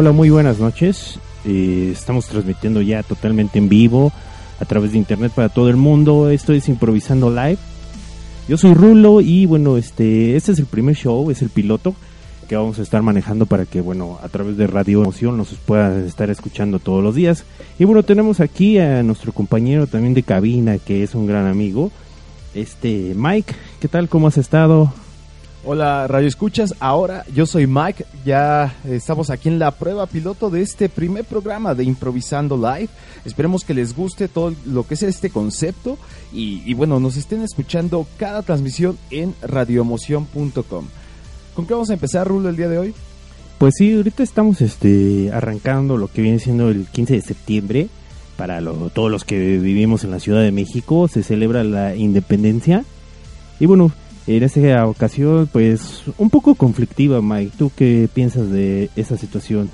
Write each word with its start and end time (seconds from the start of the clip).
Hola, 0.00 0.12
muy 0.12 0.30
buenas 0.30 0.60
noches. 0.60 1.18
Eh, 1.44 1.90
estamos 1.92 2.26
transmitiendo 2.26 2.80
ya 2.80 3.02
totalmente 3.02 3.58
en 3.58 3.68
vivo 3.68 4.12
a 4.60 4.64
través 4.64 4.92
de 4.92 4.98
internet 4.98 5.32
para 5.34 5.48
todo 5.48 5.68
el 5.70 5.74
mundo. 5.74 6.30
Esto 6.30 6.52
es 6.52 6.68
Improvisando 6.68 7.30
Live. 7.30 7.58
Yo 8.46 8.56
soy 8.56 8.74
Rulo 8.74 9.20
y 9.20 9.44
bueno, 9.46 9.76
este, 9.76 10.36
este 10.36 10.52
es 10.52 10.60
el 10.60 10.66
primer 10.66 10.94
show, 10.94 11.32
es 11.32 11.42
el 11.42 11.48
piloto 11.48 11.96
que 12.48 12.54
vamos 12.54 12.78
a 12.78 12.82
estar 12.82 13.02
manejando 13.02 13.46
para 13.46 13.66
que, 13.66 13.80
bueno, 13.80 14.20
a 14.22 14.28
través 14.28 14.56
de 14.56 14.68
Radio 14.68 15.02
Emoción 15.02 15.36
nos 15.36 15.48
pueda 15.54 15.98
estar 16.06 16.30
escuchando 16.30 16.78
todos 16.78 17.02
los 17.02 17.16
días. 17.16 17.44
Y 17.80 17.84
bueno, 17.84 18.04
tenemos 18.04 18.38
aquí 18.38 18.78
a 18.78 19.02
nuestro 19.02 19.32
compañero 19.32 19.88
también 19.88 20.14
de 20.14 20.22
cabina, 20.22 20.78
que 20.78 21.02
es 21.02 21.16
un 21.16 21.26
gran 21.26 21.48
amigo, 21.48 21.90
este 22.54 23.14
Mike. 23.16 23.52
¿Qué 23.80 23.88
tal? 23.88 24.08
¿Cómo 24.08 24.28
has 24.28 24.38
estado? 24.38 24.92
Hola 25.70 26.06
Radio 26.06 26.28
Escuchas, 26.28 26.74
ahora 26.80 27.26
yo 27.34 27.44
soy 27.44 27.66
Mike, 27.66 28.06
ya 28.24 28.74
estamos 28.88 29.28
aquí 29.28 29.50
en 29.50 29.58
la 29.58 29.70
prueba 29.70 30.06
piloto 30.06 30.48
de 30.48 30.62
este 30.62 30.88
primer 30.88 31.26
programa 31.26 31.74
de 31.74 31.84
Improvisando 31.84 32.56
Live. 32.56 32.88
Esperemos 33.26 33.64
que 33.64 33.74
les 33.74 33.94
guste 33.94 34.28
todo 34.28 34.54
lo 34.64 34.86
que 34.86 34.94
es 34.94 35.02
este 35.02 35.28
concepto 35.28 35.98
y, 36.32 36.62
y 36.64 36.72
bueno, 36.72 37.00
nos 37.00 37.18
estén 37.18 37.42
escuchando 37.42 38.06
cada 38.16 38.40
transmisión 38.40 38.96
en 39.10 39.34
radioemoción.com. 39.42 40.86
¿Con 41.54 41.66
qué 41.66 41.74
vamos 41.74 41.90
a 41.90 41.92
empezar, 41.92 42.26
Rulo, 42.26 42.48
el 42.48 42.56
día 42.56 42.70
de 42.70 42.78
hoy? 42.78 42.94
Pues 43.58 43.74
sí, 43.76 43.94
ahorita 43.94 44.22
estamos 44.22 44.62
este, 44.62 45.30
arrancando 45.34 45.98
lo 45.98 46.08
que 46.08 46.22
viene 46.22 46.38
siendo 46.38 46.70
el 46.70 46.86
15 46.86 47.12
de 47.12 47.20
septiembre. 47.20 47.88
Para 48.38 48.62
todos 48.94 49.10
los 49.10 49.24
que 49.24 49.58
vivimos 49.58 50.02
en 50.02 50.12
la 50.12 50.20
Ciudad 50.20 50.40
de 50.40 50.50
México 50.50 51.08
se 51.08 51.22
celebra 51.22 51.62
la 51.62 51.94
independencia. 51.94 52.86
Y 53.60 53.66
bueno, 53.66 53.92
en 54.36 54.42
esa 54.42 54.86
ocasión, 54.86 55.48
pues 55.50 56.02
un 56.18 56.28
poco 56.28 56.54
conflictiva, 56.54 57.22
Mike. 57.22 57.52
¿Tú 57.56 57.72
qué 57.74 58.08
piensas 58.12 58.50
de 58.50 58.90
esa 58.94 59.16
situación? 59.16 59.70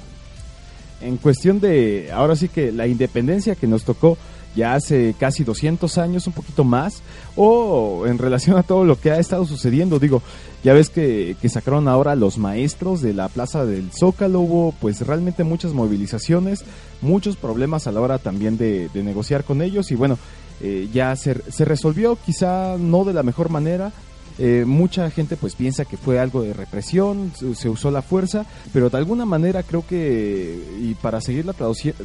En 1.00 1.16
cuestión 1.16 1.58
de, 1.58 2.11
ahora 2.12 2.36
sí 2.36 2.48
que 2.48 2.70
la 2.70 2.86
independencia 2.86 3.56
que 3.56 3.66
nos 3.66 3.84
tocó 3.84 4.16
ya 4.55 4.74
hace 4.74 5.16
casi 5.19 5.42
200 5.42 5.98
años, 5.98 6.28
un 6.28 6.33
poquito 6.33 6.62
más, 6.62 7.02
o 7.34 8.05
en 8.06 8.16
relación 8.19 8.56
a 8.56 8.62
todo 8.62 8.84
lo 8.84 9.00
que 9.00 9.11
ha 9.11 9.19
estado 9.19 9.44
sucediendo, 9.44 9.98
digo, 9.98 10.22
ya 10.62 10.72
ves 10.72 10.89
que, 10.89 11.36
que 11.42 11.48
sacaron 11.48 11.89
ahora 11.89 12.14
los 12.14 12.39
maestros 12.39 13.02
de 13.02 13.12
la 13.12 13.28
Plaza 13.28 13.66
del 13.66 13.91
Zócalo, 13.91 14.39
hubo 14.39 14.73
pues 14.80 15.05
realmente 15.05 15.42
muchas 15.42 15.73
movilizaciones, 15.73 16.64
muchos 17.02 17.36
problemas 17.36 17.89
a 17.89 17.92
la 17.92 18.00
hora 18.00 18.18
también 18.18 18.56
de, 18.56 18.89
negociar 18.95 19.42
con 19.42 19.61
ellos 19.62 19.90
y 19.90 19.96
bueno, 19.96 20.17
eh, 20.61 20.89
ya 20.92 21.17
se, 21.17 21.40
se 21.50 21.64
resolvió, 21.64 22.17
quizá 22.24 22.77
no 22.79 23.05
de 23.05 23.12
la 23.12 23.24
mejor 23.24 23.50
manera, 23.50 23.92
eh, 24.39 24.64
mucha 24.67 25.11
gente 25.11 25.36
pues 25.36 25.55
piensa 25.55 25.84
que 25.84 25.96
fue 25.96 26.18
algo 26.18 26.42
de 26.42 26.52
represión, 26.52 27.33
se, 27.55 27.68
usó 27.68 27.90
la 27.90 28.02
fuerza, 28.02 28.46
pero 28.72 28.90
de 28.90 28.98
alguna 28.98 29.24
manera 29.24 29.62
creo 29.62 29.86
que, 29.86 30.58
y 30.80 30.95
para 30.95 31.20
seguir 31.20 31.45
la, 31.45 31.55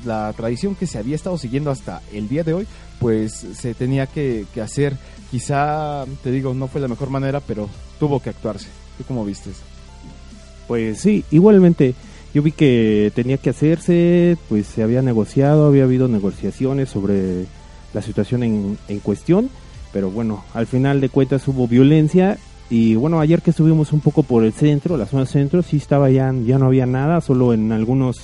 la 0.06 0.34
tradición 0.34 0.76
que 0.76 0.88
se 0.88 1.00
había 1.00 1.16
estado 1.16 1.38
siguiendo 1.38 1.72
hasta 1.72 2.02
el 2.14 2.30
día 2.30 2.44
de 2.44 2.54
hoy, 2.54 2.68
pues 3.00 3.34
se 3.34 3.74
tenía 3.74 4.06
que, 4.06 4.46
que 4.54 4.62
hacer, 4.62 4.96
quizá, 5.32 6.06
te 6.24 6.32
digo, 6.32 6.54
no 6.54 6.68
fue 6.68 6.82
la 6.82 6.88
mejor 6.88 7.10
manera, 7.10 7.40
pero 7.40 7.68
tuvo 8.00 8.22
que 8.22 8.30
actuarse. 8.30 8.68
¿Tú 8.98 9.04
cómo 9.08 9.26
vistes? 9.26 9.56
Pues 10.68 11.00
sí, 11.00 11.26
igualmente 11.32 11.96
yo 12.34 12.44
vi 12.44 12.52
que 12.52 13.12
tenía 13.16 13.38
que 13.38 13.50
hacerse, 13.50 14.38
pues 14.50 14.68
se 14.68 14.84
había 14.84 15.02
negociado, 15.02 15.66
había 15.66 15.86
habido 15.86 16.08
negociaciones 16.08 16.90
sobre 16.90 17.46
la 17.94 18.04
situación 18.04 18.44
en, 18.44 18.78
en 18.88 19.00
cuestión, 19.00 19.50
pero 19.92 20.10
bueno, 20.10 20.44
al 20.54 20.68
final 20.68 21.02
de 21.02 21.10
cuentas 21.10 21.48
hubo 21.48 21.68
violencia 21.68 22.38
y 22.70 22.96
bueno, 22.96 23.20
ayer 23.20 23.42
que 23.42 23.50
estuvimos 23.50 23.94
un 23.94 24.00
poco 24.00 24.24
por 24.24 24.44
el 24.44 24.54
centro, 24.54 24.96
la 24.96 25.08
zona 25.08 25.26
centro, 25.26 25.64
sí 25.64 25.78
estaba 25.78 26.10
ya, 26.10 26.32
ya 26.46 26.60
no 26.60 26.68
había 26.68 26.86
nada, 26.86 27.20
solo 27.20 27.54
en 27.54 27.72
algunos, 27.72 28.18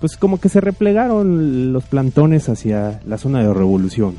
pues 0.00 0.16
como 0.16 0.38
que 0.38 0.50
se 0.50 0.60
replegaron 0.60 1.72
los 1.72 1.84
plantones 1.84 2.48
hacia 2.48 3.00
la 3.06 3.16
zona 3.16 3.42
de 3.42 3.54
revolución. 3.54 4.16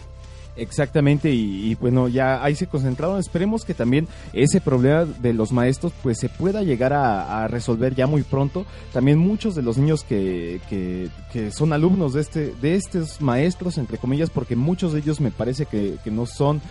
Exactamente, 0.60 1.32
y, 1.32 1.76
bueno, 1.76 2.08
ya 2.08 2.44
ahí 2.44 2.56
se 2.56 2.68
concentraron. 2.68 3.20
Esperemos 3.20 3.64
que 3.64 3.74
también 3.74 4.08
ese 4.34 4.62
problema 4.62 5.06
de 5.06 5.34
los 5.34 5.52
maestros 5.52 5.94
pues 6.04 6.20
se 6.20 6.30
pueda 6.30 6.64
llegar 6.64 6.94
a, 6.94 7.44
a 7.44 7.48
resolver 7.48 7.96
ya 7.96 8.08
muy 8.08 8.24
pronto. 8.24 8.66
También 8.94 9.18
muchos 9.18 9.56
de 9.56 9.62
los 9.62 9.78
niños 9.78 10.04
que, 10.04 10.60
que, 10.70 11.10
que 11.32 11.52
son 11.52 11.74
alumnos 11.74 12.14
de, 12.14 12.22
este, 12.22 12.54
de 12.62 12.76
estos 12.76 13.22
maestros, 13.22 13.78
entre 13.78 13.98
comillas, 13.98 14.30
porque 14.30 14.56
muchos 14.56 14.94
de 14.94 15.00
ellos 15.00 15.22
me 15.22 15.32
parece 15.32 15.66
que, 15.66 15.96
que 16.04 16.12
no 16.12 16.26
son 16.26 16.62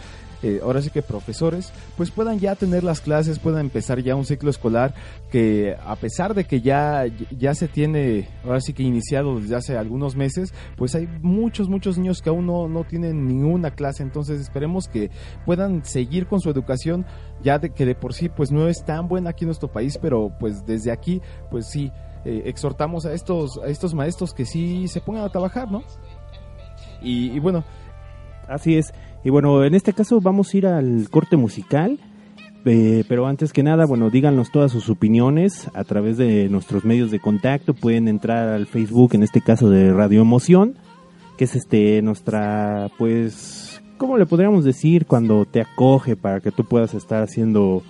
eh, 0.43 0.60
ahora 0.62 0.81
sí 0.81 0.91
que 0.91 1.03
profesores, 1.03 1.72
pues 1.97 2.12
puedan 2.12 2.38
ya 2.38 2.54
tener 2.54 2.84
las 2.84 3.00
clases, 3.00 3.41
puedan 3.41 3.60
empezar 3.60 4.00
ya 4.03 4.15
un 4.15 4.25
ciclo 4.25 4.50
escolar 4.50 4.94
que 5.31 5.76
a 5.84 5.97
pesar 5.97 6.34
de 6.34 6.44
que 6.44 6.60
ya, 6.60 7.06
ya 7.37 7.54
se 7.54 7.66
tiene, 7.66 8.28
ahora 8.44 8.60
sí 8.60 8.72
que 8.72 8.84
iniciado 8.84 9.41
desde 9.41 9.56
hace 9.56 9.77
algunos 9.77 10.15
meses, 10.15 10.54
pues 10.77 10.94
hay 10.94 11.09
muchos, 11.22 11.69
muchos 11.69 11.98
niños 11.98 12.22
que 12.22 12.31
aún 12.31 12.47
no, 12.47 12.69
no 12.69 12.84
tienen 12.84 13.27
ninguna 13.27 13.72
clase, 13.72 14.04
entonces 14.04 14.41
esperemos 14.41 14.87
que 14.87 15.10
puedan 15.44 15.84
seguir 15.84 16.28
con 16.28 16.41
su 16.41 16.50
educación, 16.50 17.04
ya 17.43 17.59
de 17.59 17.71
que 17.71 17.84
de 17.84 17.97
por 17.97 18.15
sí 18.15 18.28
pues 18.28 18.53
no 18.53 18.69
es 18.69 18.84
tan 18.84 19.09
buena 19.09 19.31
aquí 19.31 19.44
en 19.44 19.48
nuestro 19.48 19.72
país, 19.72 19.98
pero 20.00 20.32
pues 20.38 20.65
desde 20.66 20.93
aquí 20.93 21.21
pues 21.50 21.69
sí. 21.69 21.91
Eh, 22.25 22.43
exhortamos 22.47 23.06
a 23.06 23.12
estos, 23.12 23.59
a 23.59 23.69
estos 23.69 23.94
maestros 23.94 24.34
que 24.34 24.44
sí 24.44 24.88
se 24.88 25.00
pongan 25.00 25.22
a 25.22 25.28
trabajar, 25.28 25.71
¿no? 25.71 25.84
Y, 27.00 27.31
y 27.31 27.38
bueno, 27.38 27.65
Así 28.48 28.77
es. 28.77 28.93
Y 29.24 29.30
bueno, 29.30 29.64
en 29.64 29.74
este 29.74 29.92
caso 29.92 30.20
vamos 30.20 30.52
a 30.52 30.56
ir 30.56 30.66
al 30.66 31.08
corte 31.10 31.36
musical. 31.36 31.98
Eh, 32.64 33.04
pero 33.08 33.26
antes 33.26 33.52
que 33.52 33.62
nada, 33.62 33.86
bueno, 33.86 34.10
díganos 34.10 34.50
todas 34.50 34.72
sus 34.72 34.90
opiniones 34.90 35.70
a 35.74 35.84
través 35.84 36.18
de 36.18 36.48
nuestros 36.50 36.84
medios 36.84 37.10
de 37.10 37.20
contacto. 37.20 37.72
Pueden 37.72 38.08
entrar 38.08 38.48
al 38.48 38.66
Facebook, 38.66 39.14
en 39.14 39.22
este 39.22 39.40
caso 39.40 39.70
de 39.70 39.92
Radio 39.92 40.20
Emoción, 40.20 40.74
que 41.38 41.44
es 41.44 41.56
este 41.56 42.02
nuestra, 42.02 42.90
pues, 42.98 43.80
¿cómo 43.96 44.18
le 44.18 44.26
podríamos 44.26 44.64
decir 44.64 45.06
cuando 45.06 45.46
te 45.46 45.62
acoge 45.62 46.14
para 46.16 46.40
que 46.40 46.50
tú 46.50 46.64
puedas 46.64 46.92
estar 46.92 47.22
haciendo, 47.22 47.82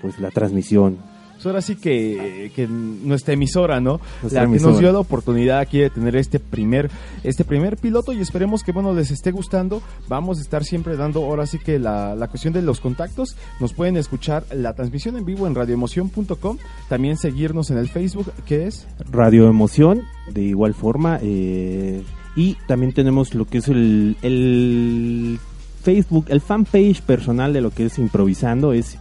pues, 0.00 0.18
la 0.18 0.30
transmisión? 0.30 0.98
Pues 1.36 1.46
ahora 1.46 1.62
sí 1.62 1.76
que, 1.76 2.50
que 2.56 2.66
nuestra 2.66 3.34
emisora, 3.34 3.80
¿no? 3.80 4.00
Nuestra 4.22 4.44
la 4.46 4.52
que 4.52 4.58
nos 4.58 4.78
dio 4.78 4.92
la 4.92 4.98
oportunidad 4.98 5.58
aquí 5.60 5.78
de 5.78 5.90
tener 5.90 6.16
este 6.16 6.40
primer, 6.40 6.90
este 7.24 7.44
primer 7.44 7.76
piloto 7.76 8.12
y 8.12 8.20
esperemos 8.20 8.62
que 8.62 8.72
bueno 8.72 8.92
les 8.94 9.10
esté 9.10 9.30
gustando. 9.30 9.82
Vamos 10.08 10.38
a 10.38 10.42
estar 10.42 10.64
siempre 10.64 10.96
dando 10.96 11.24
ahora 11.24 11.46
sí 11.46 11.58
que 11.58 11.78
la, 11.78 12.14
la 12.14 12.28
cuestión 12.28 12.52
de 12.54 12.62
los 12.62 12.80
contactos. 12.80 13.36
Nos 13.60 13.74
pueden 13.74 13.96
escuchar 13.96 14.44
la 14.50 14.74
transmisión 14.74 15.16
en 15.16 15.24
vivo 15.24 15.46
en 15.46 15.54
radioemoción.com. 15.54 16.58
También 16.88 17.16
seguirnos 17.16 17.70
en 17.70 17.78
el 17.78 17.88
Facebook, 17.88 18.32
que 18.46 18.66
es 18.66 18.86
Radio 19.10 19.48
Emoción, 19.48 20.02
de 20.32 20.42
igual 20.42 20.74
forma. 20.74 21.18
eh, 21.22 22.02
y 22.36 22.54
también 22.66 22.92
tenemos 22.92 23.34
lo 23.34 23.46
que 23.46 23.58
es 23.58 23.68
el, 23.68 24.16
el 24.20 25.38
Facebook, 25.82 26.26
el 26.28 26.42
fanpage 26.42 27.00
personal 27.00 27.54
de 27.54 27.62
lo 27.62 27.70
que 27.70 27.86
es 27.86 27.98
improvisando. 27.98 28.74
Es, 28.74 28.98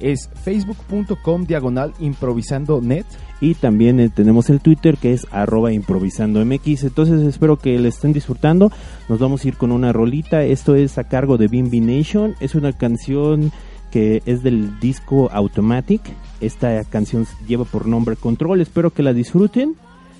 es 0.00 0.30
facebook.com 0.42 1.44
diagonal 1.44 1.92
improvisando 1.98 2.80
net. 2.80 3.06
y 3.40 3.54
también 3.54 4.00
eh, 4.00 4.08
tenemos 4.08 4.50
el 4.50 4.60
Twitter 4.60 4.96
que 4.96 5.12
es 5.12 5.26
arroba 5.30 5.72
improvisando 5.72 6.44
MX. 6.44 6.84
Entonces 6.84 7.22
espero 7.22 7.56
que 7.56 7.78
le 7.78 7.88
estén 7.88 8.12
disfrutando. 8.12 8.72
Nos 9.08 9.18
vamos 9.18 9.44
a 9.44 9.48
ir 9.48 9.56
con 9.56 9.72
una 9.72 9.92
rolita. 9.92 10.42
Esto 10.42 10.74
es 10.74 10.98
a 10.98 11.04
cargo 11.04 11.38
de 11.38 11.48
Bimbi 11.48 11.80
Nation. 11.80 12.34
Es 12.40 12.54
una 12.54 12.72
canción 12.72 13.52
que 13.90 14.22
es 14.26 14.42
del 14.42 14.80
disco 14.80 15.30
Automatic. 15.32 16.02
Esta 16.40 16.84
canción 16.84 17.26
lleva 17.46 17.64
por 17.64 17.86
nombre 17.86 18.16
Control. 18.16 18.60
Espero 18.60 18.90
que 18.90 19.02
la 19.02 19.12
disfruten. 19.12 19.76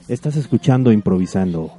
Estás 0.08 0.36
escuchando 0.36 0.92
improvisando. 0.92 1.72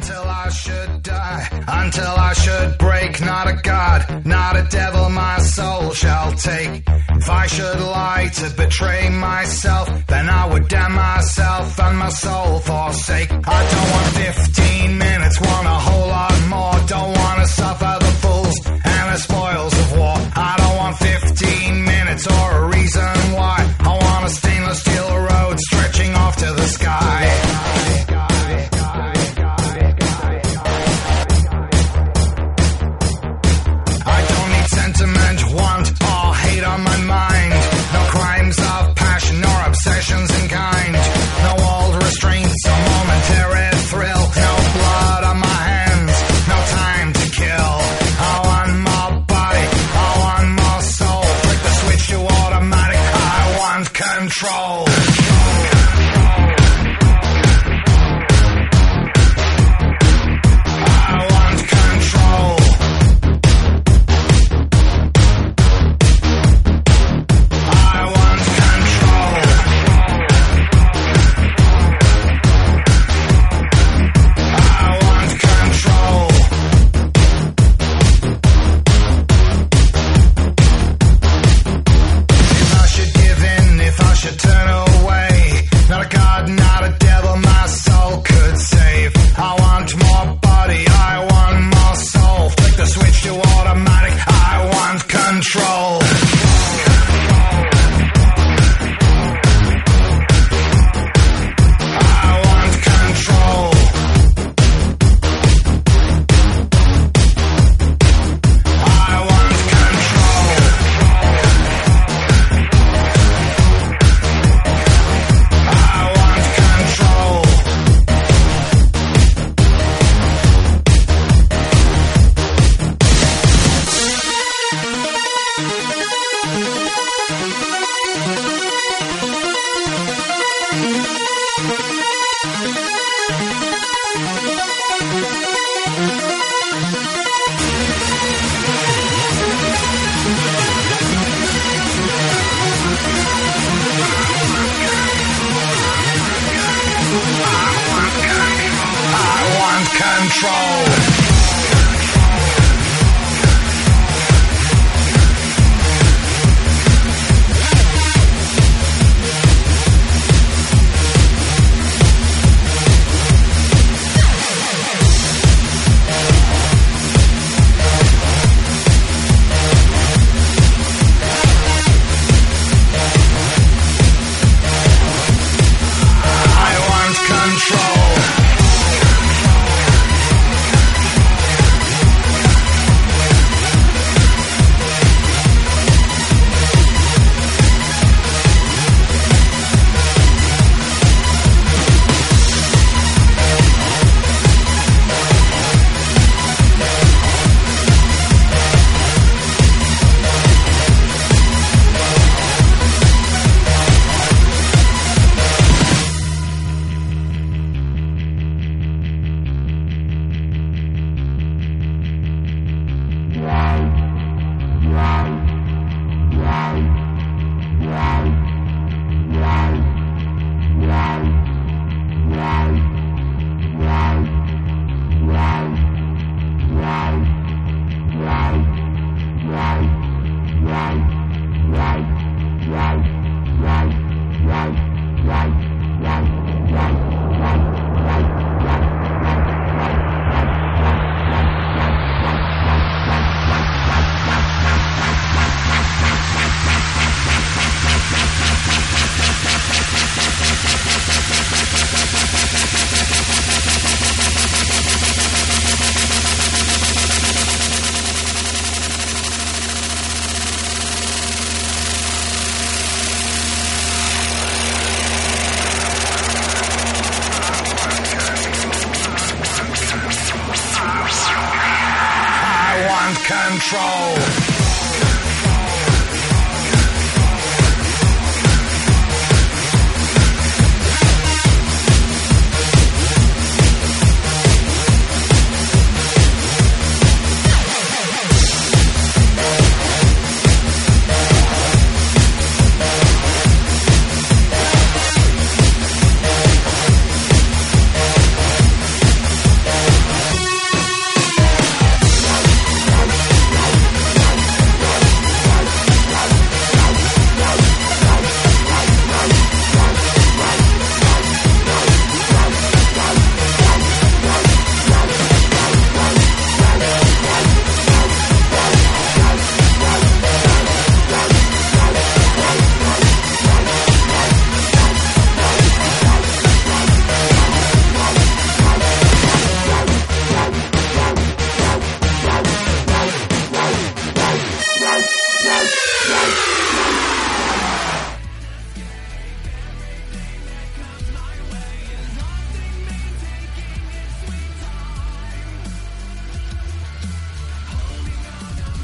Until 0.00 0.28
I 0.28 0.48
should 0.50 1.02
die, 1.02 1.48
until 1.66 2.14
I 2.28 2.32
should 2.32 2.78
break, 2.78 3.20
not 3.20 3.48
a 3.48 3.54
god, 3.54 4.24
not 4.24 4.56
a 4.56 4.62
devil 4.70 5.10
my 5.10 5.38
soul 5.38 5.90
shall 5.90 6.30
take. 6.34 6.84
If 6.86 7.28
I 7.28 7.46
should 7.48 7.80
lie 7.80 8.30
to 8.32 8.50
betray 8.50 9.08
myself, 9.08 9.88
then 10.06 10.28
I 10.30 10.46
would 10.52 10.68
damn 10.68 10.94
myself 10.94 11.80
and 11.80 11.98
my 11.98 12.10
soul 12.10 12.60
forsake. 12.60 13.28
I 13.32 13.60
don't 13.72 13.90
want 13.90 14.08
15 14.14 14.98
minutes, 14.98 15.40
want 15.40 15.66
a 15.66 15.78
whole 15.88 16.06
lot 16.06 16.38
more. 16.46 16.74
Don't 16.86 17.12
want 17.18 17.40
to 17.40 17.48
suffer 17.48 17.96
the 17.98 18.12
fools 18.22 18.56
and 18.68 19.06
the 19.12 19.16
spoils 19.16 19.74
of 19.82 19.98
war. 19.98 20.16
I 20.36 20.54
don't 20.58 20.76
want 20.76 20.96
15 20.98 21.84
minutes 21.84 22.24
or 22.24 22.46
a 22.62 22.68
reason 22.68 23.16
why. 23.34 23.56
I 23.80 23.98
want 24.06 24.26
a 24.26 24.30
stainless 24.30 24.80
steel 24.80 25.16
road 25.28 25.58
stretching 25.58 26.14
off 26.14 26.36
to 26.36 26.52
the 26.52 26.68
sky. 26.68 27.47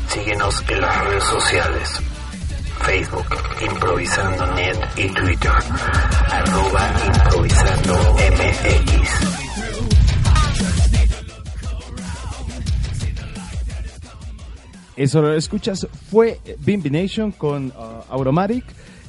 Síguenos 0.09 0.65
en 0.69 0.81
las 0.81 1.05
redes 1.05 1.25
sociales. 1.25 2.01
Facebook, 2.83 3.27
Improvisando 3.61 4.47
Net 4.55 4.79
y 4.97 5.09
Twitter, 5.09 5.53
arroba 6.31 6.91
Improvisando 7.07 8.15
MX. 8.15 9.34
Eso 14.97 15.21
lo 15.21 15.35
escuchas 15.35 15.87
fue 16.11 16.41
Bimbi 16.65 16.91
Nation 16.91 17.33
con 17.33 17.67
uh. 17.67 18.63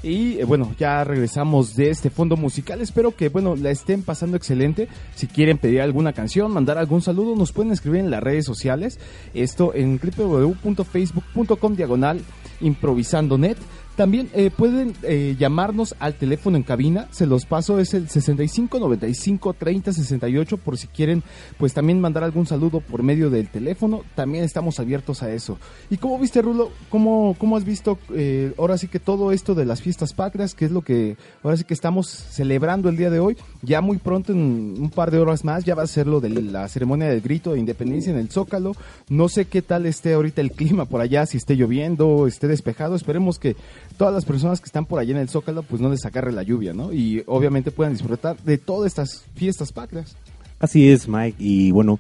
Y 0.06 0.39
eh, 0.39 0.44
bueno, 0.44 0.75
ya 0.77 1.04
regresamos 1.04 1.75
de 1.75 1.89
este 1.89 2.12
fondo 2.12 2.38
musical. 2.38 2.80
Espero 2.80 3.15
que 3.15 3.30
bueno 3.30 3.56
la 3.56 3.72
estén 3.72 4.04
pasando 4.04 4.38
excelente. 4.38 4.88
Si 5.15 5.25
quieren 5.25 5.58
pedir 5.58 5.82
alguna 5.82 6.13
canción, 6.13 6.51
mandar 6.51 6.77
algún 6.77 7.01
saludo, 7.01 7.36
nos 7.36 7.51
pueden 7.51 7.72
escribir 7.72 8.01
en 8.01 8.12
las 8.12 8.22
redes 8.22 8.46
sociales. 8.46 9.00
Esto 9.34 9.74
en 9.74 10.00
www.facebook.com 10.00 11.75
diagonal 11.75 12.22
improvisando.net. 12.62 13.58
También 13.95 14.29
eh, 14.33 14.51
pueden 14.55 14.93
eh, 15.03 15.35
llamarnos 15.39 15.95
al 15.99 16.15
teléfono 16.15 16.57
en 16.57 16.63
cabina, 16.63 17.07
se 17.11 17.25
los 17.25 17.45
paso, 17.45 17.79
es 17.79 17.93
el 17.93 18.09
65 18.09 18.79
95 18.79 19.53
30 19.53 19.93
68 19.93 20.57
por 20.57 20.77
si 20.77 20.87
quieren 20.87 21.23
pues 21.57 21.73
también 21.73 22.01
mandar 22.01 22.23
algún 22.23 22.45
saludo 22.45 22.81
por 22.81 23.03
medio 23.03 23.29
del 23.29 23.49
teléfono, 23.49 24.03
también 24.15 24.43
estamos 24.43 24.79
abiertos 24.79 25.23
a 25.23 25.31
eso. 25.31 25.57
¿Y 25.89 25.97
cómo 25.97 26.19
viste 26.19 26.41
Rulo? 26.41 26.71
¿Cómo, 26.89 27.35
cómo 27.39 27.55
has 27.55 27.63
visto 27.63 27.97
eh, 28.13 28.53
ahora 28.57 28.77
sí 28.77 28.87
que 28.87 28.99
todo 28.99 29.31
esto 29.31 29.55
de 29.55 29.65
las 29.65 29.81
fiestas 29.81 30.13
patrias, 30.13 30.55
que 30.55 30.65
es 30.65 30.71
lo 30.71 30.81
que 30.81 31.15
ahora 31.41 31.55
sí 31.55 31.63
que 31.63 31.73
estamos 31.73 32.07
celebrando 32.07 32.89
el 32.89 32.97
día 32.97 33.09
de 33.09 33.19
hoy? 33.19 33.37
Ya 33.61 33.79
muy 33.79 33.97
pronto, 33.97 34.33
en 34.33 34.75
un 34.77 34.89
par 34.89 35.09
de 35.09 35.19
horas 35.19 35.45
más, 35.45 35.63
ya 35.63 35.73
va 35.73 35.83
a 35.83 35.87
ser 35.87 36.05
lo 36.07 36.19
de 36.19 36.29
la 36.29 36.67
ceremonia 36.67 37.07
del 37.07 37.21
grito 37.21 37.53
de 37.53 37.59
independencia 37.59 38.11
en 38.11 38.19
el 38.19 38.29
Zócalo. 38.29 38.73
No 39.07 39.29
sé 39.29 39.45
qué 39.45 39.61
tal 39.61 39.85
esté 39.85 40.13
ahorita 40.13 40.41
el 40.41 40.51
clima 40.51 40.85
por 40.85 40.99
allá, 40.99 41.25
si 41.25 41.37
esté 41.37 41.55
lloviendo, 41.55 42.27
esté 42.27 42.47
despejado, 42.47 42.95
esperemos 42.95 43.39
que 43.39 43.55
todas 43.97 44.13
las 44.13 44.25
personas 44.25 44.59
que 44.59 44.65
están 44.65 44.85
por 44.85 44.99
allá 44.99 45.11
en 45.11 45.17
el 45.17 45.29
Zócalo 45.29 45.63
pues 45.63 45.81
no 45.81 45.89
les 45.89 46.05
agarre 46.05 46.31
la 46.31 46.43
lluvia, 46.43 46.73
¿no? 46.73 46.93
Y 46.93 47.23
obviamente 47.27 47.71
puedan 47.71 47.93
disfrutar 47.93 48.37
de 48.43 48.57
todas 48.57 48.87
estas 48.87 49.25
fiestas 49.35 49.71
patrias. 49.71 50.15
Así 50.59 50.89
es, 50.89 51.07
Mike, 51.07 51.37
y 51.39 51.71
bueno, 51.71 51.99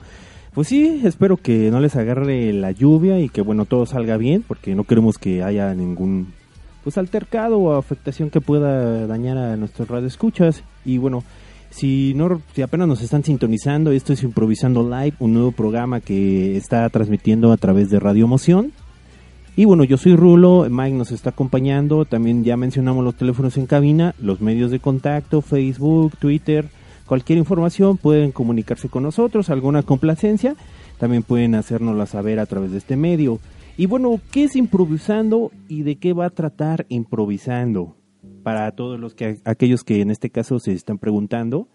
pues 0.53 0.69
sí, 0.69 1.01
espero 1.03 1.37
que 1.37 1.69
no 1.71 1.79
les 1.79 1.95
agarre 1.95 2.53
la 2.53 2.71
lluvia 2.71 3.19
y 3.19 3.29
que 3.29 3.41
bueno, 3.41 3.65
todo 3.65 3.85
salga 3.85 4.17
bien, 4.17 4.43
porque 4.47 4.75
no 4.75 4.85
queremos 4.85 5.17
que 5.17 5.43
haya 5.43 5.73
ningún 5.73 6.33
pues 6.83 6.97
altercado 6.97 7.57
o 7.57 7.73
afectación 7.73 8.29
que 8.29 8.41
pueda 8.41 9.07
dañar 9.07 9.37
a 9.37 9.57
nuestros 9.57 9.87
radioescuchas 9.87 10.63
y 10.85 10.99
bueno, 10.99 11.23
si 11.71 12.13
no 12.13 12.41
si 12.53 12.61
apenas 12.61 12.87
nos 12.87 13.01
están 13.01 13.23
sintonizando, 13.23 13.91
esto 13.91 14.13
es 14.13 14.23
Improvisando 14.23 14.87
Live, 14.87 15.15
un 15.19 15.33
nuevo 15.33 15.51
programa 15.51 15.99
que 15.99 16.55
está 16.55 16.87
transmitiendo 16.89 17.51
a 17.51 17.57
través 17.57 17.89
de 17.89 17.99
Radio 17.99 18.25
Emoción 18.25 18.71
y 19.57 19.65
bueno, 19.65 19.83
yo 19.85 19.97
soy 19.97 20.15
Rulo, 20.15 20.67
Mike 20.69 20.97
nos 20.97 21.11
está 21.11 21.29
acompañando, 21.29 22.03
también 22.03 22.43
ya 22.43 22.57
mencionamos 22.57 23.05
los 23.05 23.15
teléfonos 23.15 23.55
en 23.57 23.67
cabina, 23.67 24.13
los 24.19 24.41
medios 24.41 24.69
de 24.69 24.79
contacto, 24.79 25.41
Facebook, 25.41 26.17
Twitter, 26.17 26.67
cualquier 27.05 27.39
información 27.39 27.97
pueden 27.97 28.31
comunicarse 28.31 28.89
con 28.89 29.03
nosotros, 29.03 29.49
alguna 29.49 29.83
complacencia, 29.83 30.55
también 30.97 31.23
pueden 31.23 31.55
hacérnosla 31.55 32.05
saber 32.05 32.39
a 32.39 32.45
través 32.45 32.71
de 32.71 32.79
este 32.79 32.97
medio. 32.97 33.39
Y 33.77 33.85
bueno, 33.85 34.19
¿qué 34.31 34.45
es 34.45 34.55
improvisando 34.57 35.51
y 35.69 35.83
de 35.83 35.97
qué 35.97 36.11
va 36.11 36.25
a 36.25 36.31
tratar 36.31 36.85
improvisando? 36.89 37.95
Para 38.43 38.71
todos 38.71 38.99
los 38.99 39.15
que 39.15 39.39
aquellos 39.45 39.83
que 39.83 40.01
en 40.01 40.11
este 40.11 40.29
caso 40.29 40.59
se 40.59 40.73
están 40.73 40.97
preguntando, 40.97 41.67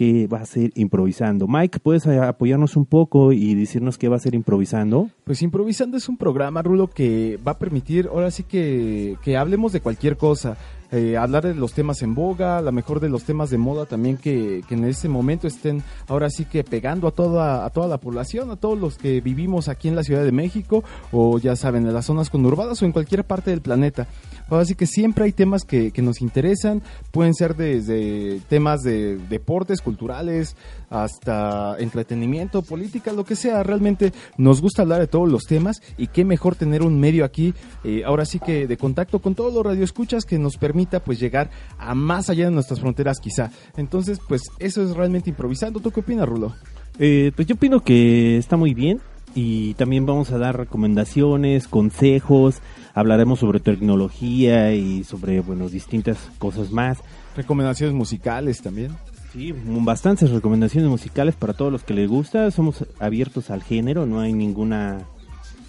que 0.00 0.26
va 0.26 0.38
a 0.38 0.46
ser 0.46 0.72
improvisando. 0.76 1.46
Mike, 1.46 1.78
¿puedes 1.78 2.06
apoyarnos 2.06 2.74
un 2.74 2.86
poco 2.86 3.32
y 3.32 3.54
decirnos 3.54 3.98
qué 3.98 4.08
va 4.08 4.16
a 4.16 4.18
ser 4.18 4.34
improvisando? 4.34 5.10
Pues 5.24 5.42
improvisando 5.42 5.98
es 5.98 6.08
un 6.08 6.16
programa, 6.16 6.62
Rulo, 6.62 6.88
que 6.88 7.38
va 7.46 7.52
a 7.52 7.58
permitir, 7.58 8.08
ahora 8.10 8.30
sí 8.30 8.44
que, 8.44 9.18
que 9.22 9.36
hablemos 9.36 9.74
de 9.74 9.82
cualquier 9.82 10.16
cosa. 10.16 10.56
Eh, 10.92 11.16
hablar 11.16 11.46
de 11.46 11.54
los 11.54 11.72
temas 11.72 12.02
en 12.02 12.16
boga, 12.16 12.58
a 12.58 12.62
lo 12.62 12.72
mejor 12.72 12.98
de 12.98 13.08
los 13.08 13.22
temas 13.22 13.48
de 13.50 13.58
moda 13.58 13.86
también 13.86 14.16
que, 14.16 14.62
que 14.68 14.74
en 14.74 14.84
ese 14.84 15.08
momento 15.08 15.46
estén 15.46 15.84
ahora 16.08 16.30
sí 16.30 16.46
que 16.46 16.64
pegando 16.64 17.06
a 17.06 17.12
toda, 17.12 17.64
a 17.64 17.70
toda 17.70 17.86
la 17.86 17.98
población, 17.98 18.50
a 18.50 18.56
todos 18.56 18.76
los 18.76 18.98
que 18.98 19.20
vivimos 19.20 19.68
aquí 19.68 19.86
en 19.86 19.94
la 19.94 20.02
Ciudad 20.02 20.24
de 20.24 20.32
México 20.32 20.82
o 21.12 21.38
ya 21.38 21.54
saben, 21.54 21.86
en 21.86 21.94
las 21.94 22.06
zonas 22.06 22.28
conurbadas 22.28 22.82
o 22.82 22.86
en 22.86 22.92
cualquier 22.92 23.24
parte 23.24 23.50
del 23.50 23.60
planeta. 23.60 24.08
Así 24.50 24.74
que 24.74 24.86
siempre 24.86 25.24
hay 25.24 25.32
temas 25.32 25.64
que, 25.64 25.92
que 25.92 26.02
nos 26.02 26.20
interesan, 26.20 26.82
pueden 27.12 27.34
ser 27.34 27.54
desde 27.54 28.40
temas 28.48 28.82
de 28.82 29.16
deportes, 29.16 29.80
culturales, 29.80 30.56
hasta 30.90 31.76
entretenimiento, 31.78 32.62
política, 32.62 33.12
lo 33.12 33.24
que 33.24 33.36
sea. 33.36 33.62
Realmente 33.62 34.12
nos 34.36 34.60
gusta 34.60 34.82
hablar 34.82 35.00
de 35.00 35.06
todos 35.06 35.30
los 35.30 35.44
temas 35.44 35.80
y 35.96 36.08
qué 36.08 36.24
mejor 36.24 36.56
tener 36.56 36.82
un 36.82 37.00
medio 37.00 37.24
aquí, 37.24 37.54
eh, 37.84 38.02
ahora 38.04 38.24
sí 38.24 38.40
que 38.40 38.66
de 38.66 38.76
contacto 38.76 39.20
con 39.20 39.34
todos 39.34 39.54
los 39.54 39.64
radioescuchas 39.64 40.24
que 40.24 40.38
nos 40.38 40.56
permita 40.56 41.00
pues 41.00 41.20
llegar 41.20 41.50
a 41.78 41.94
más 41.94 42.28
allá 42.28 42.46
de 42.46 42.50
nuestras 42.50 42.80
fronteras 42.80 43.20
quizá. 43.20 43.50
Entonces 43.76 44.20
pues 44.28 44.42
eso 44.58 44.82
es 44.82 44.90
realmente 44.96 45.30
improvisando. 45.30 45.80
¿Tú 45.80 45.90
qué 45.90 46.00
opinas, 46.00 46.28
Rulo? 46.28 46.54
Eh, 46.98 47.32
pues 47.34 47.46
yo 47.48 47.54
opino 47.54 47.80
que 47.80 48.36
está 48.36 48.56
muy 48.56 48.74
bien 48.74 49.00
y 49.34 49.74
también 49.74 50.06
vamos 50.06 50.32
a 50.32 50.38
dar 50.38 50.56
recomendaciones, 50.56 51.68
consejos, 51.68 52.60
hablaremos 52.94 53.38
sobre 53.38 53.60
tecnología 53.60 54.74
y 54.74 55.04
sobre, 55.04 55.40
bueno, 55.40 55.68
distintas 55.68 56.18
cosas 56.38 56.72
más. 56.72 56.98
Recomendaciones 57.36 57.94
musicales 57.94 58.60
también. 58.60 58.90
Sí, 59.32 59.54
bastantes 59.54 60.30
recomendaciones 60.30 60.90
musicales 60.90 61.36
para 61.36 61.52
todos 61.52 61.70
los 61.70 61.84
que 61.84 61.94
les 61.94 62.08
gusta. 62.08 62.50
Somos 62.50 62.84
abiertos 62.98 63.50
al 63.50 63.62
género, 63.62 64.04
no 64.04 64.20
hay 64.20 64.32
ninguna, 64.32 65.02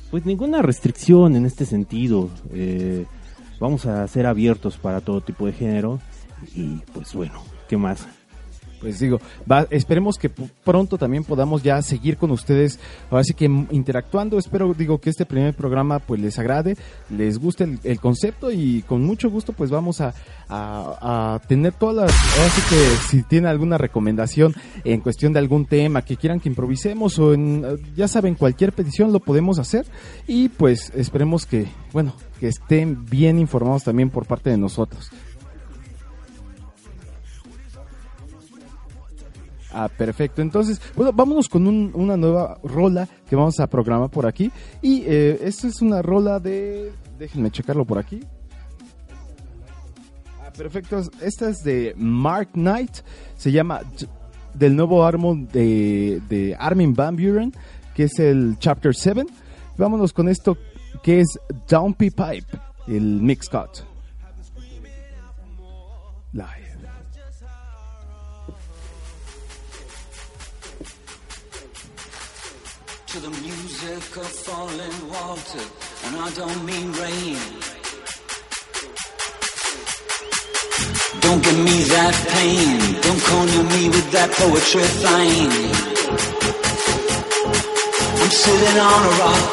pues 0.09 0.25
ninguna 0.25 0.63
restricción 0.63 1.35
en 1.35 1.45
este 1.45 1.65
sentido. 1.65 2.29
Eh, 2.51 3.05
vamos 3.59 3.85
a 3.85 4.07
ser 4.07 4.25
abiertos 4.25 4.77
para 4.77 5.01
todo 5.01 5.21
tipo 5.21 5.45
de 5.45 5.53
género 5.53 5.99
y 6.55 6.77
pues 6.93 7.13
bueno, 7.13 7.43
¿qué 7.69 7.77
más? 7.77 8.07
Pues 8.81 8.99
digo, 8.99 9.21
esperemos 9.69 10.17
que 10.17 10.29
pronto 10.29 10.97
también 10.97 11.23
podamos 11.23 11.61
ya 11.61 11.81
seguir 11.83 12.17
con 12.17 12.31
ustedes, 12.31 12.79
ahora 13.11 13.23
sí 13.23 13.35
que 13.35 13.45
interactuando, 13.45 14.39
espero 14.39 14.73
digo 14.73 14.97
que 14.97 15.11
este 15.11 15.25
primer 15.25 15.53
programa 15.53 15.99
pues 15.99 16.19
les 16.19 16.39
agrade, 16.39 16.75
les 17.09 17.37
guste 17.37 17.77
el, 17.83 17.99
concepto 17.99 18.51
y 18.51 18.81
con 18.81 19.03
mucho 19.03 19.29
gusto 19.29 19.53
pues 19.53 19.69
vamos 19.69 20.01
a, 20.01 20.13
tener 21.47 21.73
todas 21.73 21.95
las, 21.95 22.37
ahora 22.37 22.49
sí 22.49 22.61
que 22.69 23.07
si 23.07 23.23
tiene 23.23 23.47
alguna 23.47 23.77
recomendación 23.77 24.53
en 24.83 24.99
cuestión 24.99 25.31
de 25.31 25.39
algún 25.39 25.65
tema 25.65 26.01
que 26.01 26.17
quieran 26.17 26.39
que 26.39 26.49
improvisemos 26.49 27.17
o 27.19 27.33
en, 27.33 27.63
ya 27.95 28.07
saben, 28.07 28.35
cualquier 28.35 28.73
petición 28.73 29.13
lo 29.13 29.19
podemos 29.19 29.59
hacer 29.59 29.85
y 30.27 30.49
pues 30.49 30.91
esperemos 30.95 31.45
que, 31.45 31.67
bueno, 31.93 32.13
que 32.39 32.47
estén 32.47 33.05
bien 33.05 33.39
informados 33.39 33.83
también 33.83 34.09
por 34.09 34.25
parte 34.25 34.49
de 34.49 34.57
nosotros. 34.57 35.11
Ah, 39.73 39.89
perfecto. 39.89 40.41
Entonces, 40.41 40.81
bueno, 40.95 41.11
vámonos 41.13 41.47
con 41.47 41.65
una 41.67 42.17
nueva 42.17 42.59
rola 42.63 43.07
que 43.29 43.35
vamos 43.35 43.59
a 43.59 43.67
programar 43.67 44.09
por 44.09 44.25
aquí. 44.25 44.51
Y 44.81 45.03
eh, 45.05 45.39
esta 45.43 45.67
es 45.67 45.81
una 45.81 46.01
rola 46.01 46.39
de... 46.39 46.91
Déjenme 47.17 47.51
checarlo 47.51 47.85
por 47.85 47.97
aquí. 47.97 48.21
Ah, 50.43 50.51
perfecto. 50.51 51.01
Esta 51.21 51.49
es 51.49 51.63
de 51.63 51.93
Mark 51.97 52.49
Knight. 52.53 52.97
Se 53.35 53.51
llama 53.51 53.81
del 54.53 54.75
nuevo 54.75 55.05
álbum 55.05 55.47
de, 55.47 56.55
Armin 56.59 56.93
Van 56.93 57.15
Buren, 57.15 57.53
que 57.95 58.03
es 58.03 58.19
el 58.19 58.57
Chapter 58.59 58.93
7. 58.93 59.25
Vámonos 59.77 60.13
con 60.13 60.27
esto 60.27 60.57
que 61.01 61.21
es 61.21 61.39
Dumpy 61.69 62.09
Pipe, 62.09 62.59
el 62.87 63.21
Mix 63.21 63.49
Cut. 63.49 63.83
Live. 66.33 66.60
To 73.11 73.19
the 73.19 73.41
music 73.43 74.15
of 74.15 74.27
falling 74.47 74.97
water, 75.11 75.65
and 76.05 76.15
I 76.15 76.29
don't 76.31 76.63
mean 76.63 76.95
rain. 76.95 77.35
Don't 81.19 81.43
give 81.43 81.59
me 81.59 81.77
that 81.91 82.15
pain, 82.31 82.79
don't 83.03 83.23
corner 83.27 83.63
me 83.67 83.91
with 83.91 84.07
that 84.15 84.31
poetry 84.31 84.87
thing. 85.03 85.51
I'm 88.15 88.31
sitting 88.31 88.77
on 88.79 89.01
a 89.03 89.13
rock 89.19 89.49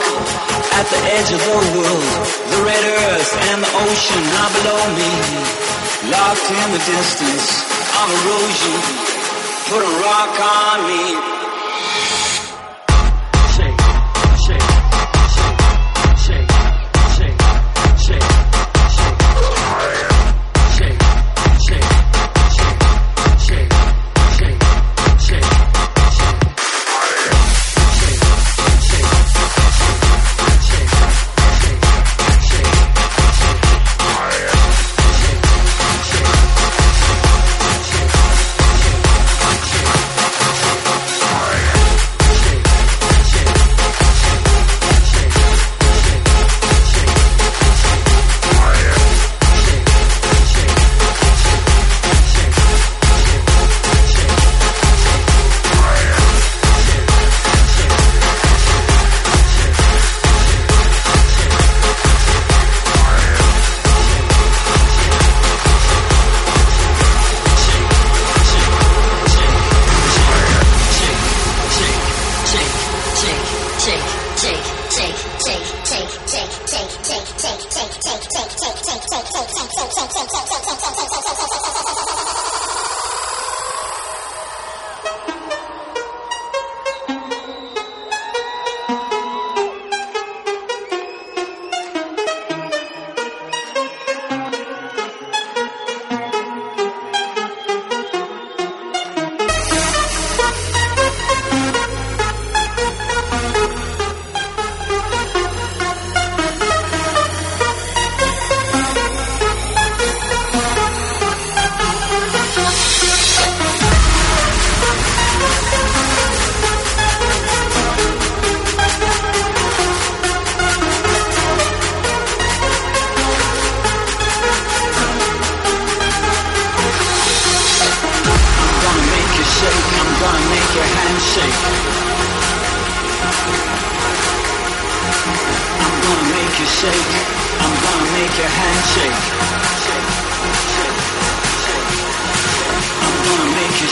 at 0.79 0.87
the 0.95 1.01
edge 1.19 1.31
of 1.35 1.41
the 1.43 1.51
world, 1.51 2.07
the 2.55 2.61
red 2.63 2.85
earth 2.95 3.33
and 3.43 3.59
the 3.59 3.73
ocean 3.75 4.25
are 4.39 4.53
below 4.55 4.83
me, 4.95 5.13
locked 6.15 6.47
in 6.47 6.69
the 6.79 6.83
distance 6.95 7.49
of 7.91 8.07
erosion. 8.23 8.79
Put 9.67 9.83
a 9.83 9.93
rock 9.99 10.35
on 10.47 10.79
me. 10.87 11.38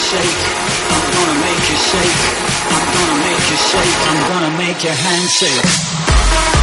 shake. 0.07 0.39
I'm 0.95 1.05
gonna 1.15 1.41
make 1.41 1.63
you 1.71 1.79
shake. 1.91 2.19
I'm 2.71 2.87
gonna 2.95 3.19
make 3.27 3.45
you 3.51 3.59
shake. 3.71 3.95
I'm 4.07 4.21
gonna 4.31 4.53
make 4.57 4.85
your 4.85 4.95
hands 4.95 5.33
shake. 5.33 6.56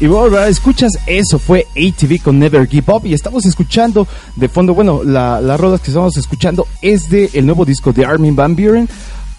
Y 0.00 0.06
bueno, 0.06 0.38
escuchas, 0.44 0.92
eso 1.06 1.40
fue 1.40 1.66
ATV 1.72 2.22
con 2.22 2.38
Never 2.38 2.68
Give 2.68 2.92
Up 2.92 3.04
y 3.04 3.14
estamos 3.14 3.44
escuchando 3.46 4.06
de 4.36 4.48
fondo, 4.48 4.72
bueno, 4.72 5.02
la, 5.02 5.40
la 5.40 5.56
rola 5.56 5.78
que 5.78 5.90
estamos 5.90 6.16
escuchando 6.16 6.68
es 6.82 7.10
de 7.10 7.30
el 7.32 7.44
nuevo 7.46 7.64
disco 7.64 7.92
de 7.92 8.04
Armin 8.04 8.36
Van 8.36 8.54
Buren, 8.54 8.88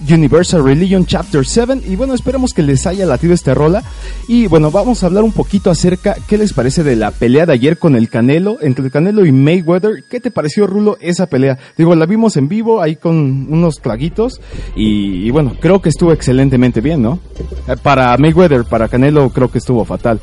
Universal 0.09 0.61
Religion 0.63 1.05
Chapter 1.05 1.45
7 1.45 1.83
y 1.87 1.95
bueno, 1.95 2.13
esperemos 2.13 2.53
que 2.53 2.61
les 2.61 2.85
haya 2.87 3.05
latido 3.05 3.33
esta 3.33 3.53
rola 3.53 3.83
y 4.27 4.47
bueno, 4.47 4.69
vamos 4.69 5.01
a 5.01 5.05
hablar 5.05 5.23
un 5.23 5.31
poquito 5.31 5.71
acerca, 5.71 6.17
¿qué 6.27 6.37
les 6.37 6.51
parece 6.51 6.83
de 6.83 6.97
la 6.97 7.11
pelea 7.11 7.45
de 7.45 7.53
ayer 7.53 7.77
con 7.77 7.95
el 7.95 8.09
Canelo, 8.09 8.57
entre 8.59 8.83
el 8.83 8.91
Canelo 8.91 9.25
y 9.25 9.31
Mayweather? 9.31 10.03
¿Qué 10.09 10.19
te 10.19 10.29
pareció, 10.29 10.67
Rulo, 10.67 10.97
esa 10.99 11.27
pelea? 11.27 11.57
Digo, 11.77 11.95
la 11.95 12.05
vimos 12.05 12.35
en 12.35 12.49
vivo 12.49 12.81
ahí 12.81 12.97
con 12.97 13.47
unos 13.49 13.75
traguitos 13.81 14.41
y, 14.75 15.25
y 15.25 15.31
bueno, 15.31 15.55
creo 15.57 15.81
que 15.81 15.87
estuvo 15.87 16.11
excelentemente 16.11 16.81
bien, 16.81 17.01
¿no? 17.01 17.19
Eh, 17.65 17.77
Para 17.81 18.17
Mayweather, 18.17 18.65
para 18.65 18.89
Canelo 18.89 19.29
creo 19.29 19.49
que 19.49 19.59
estuvo 19.59 19.85
fatal. 19.85 20.19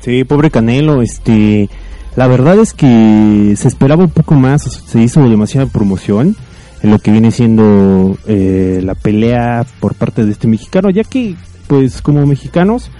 Sí, 0.00 0.24
pobre 0.24 0.50
Canelo, 0.50 1.02
este, 1.02 1.68
la 2.16 2.26
verdad 2.26 2.58
es 2.58 2.72
que 2.72 3.54
se 3.56 3.68
esperaba 3.68 4.04
un 4.04 4.10
poco 4.10 4.34
más, 4.34 4.62
se 4.62 5.00
hizo 5.00 5.28
demasiada 5.28 5.66
promoción 5.66 6.36
en 6.82 6.90
lo 6.90 6.98
que 6.98 7.10
viene 7.10 7.30
siendo 7.30 8.16
eh, 8.26 8.80
la 8.82 8.94
pelea 8.94 9.66
por 9.80 9.94
parte 9.94 10.24
de 10.24 10.32
este 10.32 10.46
mexicano, 10.46 10.90
ya 10.90 11.04
que, 11.04 11.34
pues, 11.66 12.00
como 12.00 12.24
mexicanos, 12.26 12.90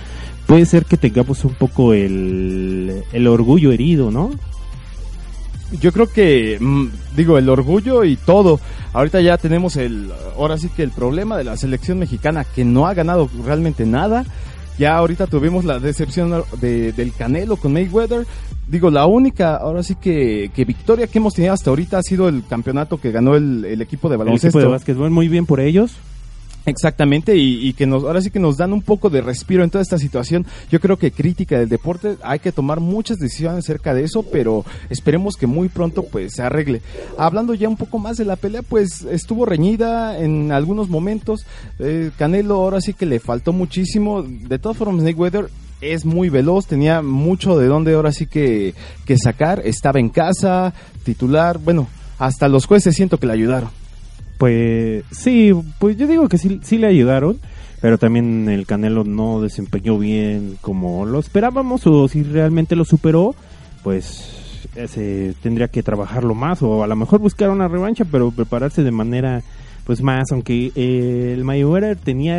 puede 0.46 0.66
ser 0.66 0.84
que 0.84 0.96
tengamos 0.96 1.44
un 1.44 1.54
poco 1.54 1.92
el, 1.92 3.04
el 3.12 3.26
orgullo 3.26 3.70
herido, 3.70 4.10
¿no? 4.10 4.30
Yo 5.80 5.92
creo 5.92 6.06
que, 6.06 6.56
mm, 6.58 6.86
digo, 7.14 7.36
el 7.38 7.48
orgullo 7.48 8.04
y 8.04 8.16
todo. 8.16 8.58
Ahorita 8.94 9.20
ya 9.20 9.36
tenemos 9.36 9.76
el, 9.76 10.10
ahora 10.36 10.56
sí 10.56 10.70
que 10.70 10.82
el 10.82 10.90
problema 10.90 11.36
de 11.36 11.44
la 11.44 11.56
selección 11.56 11.98
mexicana 11.98 12.44
que 12.44 12.64
no 12.64 12.86
ha 12.86 12.94
ganado 12.94 13.28
realmente 13.44 13.84
nada. 13.84 14.24
Ya 14.78 14.96
ahorita 14.96 15.26
tuvimos 15.26 15.64
la 15.64 15.78
decepción 15.80 16.44
de- 16.60 16.92
del 16.92 17.12
Canelo 17.12 17.56
con 17.56 17.72
Mayweather. 17.72 18.26
Digo, 18.68 18.90
la 18.90 19.06
única, 19.06 19.56
ahora 19.56 19.82
sí 19.82 19.96
que, 19.96 20.50
que 20.54 20.64
victoria 20.64 21.06
que 21.06 21.18
hemos 21.18 21.34
tenido 21.34 21.52
hasta 21.54 21.70
ahorita 21.70 21.98
ha 21.98 22.02
sido 22.02 22.28
el 22.28 22.44
campeonato 22.48 22.98
que 22.98 23.10
ganó 23.10 23.34
el, 23.34 23.64
el 23.64 23.80
equipo 23.82 24.08
de 24.08 24.14
El 24.14 24.18
baloncesto. 24.18 24.58
equipo 24.58 24.60
de 24.60 24.66
básquetbol, 24.76 25.10
muy 25.10 25.26
bien 25.28 25.46
por 25.46 25.58
ellos. 25.60 25.96
Exactamente, 26.68 27.34
y, 27.36 27.72
que 27.72 27.86
nos, 27.86 28.04
ahora 28.04 28.20
sí 28.20 28.30
que 28.30 28.38
nos 28.38 28.58
dan 28.58 28.72
un 28.72 28.82
poco 28.82 29.08
de 29.08 29.22
respiro 29.22 29.64
en 29.64 29.70
toda 29.70 29.82
esta 29.82 29.98
situación. 29.98 30.46
Yo 30.70 30.80
creo 30.80 30.98
que 30.98 31.12
crítica 31.12 31.58
del 31.58 31.68
deporte, 31.68 32.16
hay 32.22 32.40
que 32.40 32.52
tomar 32.52 32.80
muchas 32.80 33.18
decisiones 33.18 33.64
acerca 33.64 33.94
de 33.94 34.04
eso, 34.04 34.22
pero 34.22 34.64
esperemos 34.90 35.36
que 35.36 35.46
muy 35.46 35.68
pronto 35.68 36.02
pues 36.02 36.34
se 36.34 36.42
arregle. 36.42 36.82
Hablando 37.16 37.54
ya 37.54 37.68
un 37.68 37.76
poco 37.76 37.98
más 37.98 38.18
de 38.18 38.26
la 38.26 38.36
pelea, 38.36 38.62
pues 38.62 39.02
estuvo 39.10 39.46
reñida 39.46 40.18
en 40.18 40.52
algunos 40.52 40.88
momentos. 40.88 41.46
Eh, 41.78 42.10
Canelo 42.18 42.56
ahora 42.56 42.80
sí 42.80 42.92
que 42.92 43.06
le 43.06 43.18
faltó 43.18 43.52
muchísimo. 43.52 44.22
De 44.22 44.58
todas 44.58 44.76
formas, 44.76 45.02
Mayweather 45.02 45.48
es 45.80 46.04
muy 46.04 46.28
veloz, 46.28 46.66
tenía 46.66 47.02
mucho 47.02 47.56
de 47.56 47.66
dónde 47.66 47.94
ahora 47.94 48.12
sí 48.12 48.26
que, 48.26 48.74
que 49.06 49.16
sacar. 49.16 49.62
Estaba 49.64 50.00
en 50.00 50.10
casa, 50.10 50.74
titular, 51.04 51.58
bueno, 51.58 51.88
hasta 52.18 52.48
los 52.48 52.66
jueces 52.66 52.94
siento 52.94 53.18
que 53.18 53.26
le 53.26 53.32
ayudaron. 53.32 53.70
Pues 54.38 55.04
sí, 55.10 55.52
pues 55.78 55.96
yo 55.96 56.06
digo 56.06 56.28
que 56.28 56.38
sí, 56.38 56.60
sí 56.62 56.78
le 56.78 56.86
ayudaron, 56.86 57.38
pero 57.80 57.98
también 57.98 58.48
el 58.48 58.66
Canelo 58.66 59.04
no 59.04 59.40
desempeñó 59.40 59.98
bien 59.98 60.56
como 60.60 61.04
lo 61.04 61.18
esperábamos 61.18 61.86
o 61.86 62.06
si 62.08 62.22
realmente 62.22 62.76
lo 62.76 62.84
superó, 62.84 63.34
pues 63.82 64.60
ese 64.76 65.34
tendría 65.42 65.68
que 65.68 65.82
trabajarlo 65.82 66.34
más 66.34 66.62
o 66.62 66.84
a 66.84 66.86
lo 66.86 66.94
mejor 66.94 67.20
buscar 67.20 67.50
una 67.50 67.66
revancha, 67.66 68.04
pero 68.04 68.30
prepararse 68.30 68.84
de 68.84 68.92
manera 68.92 69.42
pues 69.84 70.02
más, 70.02 70.30
aunque 70.30 70.70
eh, 70.74 71.32
el 71.34 71.44
Mayweather 71.44 71.96
tenía 71.96 72.38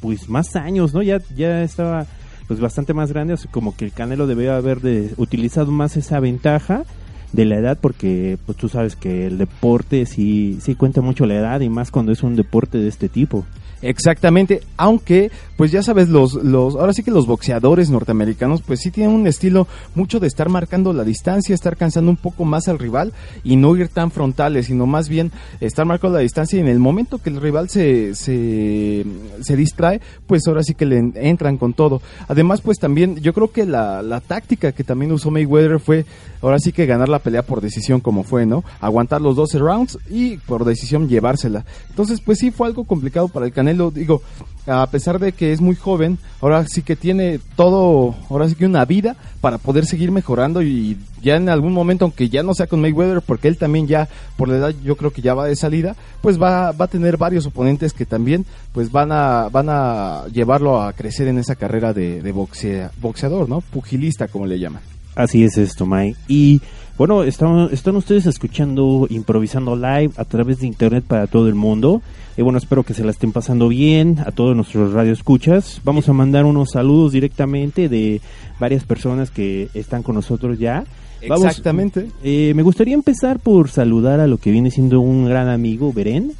pues 0.00 0.28
más 0.28 0.54
años, 0.56 0.92
¿no? 0.92 1.02
Ya 1.02 1.18
ya 1.34 1.62
estaba 1.62 2.06
pues 2.46 2.60
bastante 2.60 2.92
más 2.92 3.12
grande, 3.12 3.34
así 3.34 3.48
como 3.48 3.74
que 3.74 3.86
el 3.86 3.92
Canelo 3.92 4.26
debía 4.26 4.56
haber 4.56 4.80
de, 4.80 5.14
utilizado 5.16 5.70
más 5.70 5.96
esa 5.96 6.20
ventaja 6.20 6.84
de 7.32 7.44
la 7.46 7.56
edad 7.56 7.78
porque 7.80 8.38
pues 8.46 8.58
tú 8.58 8.68
sabes 8.68 8.94
que 8.96 9.26
el 9.26 9.38
deporte 9.38 10.06
sí 10.06 10.58
sí 10.60 10.74
cuenta 10.74 11.00
mucho 11.00 11.26
la 11.26 11.34
edad 11.34 11.60
y 11.60 11.68
más 11.68 11.90
cuando 11.90 12.12
es 12.12 12.22
un 12.22 12.36
deporte 12.36 12.78
de 12.78 12.88
este 12.88 13.08
tipo. 13.08 13.44
Exactamente, 13.84 14.60
aunque 14.76 15.32
pues 15.56 15.72
ya 15.72 15.82
sabes 15.82 16.08
los 16.08 16.34
los 16.34 16.76
ahora 16.76 16.92
sí 16.92 17.02
que 17.02 17.10
los 17.10 17.26
boxeadores 17.26 17.90
norteamericanos 17.90 18.62
pues 18.62 18.78
sí 18.78 18.92
tienen 18.92 19.12
un 19.12 19.26
estilo 19.26 19.66
mucho 19.96 20.20
de 20.20 20.28
estar 20.28 20.48
marcando 20.48 20.92
la 20.92 21.02
distancia, 21.02 21.52
estar 21.52 21.76
cansando 21.76 22.08
un 22.08 22.16
poco 22.16 22.44
más 22.44 22.68
al 22.68 22.78
rival 22.78 23.12
y 23.42 23.56
no 23.56 23.74
ir 23.76 23.88
tan 23.88 24.12
frontales, 24.12 24.66
sino 24.66 24.86
más 24.86 25.08
bien 25.08 25.32
estar 25.60 25.84
marcando 25.84 26.16
la 26.18 26.22
distancia 26.22 26.58
y 26.58 26.60
en 26.60 26.68
el 26.68 26.78
momento 26.78 27.18
que 27.18 27.30
el 27.30 27.40
rival 27.40 27.68
se 27.68 28.14
se, 28.14 29.04
se 29.40 29.56
distrae, 29.56 30.00
pues 30.28 30.46
ahora 30.46 30.62
sí 30.62 30.74
que 30.74 30.86
le 30.86 30.98
en- 30.98 31.14
entran 31.16 31.56
con 31.58 31.72
todo. 31.74 32.00
Además, 32.28 32.60
pues 32.60 32.78
también 32.78 33.16
yo 33.16 33.32
creo 33.32 33.50
que 33.50 33.66
la, 33.66 34.00
la 34.02 34.20
táctica 34.20 34.70
que 34.70 34.84
también 34.84 35.10
usó 35.10 35.30
Mayweather 35.32 35.80
fue 35.80 36.04
ahora 36.42 36.58
sí 36.58 36.72
que 36.72 36.84
ganar 36.86 37.08
la 37.08 37.20
pelea 37.20 37.42
por 37.42 37.60
decisión 37.62 38.00
como 38.00 38.24
fue, 38.24 38.44
¿no? 38.44 38.64
Aguantar 38.80 39.20
los 39.22 39.36
12 39.36 39.58
rounds 39.58 39.98
y 40.10 40.36
por 40.38 40.64
decisión 40.64 41.08
llevársela. 41.08 41.64
Entonces, 41.88 42.20
pues 42.20 42.38
sí 42.38 42.50
fue 42.50 42.66
algo 42.66 42.84
complicado 42.84 43.28
para 43.28 43.46
el 43.46 43.52
Canelo, 43.52 43.90
digo, 43.90 44.22
a 44.66 44.86
pesar 44.88 45.18
de 45.18 45.32
que 45.32 45.52
es 45.52 45.60
muy 45.60 45.74
joven, 45.74 46.18
ahora 46.40 46.64
sí 46.68 46.82
que 46.82 46.94
tiene 46.96 47.40
todo, 47.56 48.14
ahora 48.30 48.48
sí 48.48 48.54
que 48.54 48.66
una 48.66 48.84
vida 48.84 49.16
para 49.40 49.58
poder 49.58 49.86
seguir 49.86 50.12
mejorando 50.12 50.62
y 50.62 50.98
ya 51.20 51.36
en 51.36 51.48
algún 51.48 51.72
momento, 51.72 52.04
aunque 52.04 52.28
ya 52.28 52.42
no 52.42 52.54
sea 52.54 52.66
con 52.66 52.80
Mayweather, 52.80 53.22
porque 53.22 53.48
él 53.48 53.56
también 53.56 53.86
ya, 53.88 54.08
por 54.36 54.48
la 54.48 54.56
edad, 54.56 54.74
yo 54.84 54.96
creo 54.96 55.12
que 55.12 55.22
ya 55.22 55.34
va 55.34 55.46
de 55.46 55.56
salida, 55.56 55.96
pues 56.20 56.40
va, 56.40 56.70
va 56.72 56.84
a 56.84 56.88
tener 56.88 57.16
varios 57.16 57.46
oponentes 57.46 57.92
que 57.92 58.06
también, 58.06 58.44
pues 58.72 58.90
van 58.92 59.10
a, 59.12 59.48
van 59.48 59.66
a 59.68 60.24
llevarlo 60.32 60.80
a 60.80 60.92
crecer 60.92 61.26
en 61.28 61.38
esa 61.38 61.56
carrera 61.56 61.92
de, 61.92 62.22
boxea- 62.32 62.90
boxeador, 63.00 63.48
¿no? 63.48 63.60
Pugilista, 63.60 64.28
como 64.28 64.46
le 64.46 64.58
llaman. 64.58 64.82
Así 65.14 65.44
es 65.44 65.58
esto, 65.58 65.86
Mike. 65.86 66.16
Y 66.28 66.60
bueno, 66.98 67.22
están, 67.22 67.68
están 67.72 67.96
ustedes 67.96 68.26
escuchando 68.26 69.06
Improvisando 69.10 69.76
Live 69.76 70.12
a 70.16 70.24
través 70.24 70.60
de 70.60 70.66
Internet 70.66 71.04
para 71.06 71.26
todo 71.26 71.48
el 71.48 71.54
mundo. 71.54 72.02
Y 72.36 72.42
bueno, 72.42 72.58
espero 72.58 72.82
que 72.82 72.94
se 72.94 73.04
la 73.04 73.10
estén 73.10 73.32
pasando 73.32 73.68
bien 73.68 74.18
a 74.24 74.30
todos 74.32 74.56
nuestros 74.56 74.92
radioescuchas. 74.92 75.80
Vamos 75.84 76.08
a 76.08 76.12
mandar 76.14 76.44
unos 76.46 76.70
saludos 76.70 77.12
directamente 77.12 77.88
de 77.90 78.20
varias 78.58 78.84
personas 78.84 79.30
que 79.30 79.68
están 79.74 80.02
con 80.02 80.14
nosotros 80.14 80.58
ya. 80.58 80.84
Vamos- 81.28 81.44
Exactamente. 81.46 82.08
Eh, 82.24 82.52
me 82.56 82.62
gustaría 82.62 82.94
empezar 82.94 83.38
por 83.38 83.68
saludar 83.70 84.18
a 84.20 84.26
lo 84.26 84.38
que 84.38 84.50
viene 84.50 84.70
siendo 84.70 85.00
un 85.00 85.26
gran 85.26 85.48
amigo, 85.48 85.92
Beren, 85.92 86.32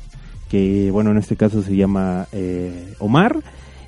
que 0.50 0.90
bueno, 0.90 1.10
en 1.10 1.18
este 1.18 1.36
caso 1.36 1.62
se 1.62 1.76
llama 1.76 2.26
eh, 2.32 2.94
Omar. 2.98 3.36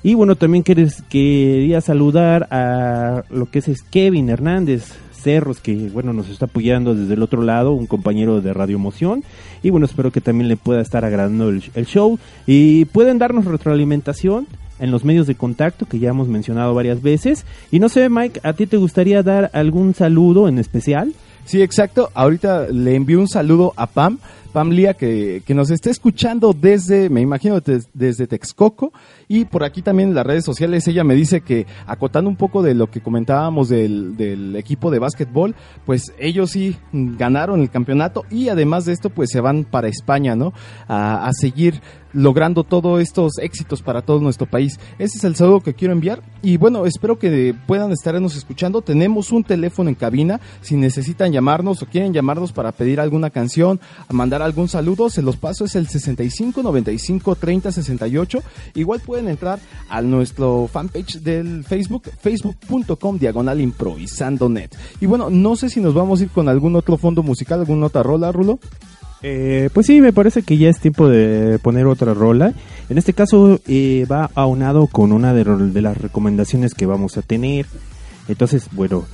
Y 0.05 0.13
bueno, 0.13 0.35
también 0.35 0.63
queres- 0.63 1.01
quería 1.09 1.81
saludar 1.81 2.47
a 2.51 3.23
lo 3.31 3.49
que 3.49 3.57
es, 3.59 3.81
Kevin 3.89 4.29
Hernández 4.29 4.93
Cerros, 5.13 5.59
que 5.61 5.89
bueno, 5.91 6.13
nos 6.13 6.29
está 6.29 6.45
apoyando 6.45 6.93
desde 6.93 7.15
el 7.15 7.23
otro 7.23 7.41
lado, 7.41 7.71
un 7.73 7.87
compañero 7.87 8.39
de 8.39 8.53
Radio 8.53 8.75
Emoción. 8.75 9.23
Y 9.63 9.71
bueno, 9.71 9.87
espero 9.87 10.11
que 10.11 10.21
también 10.21 10.47
le 10.47 10.57
pueda 10.57 10.79
estar 10.81 11.03
agradando 11.05 11.49
el, 11.49 11.63
el 11.73 11.87
show. 11.87 12.19
Y 12.45 12.85
pueden 12.85 13.17
darnos 13.17 13.45
retroalimentación 13.45 14.45
en 14.77 14.91
los 14.91 15.03
medios 15.03 15.25
de 15.25 15.33
contacto 15.33 15.87
que 15.87 15.97
ya 15.97 16.09
hemos 16.09 16.27
mencionado 16.27 16.75
varias 16.75 17.01
veces. 17.01 17.43
Y 17.71 17.79
no 17.79 17.89
sé, 17.89 18.07
Mike, 18.07 18.41
¿a 18.43 18.53
ti 18.53 18.67
te 18.67 18.77
gustaría 18.77 19.23
dar 19.23 19.49
algún 19.53 19.95
saludo 19.95 20.47
en 20.47 20.59
especial? 20.59 21.13
Sí, 21.45 21.63
exacto. 21.63 22.11
Ahorita 22.13 22.67
le 22.67 22.93
envío 22.95 23.19
un 23.19 23.27
saludo 23.27 23.73
a 23.75 23.87
Pam, 23.87 24.19
Pam 24.55 24.69
Lía, 24.69 24.93
que, 24.93 25.43
que 25.45 25.53
nos 25.53 25.69
está 25.69 25.89
escuchando 25.89 26.53
desde, 26.53 27.09
me 27.09 27.19
imagino, 27.19 27.59
des- 27.59 27.89
desde 27.93 28.25
Texcoco. 28.25 28.93
Y 29.27 29.43
por 29.43 29.65
aquí 29.65 29.81
también 29.81 30.09
en 30.09 30.15
las 30.15 30.25
redes 30.25 30.45
sociales 30.45 30.87
ella 30.87 31.03
me 31.03 31.13
dice 31.13 31.41
que, 31.41 31.65
acotando 31.85 32.29
un 32.29 32.37
poco 32.37 32.63
de 32.63 32.73
lo 32.73 32.89
que 32.89 33.01
comentábamos 33.01 33.67
del, 33.67 34.15
del 34.15 34.55
equipo 34.55 34.91
de 34.91 34.99
básquetbol, 34.99 35.55
pues 35.85 36.13
ellos 36.19 36.51
sí 36.51 36.77
ganaron 36.93 37.59
el 37.59 37.69
campeonato 37.69 38.23
y 38.31 38.47
además 38.47 38.85
de 38.85 38.93
esto, 38.93 39.09
pues 39.09 39.29
se 39.29 39.41
van 39.41 39.65
para 39.65 39.89
España, 39.89 40.37
¿no? 40.37 40.53
A, 40.87 41.27
a 41.27 41.33
seguir 41.33 41.81
logrando 42.13 42.63
todos 42.63 43.01
estos 43.01 43.39
éxitos 43.39 43.81
para 43.81 44.01
todo 44.01 44.21
nuestro 44.21 44.47
país. 44.47 44.79
Ese 44.99 45.17
es 45.17 45.25
el 45.25 45.35
saludo 45.35 45.59
que 45.59 45.73
quiero 45.73 45.91
enviar 45.93 46.21
y 46.41 46.55
bueno, 46.55 46.85
espero 46.85 47.19
que 47.19 47.53
puedan 47.67 47.91
estarnos 47.91 48.37
escuchando. 48.37 48.81
Tenemos 48.81 49.33
un 49.33 49.43
teléfono 49.43 49.89
en 49.89 49.95
cabina, 49.95 50.39
si 50.61 50.77
necesitan 50.77 51.33
llamarnos 51.33 51.81
o 51.81 51.85
quieren 51.87 52.13
llamarnos 52.13 52.53
para 52.53 52.71
pedir 52.71 53.01
alguna 53.01 53.31
canción, 53.31 53.81
mandar 54.09 54.41
algún 54.45 54.67
saludo, 54.69 55.09
se 55.09 55.21
los 55.21 55.37
paso, 55.37 55.65
es 55.65 55.75
el 55.75 55.87
65 55.87 56.63
95 56.63 57.35
30 57.35 57.71
68. 57.71 58.43
Igual 58.75 58.99
pueden 59.01 59.27
entrar 59.27 59.59
a 59.89 60.01
nuestro 60.01 60.69
fanpage 60.71 61.21
del 61.21 61.63
Facebook, 61.63 62.03
facebook.com 62.19 63.17
diagonal 63.17 63.59
improvisando 63.61 64.49
net. 64.49 64.73
Y 65.01 65.05
bueno, 65.05 65.29
no 65.29 65.55
sé 65.55 65.69
si 65.69 65.81
nos 65.81 65.93
vamos 65.93 66.19
a 66.19 66.23
ir 66.23 66.29
con 66.29 66.49
algún 66.49 66.75
otro 66.75 66.97
fondo 66.97 67.23
musical, 67.23 67.59
alguna 67.59 67.87
otra 67.87 68.03
rola, 68.03 68.31
Rulo. 68.31 68.59
Eh, 69.27 69.69
pues 69.73 69.87
sí, 69.87 70.01
me 70.01 70.13
parece 70.13 70.43
que 70.43 70.57
ya 70.57 70.69
es 70.69 70.79
tiempo 70.79 71.09
de 71.09 71.57
poner 71.59 71.87
otra 71.87 72.13
rola. 72.13 72.53
En 72.89 72.97
este 72.97 73.13
caso 73.13 73.59
eh, 73.67 74.05
va 74.11 74.29
aunado 74.35 74.87
con 74.87 75.11
una 75.11 75.33
de, 75.33 75.81
las 75.81 75.97
recomendaciones 75.97 76.75
que 76.75 76.85
vamos 76.85 77.17
a 77.17 77.23
tener. 77.23 77.65
Entonces, 78.27 78.67
bueno, 78.71 79.05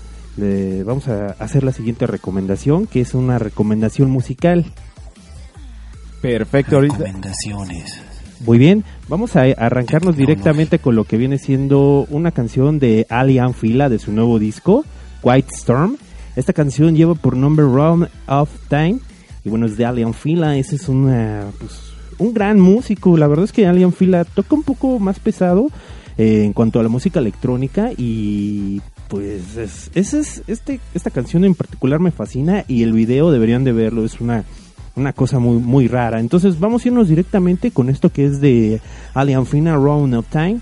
vamos 0.85 1.07
a 1.07 1.27
hacer 1.39 1.63
la 1.63 1.71
siguiente 1.71 2.07
recomendación, 2.07 2.87
que 2.87 2.99
es 2.99 3.13
una 3.13 3.39
recomendación 3.39 4.09
musical. 4.09 4.65
Perfecto, 6.21 6.75
ahorita. 6.75 6.97
Recomendaciones. 6.97 8.01
Muy 8.45 8.57
bien, 8.57 8.83
vamos 9.07 9.35
a 9.35 9.41
arrancarnos 9.41 10.17
directamente 10.17 10.79
con 10.79 10.95
lo 10.95 11.03
que 11.03 11.17
viene 11.17 11.37
siendo 11.37 12.07
una 12.09 12.31
canción 12.31 12.79
de 12.79 13.05
Ali 13.09 13.37
Anfila 13.37 13.87
de 13.87 13.99
su 13.99 14.11
nuevo 14.11 14.39
disco, 14.39 14.83
White 15.21 15.49
Storm. 15.53 15.97
Esta 16.35 16.51
canción 16.51 16.95
lleva 16.95 17.13
por 17.13 17.35
nombre 17.35 17.65
Round 17.65 18.09
of 18.27 18.49
Time 18.67 18.99
y 19.43 19.49
bueno, 19.49 19.67
es 19.67 19.77
de 19.77 19.85
Ali 19.85 20.01
Anfila, 20.01 20.57
ese 20.57 20.75
es 20.75 20.89
una, 20.89 21.45
pues, 21.59 21.93
un 22.17 22.33
gran 22.33 22.59
músico, 22.59 23.15
la 23.17 23.27
verdad 23.27 23.45
es 23.45 23.51
que 23.51 23.67
Ali 23.67 23.83
Anfila 23.83 24.25
toca 24.25 24.55
un 24.55 24.63
poco 24.63 24.97
más 24.99 25.19
pesado 25.19 25.67
eh, 26.17 26.43
en 26.43 26.53
cuanto 26.53 26.79
a 26.79 26.83
la 26.83 26.89
música 26.89 27.19
electrónica 27.19 27.91
y 27.95 28.81
pues 29.07 29.57
es, 29.57 29.91
es, 29.93 30.43
este, 30.47 30.79
esta 30.93 31.09
canción 31.09 31.43
en 31.43 31.53
particular 31.53 31.99
me 31.99 32.11
fascina 32.11 32.63
y 32.67 32.83
el 32.83 32.93
video 32.93 33.29
deberían 33.29 33.63
de 33.63 33.73
verlo, 33.73 34.05
es 34.05 34.21
una 34.21 34.45
una 35.01 35.13
cosa 35.13 35.39
muy 35.39 35.57
muy 35.57 35.87
rara. 35.87 36.19
Entonces 36.19 36.59
vamos 36.59 36.85
a 36.85 36.87
irnos 36.87 37.09
directamente 37.09 37.71
con 37.71 37.89
esto 37.89 38.09
que 38.09 38.25
es 38.25 38.39
de 38.39 38.79
Alien 39.13 39.45
Fina 39.45 39.75
Round 39.75 40.13
of 40.15 40.27
Time 40.29 40.59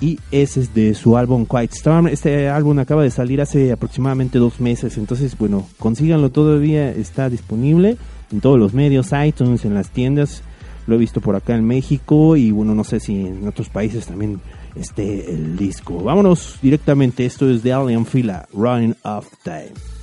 y 0.00 0.18
ese 0.30 0.60
es 0.60 0.74
de 0.74 0.94
su 0.94 1.16
álbum 1.16 1.46
Quiet 1.46 1.72
Storm. 1.72 2.08
Este 2.08 2.48
álbum 2.48 2.78
acaba 2.78 3.02
de 3.02 3.10
salir 3.10 3.40
hace 3.40 3.72
aproximadamente 3.72 4.38
dos 4.38 4.60
meses, 4.60 4.98
entonces 4.98 5.36
bueno, 5.38 5.66
consíganlo 5.78 6.30
todavía, 6.30 6.90
está 6.90 7.28
disponible 7.30 7.96
en 8.32 8.40
todos 8.40 8.58
los 8.58 8.74
medios, 8.74 9.10
iTunes, 9.12 9.64
en 9.64 9.74
las 9.74 9.90
tiendas. 9.90 10.42
Lo 10.86 10.96
he 10.96 10.98
visto 10.98 11.22
por 11.22 11.34
acá 11.34 11.54
en 11.54 11.64
México 11.64 12.36
y 12.36 12.50
bueno, 12.50 12.74
no 12.74 12.84
sé 12.84 13.00
si 13.00 13.26
en 13.26 13.48
otros 13.48 13.70
países 13.70 14.06
también 14.06 14.40
esté 14.76 15.32
el 15.32 15.56
disco. 15.56 16.02
Vámonos 16.02 16.58
directamente, 16.60 17.24
esto 17.24 17.48
es 17.48 17.62
de 17.62 17.72
Alien 17.72 18.04
Fila, 18.04 18.46
Running 18.52 18.94
of 19.02 19.26
Time. 19.42 19.93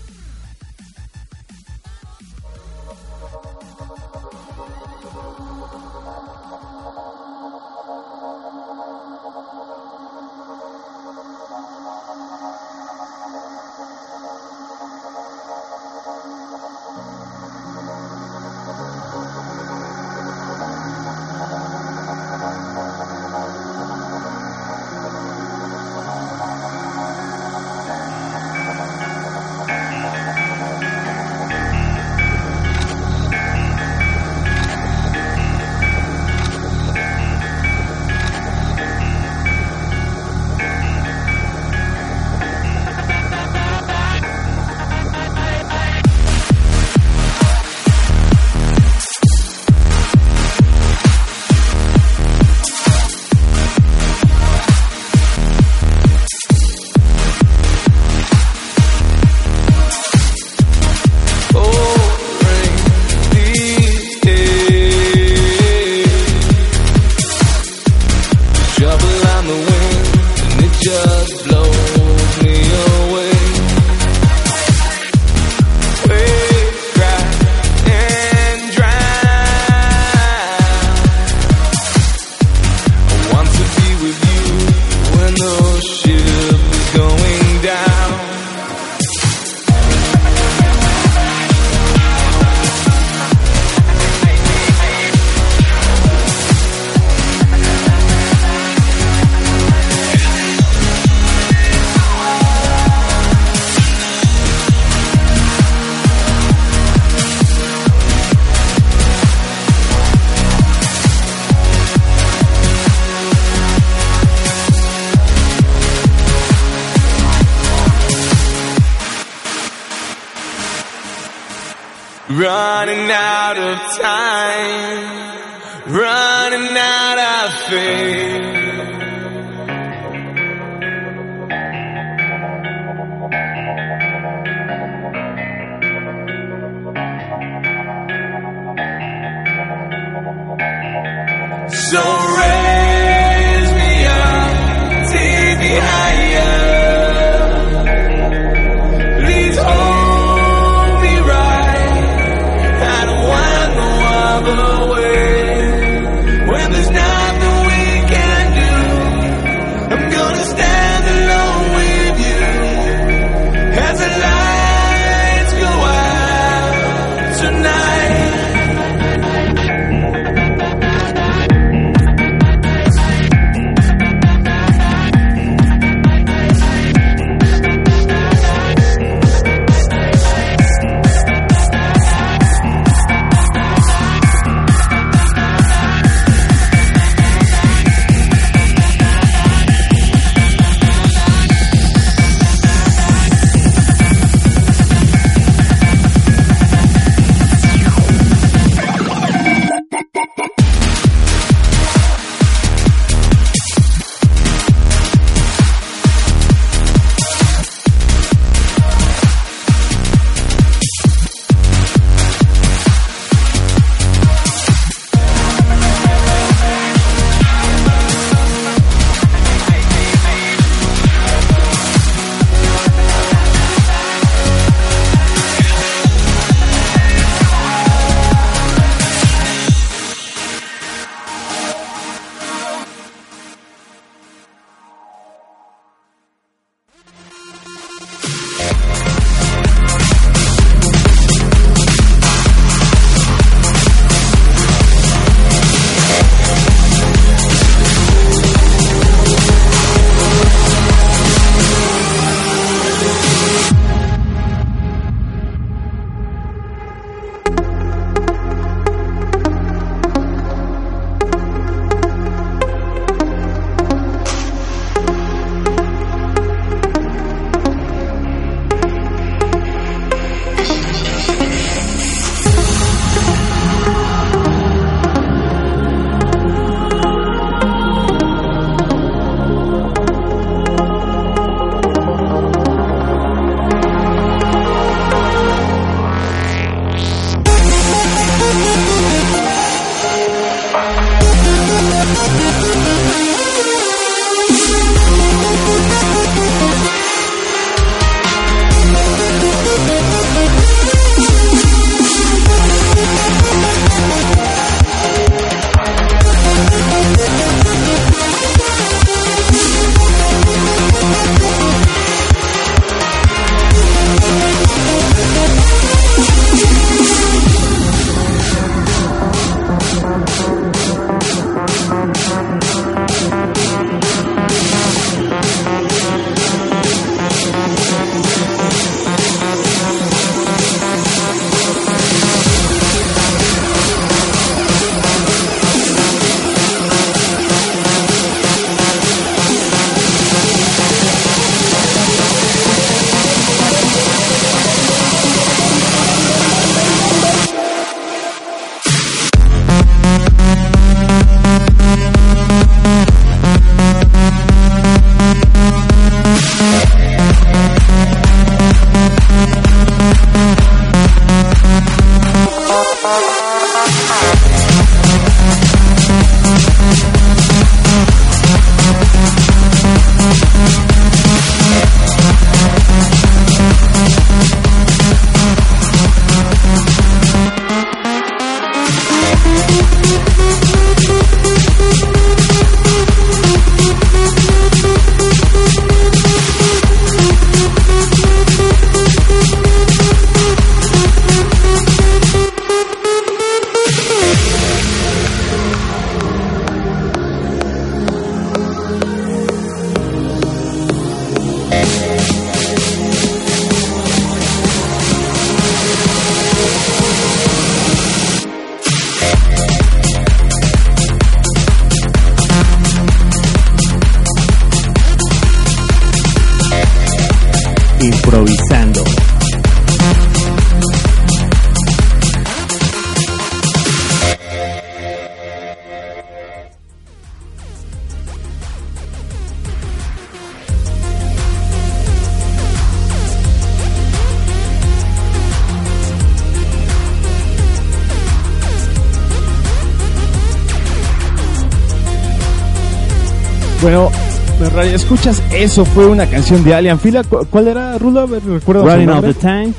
Escuchas, 444.95 445.41
eso 445.53 445.85
fue 445.85 446.05
una 446.07 446.27
canción 446.29 446.63
de 446.63 446.73
Alien 446.73 446.99
Fila. 446.99 447.23
¿Cu- 447.23 447.45
¿Cuál 447.49 447.67
era, 447.67 447.97
Running 447.97 449.05
nombre? 449.07 449.33
the 449.33 449.39
time. 449.39 449.73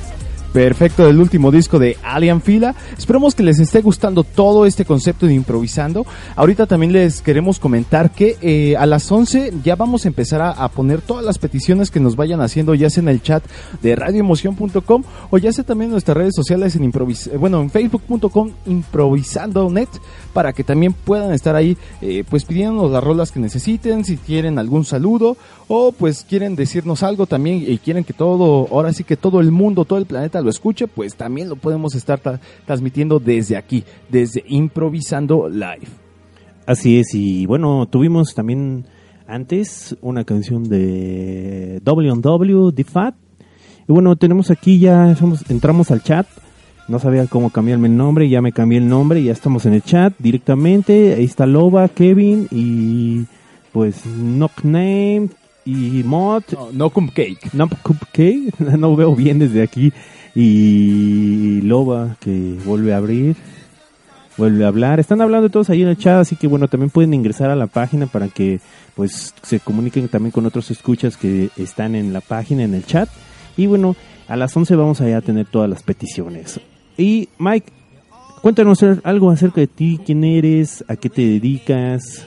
Perfecto, 0.53 1.07
del 1.07 1.19
último 1.19 1.51
disco 1.51 1.79
de 1.79 1.97
Alien 2.03 2.43
Fila. 2.43 2.75
Esperemos 2.99 3.35
que 3.35 3.43
les 3.43 3.59
esté 3.59 3.81
gustando 3.81 4.23
todo 4.23 4.67
este 4.67 4.85
concepto 4.85 5.25
de 5.27 5.33
improvisando. 5.33 6.05
Ahorita 6.37 6.67
también 6.67 6.93
les 6.93 7.23
queremos 7.23 7.59
comentar 7.59 8.11
que 8.11 8.37
eh, 8.43 8.77
a 8.77 8.85
las 8.85 9.11
11 9.11 9.55
ya 9.65 9.77
vamos 9.77 10.05
a 10.05 10.09
empezar 10.09 10.43
a, 10.43 10.51
a 10.51 10.69
poner 10.69 11.01
todas 11.01 11.25
las 11.25 11.39
peticiones 11.39 11.91
que 11.91 12.01
nos 12.01 12.17
vayan 12.17 12.43
haciendo, 12.43 12.75
ya 12.75 12.91
sea 12.91 13.03
en 13.03 13.09
el 13.09 13.23
chat 13.23 13.43
de 13.81 13.97
radioemoción.com 13.97 15.03
o 15.31 15.39
ya 15.39 15.53
sea 15.55 15.65
también 15.65 15.87
en 15.89 15.93
nuestras 15.93 16.19
redes 16.19 16.35
sociales 16.37 16.77
en 16.77 16.85
improvis 16.85 17.29
eh, 17.29 17.39
bueno, 17.39 17.63
en 17.63 17.71
facebook.com 17.71 18.51
improvisando.net 18.67 19.89
para 20.33 20.53
que 20.53 20.65
también 20.65 20.93
puedan 20.93 21.33
estar 21.33 21.55
ahí 21.55 21.77
eh, 22.01 22.25
pues 22.29 22.45
pidiéndonos 22.45 22.91
las 22.91 23.03
rolas 23.05 23.31
que 23.31 23.41
necesiten, 23.41 24.05
si 24.05 24.17
quieren 24.17 24.59
algún 24.59 24.85
saludo 24.85 25.37
o 25.69 25.93
pues 25.93 26.25
quieren 26.29 26.57
decirnos 26.57 27.03
algo 27.03 27.27
también 27.27 27.65
y 27.67 27.79
quieren 27.79 28.05
que 28.05 28.13
todo, 28.13 28.69
ahora 28.71 28.93
sí 28.93 29.05
que 29.05 29.17
todo 29.17 29.41
el 29.41 29.51
mundo, 29.51 29.85
todo 29.85 29.99
el 29.99 30.07
planeta 30.07 30.41
lo 30.41 30.51
escuche, 30.51 30.89
pues 30.89 31.15
también 31.15 31.49
lo 31.49 31.57
podemos 31.57 31.95
estar 31.95 32.23
tra- 32.23 32.41
transmitiendo 32.67 33.19
desde 33.19 33.57
aquí, 33.57 33.85
desde 34.09 34.45
Improvisando 34.49 35.49
Live. 35.49 35.87
Así 36.67 36.99
es, 36.99 37.15
y 37.15 37.47
bueno, 37.47 37.87
tuvimos 37.91 38.35
también 38.35 38.87
antes 39.27 39.97
una 40.03 40.25
canción 40.25 40.65
de 40.65 41.81
W 41.83 42.11
on 42.11 42.21
W, 42.21 42.73
The 42.73 42.85
Fat. 42.85 43.15
Y 43.89 43.93
bueno, 43.93 44.15
tenemos 44.15 44.51
aquí 44.51 44.79
ya, 44.79 45.17
somos, 45.17 45.45
entramos 45.51 45.91
al 45.91 46.03
chat. 46.03 46.27
No 46.93 46.99
sabía 46.99 47.27
cómo 47.27 47.49
cambiarme 47.49 47.89
el 47.89 47.97
nombre, 47.97 48.29
ya 48.29 48.43
me 48.43 48.53
cambié 48.53 48.77
el 48.77 48.87
nombre 48.87 49.19
y 49.19 49.25
ya 49.25 49.33
estamos 49.33 49.65
en 49.65 49.73
el 49.73 49.81
chat 49.81 50.13
directamente. 50.19 51.15
Ahí 51.15 51.25
está 51.25 51.47
Loba, 51.47 51.89
Kevin 51.89 52.49
y 52.51 53.25
pues 53.73 54.03
Knockname 54.05 55.31
y 55.65 56.03
Mod. 56.05 56.43
No, 56.53 56.69
no 56.71 56.91
Cupcake. 56.91 57.55
No, 57.55 57.67
Cupcake, 57.67 58.61
no 58.79 58.95
veo 58.95 59.17
bien 59.17 59.39
desde 59.39 59.63
aquí. 59.63 59.91
Y 60.35 61.63
Loba 61.63 62.19
que 62.21 62.59
vuelve 62.63 62.93
a 62.93 62.99
abrir, 62.99 63.37
vuelve 64.37 64.67
a 64.67 64.69
hablar. 64.69 65.01
Están 65.01 65.23
hablando 65.23 65.49
todos 65.49 65.71
ahí 65.71 65.81
en 65.81 65.89
el 65.89 65.97
chat, 65.97 66.21
así 66.21 66.37
que 66.37 66.47
bueno, 66.47 66.69
también 66.69 66.91
pueden 66.91 67.15
ingresar 67.15 67.49
a 67.49 67.57
la 67.57 67.69
página 67.69 68.07
para 68.07 68.29
que 68.29 68.61
pues 68.95 69.35
se 69.41 69.61
comuniquen 69.61 70.09
también 70.09 70.31
con 70.31 70.45
otros 70.45 70.71
escuchas 70.71 71.17
que 71.17 71.49
están 71.57 71.95
en 71.95 72.13
la 72.13 72.21
página, 72.21 72.65
en 72.65 72.75
el 72.75 72.85
chat. 72.85 73.09
Y 73.57 73.67
bueno, 73.67 73.97
a 74.29 74.37
las 74.37 74.55
11 74.55 74.77
vamos 74.77 75.01
allá 75.01 75.17
a 75.17 75.23
tener 75.23 75.47
todas 75.47 75.71
las 75.71 75.83
peticiones. 75.83 76.61
Y 76.97 77.29
Mike, 77.39 77.73
cuéntanos 78.43 78.83
algo 79.05 79.31
acerca 79.31 79.61
de 79.61 79.67
ti, 79.67 79.99
quién 80.05 80.25
eres, 80.25 80.85
a 80.89 80.97
qué 80.97 81.09
te 81.09 81.23
dedicas, 81.23 82.27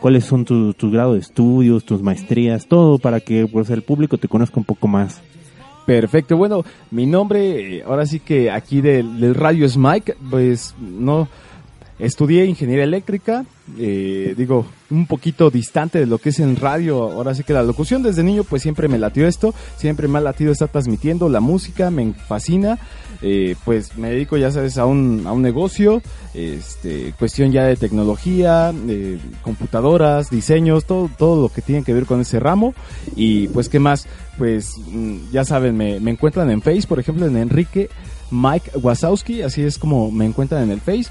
cuáles 0.00 0.24
son 0.24 0.44
tu- 0.44 0.72
tus 0.74 0.92
grados 0.92 1.14
de 1.14 1.20
estudios, 1.20 1.84
tus 1.84 2.02
maestrías, 2.02 2.66
todo 2.66 2.98
para 2.98 3.20
que 3.20 3.46
pues 3.46 3.68
el 3.70 3.82
público 3.82 4.18
te 4.18 4.28
conozca 4.28 4.58
un 4.58 4.64
poco 4.64 4.88
más. 4.88 5.20
Perfecto, 5.86 6.36
bueno, 6.36 6.64
mi 6.90 7.06
nombre, 7.06 7.78
eh, 7.78 7.82
ahora 7.86 8.04
sí 8.06 8.20
que 8.20 8.50
aquí 8.50 8.80
del, 8.80 9.20
del 9.20 9.34
radio 9.34 9.64
es 9.64 9.76
Mike, 9.78 10.16
pues 10.30 10.74
no, 10.78 11.28
estudié 11.98 12.44
ingeniería 12.44 12.84
eléctrica, 12.84 13.46
eh, 13.78 14.34
digo, 14.36 14.66
un 14.90 15.06
poquito 15.06 15.50
distante 15.50 15.98
de 15.98 16.04
lo 16.06 16.18
que 16.18 16.28
es 16.28 16.40
en 16.40 16.56
radio, 16.56 17.04
ahora 17.10 17.34
sí 17.34 17.42
que 17.42 17.54
la 17.54 17.62
locución. 17.62 18.02
Desde 18.02 18.22
niño 18.22 18.44
pues 18.44 18.60
siempre 18.62 18.86
me 18.86 18.98
latió 18.98 19.26
esto, 19.26 19.54
siempre 19.76 20.08
me 20.08 20.18
ha 20.18 20.20
latido 20.20 20.52
estar 20.52 20.68
transmitiendo 20.68 21.28
la 21.30 21.40
música, 21.40 21.90
me 21.90 22.12
fascina, 22.12 22.78
eh, 23.22 23.56
pues 23.64 23.96
me 23.96 24.10
dedico 24.10 24.36
ya 24.36 24.50
sabes 24.50 24.78
a 24.78 24.86
un, 24.86 25.24
a 25.26 25.32
un 25.32 25.42
negocio, 25.42 26.02
este, 26.34 27.12
cuestión 27.18 27.52
ya 27.52 27.64
de 27.64 27.76
tecnología, 27.76 28.72
computadoras, 29.42 30.30
diseños, 30.30 30.84
todo, 30.84 31.10
todo 31.16 31.42
lo 31.42 31.48
que 31.48 31.62
tiene 31.62 31.82
que 31.84 31.94
ver 31.94 32.06
con 32.06 32.20
ese 32.20 32.40
ramo 32.40 32.74
y 33.16 33.48
pues 33.48 33.68
qué 33.68 33.78
más, 33.78 34.06
pues 34.36 34.76
mm, 34.90 35.30
ya 35.32 35.44
saben, 35.44 35.76
me, 35.76 36.00
me 36.00 36.10
encuentran 36.10 36.50
en 36.50 36.62
Face, 36.62 36.86
por 36.86 37.00
ejemplo 37.00 37.26
en 37.26 37.36
Enrique 37.36 37.88
Mike 38.30 38.72
Wazowski, 38.82 39.42
así 39.42 39.62
es 39.62 39.78
como 39.78 40.10
me 40.10 40.26
encuentran 40.26 40.64
en 40.64 40.70
el 40.70 40.80
Face. 40.80 41.10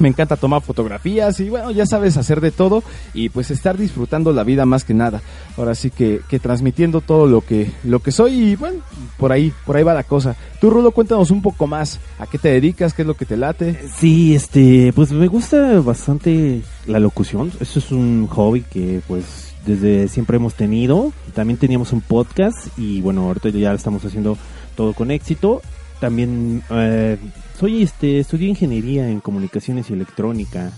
Me 0.00 0.08
encanta 0.08 0.36
tomar 0.36 0.62
fotografías 0.62 1.38
y 1.40 1.48
bueno, 1.50 1.70
ya 1.70 1.86
sabes 1.86 2.16
hacer 2.16 2.40
de 2.40 2.50
todo 2.50 2.82
y 3.14 3.28
pues 3.28 3.50
estar 3.50 3.76
disfrutando 3.76 4.32
la 4.32 4.44
vida 4.44 4.66
más 4.66 4.82
que 4.84 4.94
nada. 4.94 5.20
Ahora 5.56 5.74
sí 5.74 5.90
que, 5.90 6.20
que 6.28 6.38
transmitiendo 6.38 7.00
todo 7.02 7.26
lo 7.26 7.42
que, 7.42 7.70
lo 7.84 8.00
que 8.00 8.10
soy 8.10 8.32
y 8.32 8.56
bueno, 8.56 8.80
por 9.18 9.30
ahí, 9.30 9.52
por 9.66 9.76
ahí 9.76 9.82
va 9.82 9.94
la 9.94 10.04
cosa. 10.04 10.34
Tú 10.60 10.70
Rulo, 10.70 10.90
cuéntanos 10.92 11.30
un 11.30 11.42
poco 11.42 11.66
más. 11.66 12.00
¿A 12.18 12.26
qué 12.26 12.38
te 12.38 12.48
dedicas? 12.48 12.94
¿Qué 12.94 13.02
es 13.02 13.08
lo 13.08 13.14
que 13.14 13.26
te 13.26 13.36
late? 13.36 13.78
Sí, 13.94 14.34
este, 14.34 14.92
pues 14.94 15.12
me 15.12 15.28
gusta 15.28 15.80
bastante 15.80 16.62
la 16.86 16.98
locución. 16.98 17.52
Eso 17.60 17.78
es 17.78 17.92
un 17.92 18.26
hobby 18.26 18.62
que 18.62 19.02
pues 19.06 19.54
desde 19.66 20.08
siempre 20.08 20.36
hemos 20.36 20.54
tenido. 20.54 21.12
También 21.34 21.58
teníamos 21.58 21.92
un 21.92 22.00
podcast 22.00 22.56
y 22.78 23.00
bueno, 23.00 23.26
ahorita 23.26 23.50
ya 23.50 23.70
lo 23.70 23.76
estamos 23.76 24.04
haciendo 24.04 24.36
todo 24.76 24.94
con 24.94 25.10
éxito. 25.10 25.60
También 26.00 26.62
eh, 26.70 27.16
soy 27.58 27.82
este, 27.82 28.18
estudié 28.20 28.48
ingeniería 28.48 29.08
en 29.08 29.20
comunicaciones 29.20 29.90
y 29.90 29.92
electrónica. 29.92 30.72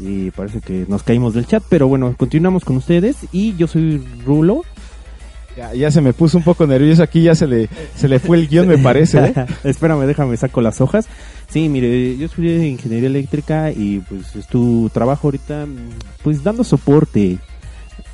Y 0.00 0.30
parece 0.32 0.60
que 0.60 0.84
nos 0.88 1.02
caímos 1.04 1.34
del 1.34 1.46
chat, 1.46 1.62
pero 1.68 1.86
bueno, 1.86 2.14
continuamos 2.16 2.64
con 2.64 2.76
ustedes 2.76 3.16
y 3.30 3.54
yo 3.56 3.66
soy 3.68 4.02
Rulo. 4.24 4.62
Ya, 5.56 5.74
ya 5.74 5.90
se 5.90 6.00
me 6.00 6.14
puso 6.14 6.38
un 6.38 6.44
poco 6.44 6.66
nervioso 6.66 7.02
aquí, 7.02 7.22
ya 7.22 7.34
se 7.34 7.46
le, 7.46 7.68
se 7.94 8.08
le 8.08 8.18
fue 8.18 8.38
el 8.38 8.48
guion 8.48 8.66
me 8.66 8.78
parece. 8.78 9.18
¿eh? 9.22 9.34
Espérame, 9.64 10.06
déjame, 10.06 10.36
saco 10.38 10.62
las 10.62 10.80
hojas. 10.80 11.06
Sí, 11.50 11.68
mire, 11.68 12.16
yo 12.16 12.24
estudié 12.26 12.66
ingeniería 12.66 13.08
eléctrica 13.10 13.70
y 13.70 14.00
pues 14.08 14.34
es 14.34 14.46
tu 14.46 14.90
trabajo 14.94 15.26
ahorita, 15.28 15.66
pues 16.22 16.42
dando 16.42 16.64
soporte 16.64 17.36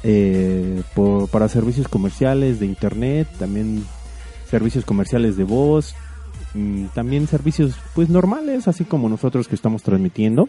eh, 0.02 0.82
por- 0.94 1.28
para 1.28 1.48
servicios 1.48 1.86
comerciales 1.88 2.58
de 2.60 2.66
internet, 2.66 3.28
también 3.38 3.84
servicios 4.50 4.84
comerciales 4.84 5.36
de 5.36 5.44
voz, 5.44 5.94
mm, 6.54 6.86
también 6.94 7.26
servicios 7.26 7.74
pues 7.94 8.08
normales, 8.08 8.68
así 8.68 8.84
como 8.84 9.08
nosotros 9.08 9.48
que 9.48 9.54
estamos 9.54 9.82
transmitiendo. 9.82 10.48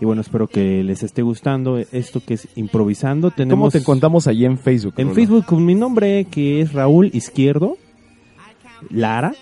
Y 0.00 0.04
bueno, 0.04 0.22
espero 0.22 0.48
que 0.48 0.82
les 0.82 1.02
esté 1.02 1.22
gustando 1.22 1.78
esto 1.78 2.20
que 2.20 2.34
es 2.34 2.48
improvisando. 2.56 3.30
Tenemos 3.30 3.58
¿Cómo 3.58 3.70
te 3.70 3.78
encontramos 3.78 4.26
allí 4.26 4.44
en 4.44 4.58
Facebook? 4.58 4.94
en? 4.96 5.14
Facebook 5.14 5.46
con 5.46 5.64
mi 5.64 5.74
nombre 5.74 6.24
que 6.24 6.60
es 6.60 6.72
Raúl 6.72 7.10
Izquierdo 7.12 7.76
Lara 8.90 9.34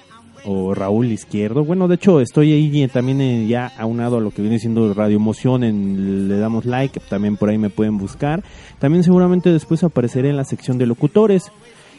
o 0.45 0.75
Raúl 0.75 1.07
Izquierdo. 1.07 1.65
Bueno, 1.65 1.89
de 1.89 1.95
hecho 1.95 2.21
estoy 2.21 2.53
ahí 2.53 2.89
también 2.89 3.21
eh, 3.21 3.47
ya 3.47 3.73
aunado 3.79 4.19
a 4.19 4.21
lo 4.21 4.31
que 4.31 4.43
viene 4.43 4.59
siendo 4.59 4.93
Radio 4.93 5.17
Emoción, 5.17 5.63
en, 5.65 6.29
le 6.29 6.37
damos 6.39 6.65
like, 6.65 7.01
también 7.09 7.37
por 7.37 7.49
ahí 7.49 7.59
me 7.59 7.71
pueden 7.71 7.97
buscar. 7.99 8.43
También 8.79 9.05
seguramente 9.05 9.53
después 9.53 9.85
apareceré 9.85 10.31
en 10.31 10.37
la 10.37 10.45
sección 10.45 10.79
de 10.79 10.87
locutores 10.87 11.53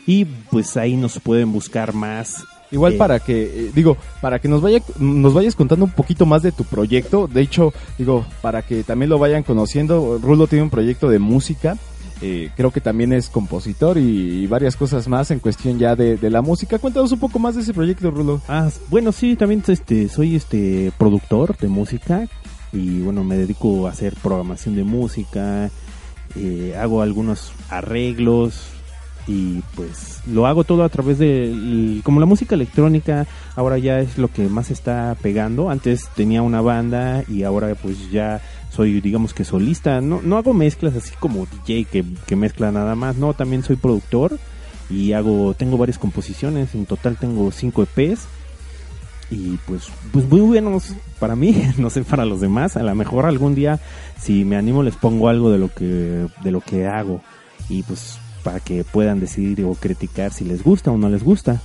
y 0.05 0.25
pues 0.25 0.75
ahí 0.77 0.97
nos 0.97 1.19
pueden 1.19 1.51
buscar 1.53 1.93
más. 1.93 2.45
Igual 2.73 2.95
para 2.95 3.19
que, 3.19 3.43
eh, 3.43 3.71
digo, 3.73 3.95
para 4.19 4.39
que 4.39 4.47
nos 4.49 4.61
vaya, 4.61 4.81
nos 4.99 5.33
vayas 5.33 5.55
contando 5.55 5.85
un 5.85 5.91
poquito 5.91 6.25
más 6.25 6.41
de 6.41 6.51
tu 6.51 6.63
proyecto. 6.65 7.27
De 7.27 7.39
hecho, 7.41 7.71
digo, 7.97 8.25
para 8.41 8.63
que 8.63 8.83
también 8.83 9.09
lo 9.09 9.19
vayan 9.19 9.43
conociendo, 9.43 10.19
Rulo 10.21 10.47
tiene 10.47 10.63
un 10.63 10.69
proyecto 10.69 11.07
de 11.07 11.19
música. 11.19 11.77
eh, 12.23 12.49
creo 12.55 12.71
que 12.71 12.81
también 12.81 13.11
es 13.11 13.29
compositor 13.29 13.97
y, 13.97 14.43
y 14.43 14.47
varias 14.47 14.75
cosas 14.77 15.07
más 15.07 15.29
en 15.31 15.39
cuestión 15.39 15.77
ya 15.77 15.95
de, 15.95 16.15
de 16.17 16.29
la 16.29 16.41
música. 16.41 16.79
Cuéntanos 16.79 17.11
un 17.11 17.19
poco 17.19 17.37
más 17.37 17.55
de 17.55 17.61
ese 17.61 17.73
proyecto, 17.73 18.11
Rulo. 18.11 18.41
Ah, 18.47 18.69
bueno, 18.89 19.11
sí, 19.11 19.35
también 19.35 19.61
este, 19.67 20.07
soy 20.07 20.35
este 20.35 20.91
productor 20.97 21.57
de 21.57 21.67
música 21.67 22.27
y 22.71 23.01
bueno, 23.01 23.23
me 23.23 23.35
dedico 23.37 23.87
a 23.87 23.91
hacer 23.91 24.15
programación 24.23 24.75
de 24.75 24.83
música, 24.83 25.69
eh, 26.35 26.75
hago 26.79 27.01
algunos 27.01 27.51
arreglos 27.69 28.67
y 29.27 29.61
pues 29.75 30.21
lo 30.27 30.47
hago 30.47 30.63
todo 30.63 30.83
a 30.83 30.89
través 30.89 31.17
de, 31.17 32.01
como 32.03 32.19
la 32.19 32.25
música 32.25 32.55
electrónica 32.55 33.25
ahora 33.55 33.77
ya 33.77 33.99
es 33.99 34.17
lo 34.17 34.27
que 34.27 34.47
más 34.47 34.69
está 34.69 35.15
pegando, 35.21 35.69
antes 35.69 36.09
tenía 36.15 36.41
una 36.41 36.61
banda 36.61 37.23
y 37.27 37.43
ahora 37.43 37.73
pues 37.75 38.11
ya 38.11 38.41
soy 38.69 38.99
digamos 39.01 39.33
que 39.33 39.45
solista, 39.45 40.01
no, 40.01 40.21
no 40.21 40.37
hago 40.37 40.53
mezclas 40.53 40.95
así 40.95 41.13
como 41.19 41.45
DJ 41.45 41.85
que, 41.85 42.03
que 42.25 42.35
mezcla 42.35 42.71
nada 42.71 42.95
más, 42.95 43.15
no, 43.15 43.33
también 43.33 43.63
soy 43.63 43.77
productor 43.77 44.37
y 44.89 45.13
hago 45.13 45.53
tengo 45.53 45.77
varias 45.77 45.97
composiciones. 45.97 46.75
En 46.75 46.85
total 46.85 47.17
tengo 47.17 47.51
cinco 47.51 47.83
EPs 47.83 48.27
y 49.31 49.57
pues 49.65 49.89
pues 50.11 50.25
muy 50.25 50.41
buenos 50.41 50.93
para 51.19 51.35
mí 51.35 51.63
no 51.77 51.89
sé 51.89 52.03
para 52.03 52.25
los 52.25 52.41
demás. 52.41 52.77
A 52.77 52.83
lo 52.83 52.93
mejor 52.95 53.25
algún 53.25 53.55
día 53.55 53.79
si 54.19 54.45
me 54.45 54.55
animo 54.55 54.83
les 54.83 54.95
pongo 54.95 55.29
algo 55.29 55.51
de 55.51 55.57
lo 55.57 55.73
que 55.73 56.27
de 56.43 56.51
lo 56.51 56.61
que 56.61 56.87
hago. 56.87 57.21
Y 57.69 57.83
pues 57.83 58.19
para 58.43 58.59
que 58.59 58.83
puedan 58.83 59.19
decidir 59.19 59.63
o 59.65 59.73
criticar 59.73 60.33
si 60.33 60.45
les 60.45 60.63
gusta 60.63 60.91
o 60.91 60.97
no 60.97 61.09
les 61.09 61.23
gusta. 61.23 61.61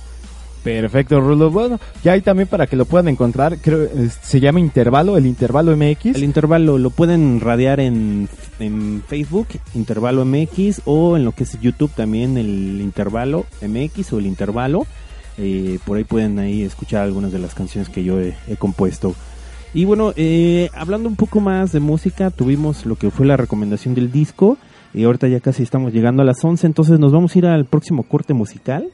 Perfecto, 0.63 1.21
Rulo. 1.21 1.51
Bueno, 1.51 1.79
ya 2.03 2.13
hay 2.13 2.21
también 2.21 2.47
para 2.47 2.67
que 2.67 2.75
lo 2.75 2.85
puedan 2.85 3.07
encontrar, 3.07 3.57
creo 3.59 3.87
se 4.21 4.39
llama 4.39 4.59
Intervalo, 4.59 5.17
el 5.17 5.25
Intervalo 5.25 5.75
MX. 5.75 6.15
El 6.15 6.23
intervalo 6.23 6.77
lo 6.77 6.89
pueden 6.89 7.39
radiar 7.39 7.79
en, 7.79 8.27
en 8.59 9.01
Facebook, 9.07 9.47
Intervalo 9.73 10.25
MX, 10.25 10.81
o 10.85 11.15
en 11.15 11.23
lo 11.23 11.31
que 11.31 11.43
es 11.43 11.59
YouTube 11.61 11.91
también, 11.95 12.37
el 12.37 12.81
Intervalo 12.81 13.45
MX 13.61 14.13
o 14.13 14.19
el 14.19 14.25
Intervalo. 14.25 14.85
Eh, 15.37 15.79
por 15.85 15.97
ahí 15.97 16.03
pueden 16.03 16.37
ahí 16.39 16.63
escuchar 16.63 17.03
algunas 17.03 17.31
de 17.31 17.39
las 17.39 17.55
canciones 17.55 17.87
que 17.89 18.03
yo 18.03 18.19
he, 18.19 18.35
he 18.49 18.57
compuesto. 18.57 19.15
Y 19.73 19.85
bueno, 19.85 20.13
eh, 20.15 20.69
hablando 20.73 21.07
un 21.07 21.15
poco 21.15 21.39
más 21.39 21.71
de 21.71 21.79
música, 21.79 22.31
tuvimos 22.31 22.85
lo 22.85 22.95
que 22.95 23.11
fue 23.11 23.25
la 23.25 23.37
recomendación 23.37 23.93
del 23.93 24.11
disco. 24.11 24.57
Y 24.93 25.03
ahorita 25.03 25.27
ya 25.27 25.39
casi 25.39 25.63
estamos 25.63 25.93
llegando 25.93 26.21
a 26.23 26.25
las 26.25 26.43
11, 26.43 26.65
entonces 26.67 26.99
nos 26.99 27.11
vamos 27.11 27.35
a 27.35 27.39
ir 27.39 27.45
al 27.45 27.65
próximo 27.65 28.03
corte 28.03 28.33
musical. 28.33 28.89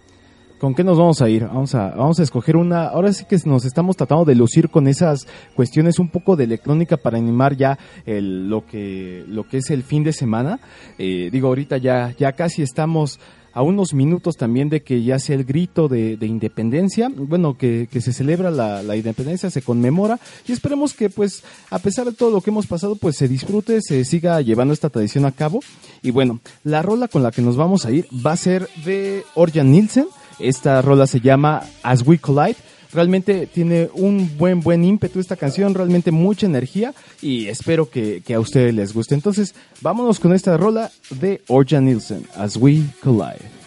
¿Con 0.60 0.74
qué 0.74 0.86
nos 0.86 0.98
vamos 0.98 1.22
a 1.22 1.30
ir? 1.30 1.44
Vamos 1.46 1.76
a, 1.76 1.90
vamos 1.90 2.20
a 2.20 2.24
escoger 2.24 2.56
una. 2.56 2.88
Ahora 2.88 3.12
sí 3.12 3.26
que 3.26 3.38
nos 3.46 3.66
estamos 3.66 3.98
tratando 3.98 4.24
de 4.24 4.36
lucir 4.36 4.70
con 4.70 4.88
esas 4.88 5.28
cuestiones 5.54 6.00
un 6.00 6.10
poco 6.10 6.38
de 6.38 6.46
electrónica 6.46 6.96
para 6.96 7.18
animar 7.18 7.58
ya 7.58 7.78
el, 8.06 8.50
lo 8.50 8.66
que 8.66 9.26
lo 9.28 9.44
que 9.44 9.58
es 9.58 9.70
el 9.70 9.84
fin 9.84 10.04
de 10.04 10.14
semana. 10.14 10.60
Eh, 10.98 11.30
digo, 11.30 11.50
ahorita 11.50 11.78
ya 11.78 12.14
ya 12.18 12.32
casi 12.32 12.62
estamos 12.62 13.20
a 13.56 13.64
unos 13.64 13.94
minutos 13.94 14.36
también 14.36 14.70
de 14.70 14.84
que 14.84 15.02
ya 15.02 15.18
sea 15.18 15.36
el 15.36 15.46
grito 15.46 15.88
de, 15.88 16.18
de 16.18 16.28
independencia, 16.28 17.10
bueno, 17.10 17.58
que, 17.58 17.88
que 17.90 18.02
se 18.02 18.14
celebra 18.14 18.52
la, 18.52 18.84
la 18.84 18.98
independencia, 18.98 19.50
se 19.50 19.62
conmemora 19.62 20.20
y 20.46 20.52
esperemos 20.52 20.94
que 20.94 21.10
pues 21.10 21.44
a 21.72 21.80
pesar 21.80 22.06
de 22.06 22.12
todo 22.12 22.30
lo 22.30 22.42
que 22.42 22.50
hemos 22.50 22.68
pasado 22.68 22.98
pues 22.98 23.16
se 23.16 23.30
disfrute, 23.30 23.80
se 23.82 24.04
siga 24.04 24.42
llevando 24.42 24.74
esta 24.74 24.90
tradición 24.90 25.26
a 25.26 25.32
cabo 25.32 25.62
y 26.04 26.12
bueno, 26.12 26.42
la 26.64 26.82
rola 26.82 27.08
con 27.08 27.24
la 27.24 27.32
que 27.32 27.42
nos 27.42 27.56
vamos 27.56 27.86
a 27.86 27.92
ir 27.92 28.08
va 28.14 28.34
a 28.34 28.38
ser 28.38 28.70
de 28.84 29.24
Orjan 29.36 29.72
Nielsen, 29.72 30.08
esta 30.40 30.82
rola 30.82 31.08
se 31.08 31.22
llama 31.22 31.64
As 31.82 32.06
We 32.06 32.20
Collide. 32.20 32.58
Realmente 32.96 33.46
tiene 33.46 33.90
un 33.94 34.38
buen, 34.38 34.62
buen 34.62 34.86
ímpetu 34.86 35.20
esta 35.20 35.36
canción, 35.36 35.74
realmente 35.74 36.12
mucha 36.12 36.46
energía 36.46 36.94
y 37.22 37.48
espero 37.48 37.90
que, 37.90 38.22
que 38.26 38.34
a 38.34 38.40
ustedes 38.40 38.74
les 38.74 38.94
guste. 38.94 39.16
Entonces, 39.16 39.54
vámonos 39.82 40.20
con 40.22 40.34
esta 40.34 40.56
rola 40.56 40.92
de 41.10 41.42
Orjan 41.50 41.84
Nielsen, 41.84 42.26
As 42.38 42.56
We 42.56 42.84
Collide. 43.04 43.65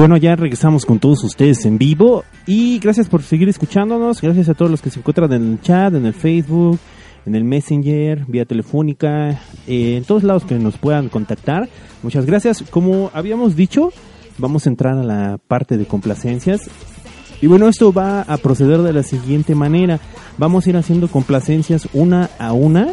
bueno, 0.00 0.16
ya 0.16 0.34
regresamos 0.34 0.86
con 0.86 0.98
todos 0.98 1.22
ustedes 1.24 1.66
en 1.66 1.76
vivo 1.76 2.24
y 2.46 2.78
gracias 2.78 3.06
por 3.06 3.22
seguir 3.22 3.50
escuchándonos, 3.50 4.22
gracias 4.22 4.48
a 4.48 4.54
todos 4.54 4.70
los 4.70 4.80
que 4.80 4.88
se 4.88 4.98
encuentran 4.98 5.30
en 5.34 5.52
el 5.52 5.60
chat, 5.60 5.92
en 5.92 6.06
el 6.06 6.14
Facebook, 6.14 6.78
en 7.26 7.34
el 7.34 7.44
Messenger, 7.44 8.24
vía 8.26 8.46
telefónica, 8.46 9.42
eh, 9.66 9.98
en 9.98 10.04
todos 10.04 10.22
lados 10.22 10.44
que 10.44 10.54
nos 10.54 10.78
puedan 10.78 11.10
contactar. 11.10 11.68
Muchas 12.02 12.24
gracias. 12.24 12.62
Como 12.70 13.10
habíamos 13.12 13.56
dicho, 13.56 13.92
vamos 14.38 14.64
a 14.64 14.70
entrar 14.70 14.96
a 14.96 15.02
la 15.02 15.36
parte 15.36 15.76
de 15.76 15.84
complacencias. 15.84 16.70
Y 17.42 17.46
bueno, 17.46 17.68
esto 17.68 17.92
va 17.92 18.22
a 18.22 18.38
proceder 18.38 18.80
de 18.80 18.94
la 18.94 19.02
siguiente 19.02 19.54
manera. 19.54 20.00
Vamos 20.38 20.66
a 20.66 20.70
ir 20.70 20.78
haciendo 20.78 21.08
complacencias 21.08 21.90
una 21.92 22.30
a 22.38 22.54
una. 22.54 22.88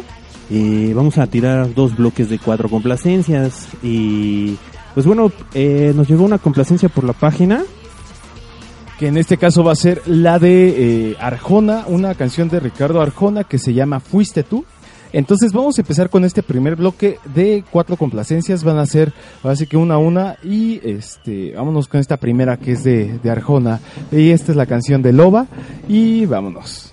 Eh, 0.50 0.92
vamos 0.94 1.16
a 1.16 1.26
tirar 1.26 1.72
dos 1.72 1.96
bloques 1.96 2.28
de 2.28 2.38
cuatro 2.38 2.68
complacencias 2.68 3.66
y... 3.82 4.58
Pues 4.98 5.06
bueno, 5.06 5.30
eh, 5.54 5.92
nos 5.94 6.08
llegó 6.08 6.24
una 6.24 6.38
complacencia 6.38 6.88
por 6.88 7.04
la 7.04 7.12
página. 7.12 7.62
Que 8.98 9.06
en 9.06 9.16
este 9.16 9.36
caso 9.36 9.62
va 9.62 9.70
a 9.70 9.76
ser 9.76 10.02
la 10.06 10.40
de 10.40 11.10
eh, 11.10 11.16
Arjona, 11.20 11.84
una 11.86 12.16
canción 12.16 12.48
de 12.48 12.58
Ricardo 12.58 13.00
Arjona 13.00 13.44
que 13.44 13.60
se 13.60 13.72
llama 13.74 14.00
Fuiste 14.00 14.42
tú. 14.42 14.64
Entonces 15.12 15.52
vamos 15.52 15.78
a 15.78 15.82
empezar 15.82 16.10
con 16.10 16.24
este 16.24 16.42
primer 16.42 16.74
bloque 16.74 17.20
de 17.32 17.62
cuatro 17.70 17.96
complacencias. 17.96 18.64
Van 18.64 18.78
a 18.78 18.86
ser 18.86 19.12
así 19.44 19.68
que 19.68 19.76
una 19.76 19.94
a 19.94 19.98
una. 19.98 20.36
Y 20.42 20.80
este, 20.82 21.52
vámonos 21.54 21.86
con 21.86 22.00
esta 22.00 22.16
primera 22.16 22.56
que 22.56 22.72
es 22.72 22.82
de, 22.82 23.20
de 23.22 23.30
Arjona. 23.30 23.78
Y 24.10 24.30
esta 24.30 24.50
es 24.50 24.56
la 24.56 24.66
canción 24.66 25.00
de 25.00 25.12
Loba. 25.12 25.46
Y 25.86 26.26
vámonos. 26.26 26.92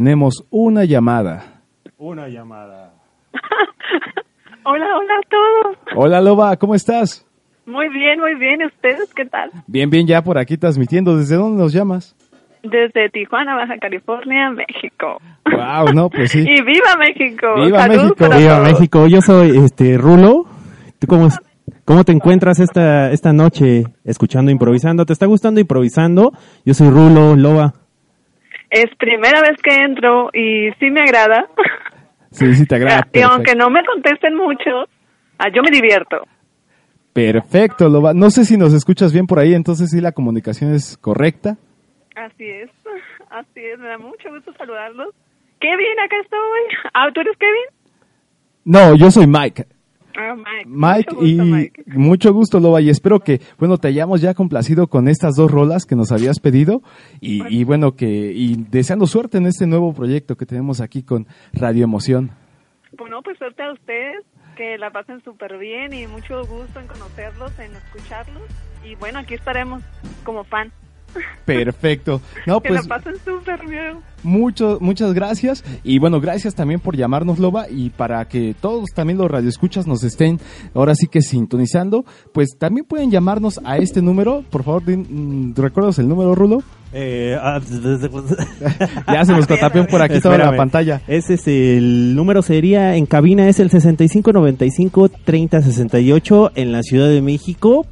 tenemos 0.00 0.46
una 0.48 0.86
llamada. 0.86 1.60
Una 1.98 2.26
llamada. 2.26 2.94
Hola, 4.64 4.86
hola 4.96 5.14
a 5.14 5.28
todos. 5.28 5.76
Hola 5.94 6.20
Loba, 6.22 6.56
¿cómo 6.56 6.74
estás? 6.74 7.26
Muy 7.66 7.90
bien, 7.90 8.18
muy 8.18 8.34
bien. 8.36 8.62
¿Y 8.62 8.66
¿Ustedes 8.66 9.12
qué 9.14 9.26
tal? 9.26 9.50
Bien, 9.66 9.90
bien, 9.90 10.06
ya 10.06 10.22
por 10.22 10.38
aquí 10.38 10.56
transmitiendo. 10.56 11.18
¿Desde 11.18 11.36
dónde 11.36 11.62
nos 11.62 11.74
llamas? 11.74 12.16
Desde 12.62 13.10
Tijuana, 13.10 13.54
Baja 13.54 13.76
California, 13.78 14.48
México. 14.50 15.18
Wow, 15.44 15.92
no, 15.94 16.08
pues 16.08 16.30
sí. 16.30 16.40
Y 16.48 16.62
viva 16.62 16.96
México. 16.98 17.46
Viva 17.62 17.80
Salud 17.80 18.02
México. 18.04 18.38
Viva 18.38 18.56
todos. 18.56 18.72
México, 18.72 19.06
yo 19.06 19.20
soy 19.20 19.58
este 19.58 19.98
Rulo. 19.98 20.46
¿Tú 20.98 21.08
cómo, 21.08 21.28
cómo 21.84 22.04
te 22.04 22.12
encuentras 22.12 22.58
esta, 22.58 23.10
esta 23.10 23.34
noche 23.34 23.84
escuchando 24.04 24.50
improvisando? 24.50 25.04
¿Te 25.04 25.12
está 25.12 25.26
gustando 25.26 25.60
improvisando? 25.60 26.32
Yo 26.64 26.72
soy 26.72 26.88
Rulo, 26.88 27.36
Loba. 27.36 27.79
Es 28.70 28.86
primera 28.96 29.40
vez 29.42 29.60
que 29.62 29.74
entro 29.74 30.30
y 30.32 30.70
sí 30.78 30.90
me 30.90 31.02
agrada. 31.02 31.46
Sí, 32.32 32.54
sí 32.54 32.64
te 32.64 32.76
agrada. 32.76 33.08
y 33.12 33.20
aunque 33.22 33.56
no 33.56 33.70
me 33.70 33.84
contesten 33.84 34.36
mucho, 34.36 34.88
ah, 35.36 35.48
yo 35.52 35.62
me 35.64 35.70
divierto. 35.72 36.18
Perfecto, 37.12 37.88
Loba. 37.88 38.14
No 38.14 38.30
sé 38.30 38.44
si 38.44 38.56
nos 38.56 38.72
escuchas 38.72 39.12
bien 39.12 39.26
por 39.26 39.40
ahí, 39.40 39.52
entonces 39.52 39.90
sí 39.90 40.00
la 40.00 40.12
comunicación 40.12 40.72
es 40.72 40.96
correcta. 40.96 41.56
Así 42.14 42.44
es, 42.44 42.70
así 43.30 43.60
es. 43.60 43.80
Me 43.80 43.88
da 43.88 43.98
mucho 43.98 44.30
gusto 44.30 44.52
saludarlos. 44.56 45.12
Kevin, 45.58 45.98
acá 46.04 46.16
estoy. 46.22 46.88
Ah, 46.94 47.08
¿tú 47.12 47.20
eres 47.20 47.36
Kevin? 47.36 47.66
No, 48.64 48.94
yo 48.94 49.10
soy 49.10 49.26
Mike. 49.26 49.66
Ah, 50.16 50.34
Mike. 50.34 50.66
Mike, 50.66 51.14
Mucho 51.14 51.14
gusto, 51.14 51.26
y 51.26 51.34
Mike. 51.40 51.82
mucho 51.98 52.32
gusto, 52.32 52.60
Loba, 52.60 52.80
y 52.80 52.90
espero 52.90 53.20
que, 53.20 53.40
bueno, 53.58 53.78
te 53.78 53.88
hayamos 53.88 54.20
ya 54.20 54.34
complacido 54.34 54.88
con 54.88 55.08
estas 55.08 55.36
dos 55.36 55.50
rolas 55.50 55.86
que 55.86 55.96
nos 55.96 56.12
habías 56.12 56.40
pedido 56.40 56.82
y, 57.20 57.42
y 57.48 57.64
bueno, 57.64 57.94
que, 57.96 58.06
y 58.06 58.56
deseando 58.70 59.06
suerte 59.06 59.38
en 59.38 59.46
este 59.46 59.66
nuevo 59.66 59.92
proyecto 59.92 60.36
que 60.36 60.46
tenemos 60.46 60.80
aquí 60.80 61.02
con 61.02 61.26
Radio 61.52 61.84
Emoción. 61.84 62.30
Bueno, 62.96 63.22
pues 63.22 63.38
suerte 63.38 63.62
a 63.62 63.72
ustedes, 63.72 64.24
que 64.56 64.76
la 64.78 64.90
pasen 64.90 65.22
súper 65.22 65.58
bien 65.58 65.92
y 65.92 66.06
mucho 66.06 66.44
gusto 66.44 66.80
en 66.80 66.86
conocerlos, 66.86 67.58
en 67.58 67.72
escucharlos. 67.74 68.42
Y 68.84 68.94
bueno, 68.96 69.20
aquí 69.20 69.34
estaremos 69.34 69.82
como 70.24 70.44
fan. 70.44 70.72
Perfecto. 71.44 72.20
No, 72.46 72.60
que 72.60 72.68
pues 72.68 72.82
la 72.86 72.96
pasen 72.96 73.14
súper 73.24 73.66
bien. 73.66 73.98
mucho, 74.22 74.78
muchas 74.80 75.12
gracias 75.12 75.64
y 75.82 75.98
bueno, 75.98 76.20
gracias 76.20 76.54
también 76.54 76.80
por 76.80 76.96
llamarnos, 76.96 77.38
Loba, 77.38 77.68
y 77.68 77.90
para 77.90 78.24
que 78.26 78.54
todos 78.60 78.90
también 78.94 79.18
los 79.18 79.30
radioescuchas 79.30 79.86
nos 79.86 80.04
estén 80.04 80.38
ahora 80.74 80.94
sí 80.94 81.06
que 81.08 81.22
sintonizando, 81.22 82.04
pues 82.32 82.56
también 82.58 82.86
pueden 82.86 83.10
llamarnos 83.10 83.60
a 83.64 83.78
este 83.78 84.02
número, 84.02 84.44
por 84.50 84.64
favor, 84.64 84.82
mm, 84.86 85.54
¿recuerdas 85.56 85.98
el 85.98 86.08
número, 86.08 86.34
Rulo? 86.34 86.62
Eh, 86.92 87.36
ah, 87.40 87.60
Ya 89.06 89.24
se 89.24 89.32
nos 89.32 89.46
cotapeó 89.46 89.86
por 89.86 90.02
aquí 90.02 90.20
toda 90.20 90.38
la 90.38 90.56
pantalla. 90.56 91.00
Ese 91.06 91.34
es 91.34 91.46
el 91.46 92.14
número 92.16 92.42
sería 92.42 92.96
en 92.96 93.06
cabina 93.06 93.48
es 93.48 93.60
el 93.60 93.70
6595 93.70 95.08
3068 95.24 96.52
en 96.56 96.72
la 96.72 96.82
Ciudad 96.82 97.08
de 97.08 97.22
México 97.22 97.86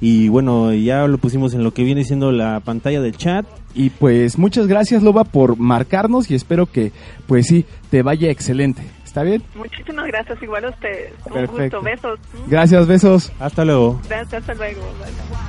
Y 0.00 0.28
bueno, 0.28 0.72
ya 0.72 1.06
lo 1.06 1.18
pusimos 1.18 1.54
en 1.54 1.62
lo 1.62 1.72
que 1.72 1.84
viene 1.84 2.04
siendo 2.04 2.32
la 2.32 2.60
pantalla 2.60 3.00
del 3.00 3.16
chat. 3.16 3.46
Y 3.74 3.90
pues 3.90 4.38
muchas 4.38 4.66
gracias 4.66 5.02
Loba 5.02 5.24
por 5.24 5.56
marcarnos 5.56 6.30
y 6.30 6.34
espero 6.34 6.66
que 6.66 6.92
pues 7.26 7.46
sí, 7.46 7.66
te 7.90 8.02
vaya 8.02 8.30
excelente. 8.30 8.82
¿Está 9.10 9.24
bien? 9.24 9.42
Muchísimas 9.56 10.06
gracias, 10.06 10.40
igual 10.40 10.64
a 10.66 10.68
ustedes. 10.68 11.12
Un 11.26 11.32
Perfecto. 11.32 11.78
gusto, 11.78 11.82
besos. 11.82 12.20
Gracias, 12.46 12.86
besos. 12.86 13.32
Hasta 13.40 13.64
luego. 13.64 14.00
Gracias, 14.08 14.34
hasta 14.34 14.54
luego. 14.54 14.82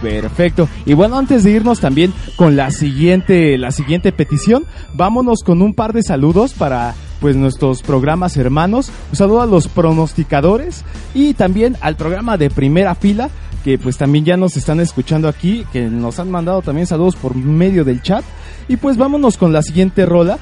Perfecto. 0.02 0.68
Y 0.88 0.96
bueno, 0.96 1.20
antes 1.20 1.44
de 1.44 1.52
irnos 1.52 1.80
también 1.80 2.12
con 2.38 2.56
la 2.56 2.72
siguiente, 2.72 3.60
la 3.60 3.72
siguiente 3.72 4.12
petición, 4.12 4.64
vámonos 4.96 5.44
con 5.44 5.62
un 5.62 5.76
par 5.76 5.94
de 5.94 6.02
saludos 6.02 6.54
para 6.54 6.96
pues 7.20 7.36
nuestros 7.36 7.84
programas 7.84 8.36
hermanos. 8.36 8.92
Un 9.12 9.16
saludo 9.16 9.42
a 9.42 9.46
los 9.46 9.68
pronosticadores 9.68 10.84
y 11.14 11.36
también 11.36 11.78
al 11.82 11.96
programa 11.96 12.38
de 12.38 12.50
primera 12.50 12.96
fila 12.96 13.30
que 13.64 13.78
pues 13.78 13.98
también 13.98 14.26
ya 14.26 14.38
nos 14.38 14.58
están 14.58 14.80
escuchando 14.80 15.28
aquí, 15.28 15.66
que 15.72 15.82
nos 15.82 16.20
han 16.20 16.32
mandado 16.32 16.62
también 16.62 16.88
saludos 16.88 17.16
por 17.16 17.36
medio 17.36 17.84
del 17.84 18.02
chat. 18.02 18.24
Y 18.68 18.78
pues 18.78 18.98
vámonos 18.98 19.38
con 19.38 19.54
la 19.54 19.62
siguiente 19.62 20.06
rola 20.06 20.40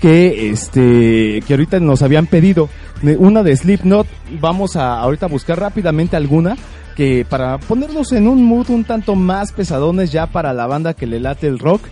que 0.00 0.50
este 0.50 1.42
que 1.46 1.52
ahorita 1.52 1.78
nos 1.78 2.02
habían 2.02 2.26
pedido 2.26 2.70
una 3.18 3.42
de 3.42 3.54
Slipknot 3.54 4.06
vamos 4.40 4.76
a 4.76 4.98
ahorita 4.98 5.26
buscar 5.26 5.60
rápidamente 5.60 6.16
alguna 6.16 6.56
que 6.96 7.26
para 7.28 7.58
ponernos 7.58 8.12
en 8.12 8.26
un 8.26 8.42
mood 8.42 8.70
un 8.70 8.84
tanto 8.84 9.14
más 9.14 9.52
pesadones 9.52 10.10
ya 10.10 10.26
para 10.26 10.54
la 10.54 10.66
banda 10.66 10.94
que 10.94 11.06
le 11.06 11.20
late 11.20 11.46
el 11.46 11.58
rock 11.58 11.82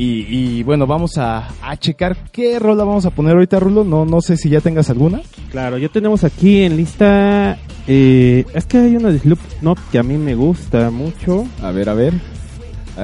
y, 0.00 0.26
y 0.60 0.62
bueno 0.62 0.86
vamos 0.86 1.18
a, 1.18 1.48
a 1.60 1.76
checar 1.76 2.16
qué 2.30 2.58
rola 2.60 2.84
vamos 2.84 3.04
a 3.04 3.10
poner 3.10 3.32
ahorita 3.34 3.58
Rulo 3.58 3.82
no 3.82 4.04
no 4.04 4.20
sé 4.20 4.36
si 4.36 4.48
ya 4.48 4.60
tengas 4.60 4.88
alguna 4.90 5.20
Claro, 5.50 5.76
ya 5.78 5.88
tenemos 5.88 6.22
aquí 6.24 6.62
en 6.62 6.76
lista. 6.76 7.58
eh, 7.86 8.44
es 8.54 8.64
que 8.66 8.78
hay 8.78 8.96
una 8.96 9.10
de 9.10 9.18
Slipknot 9.18 9.78
que 9.90 9.98
a 9.98 10.02
mí 10.02 10.16
me 10.18 10.34
gusta 10.34 10.90
mucho. 10.90 11.46
a 11.62 11.70
ver 11.72 11.88
a 11.88 11.94
ver 11.94 12.14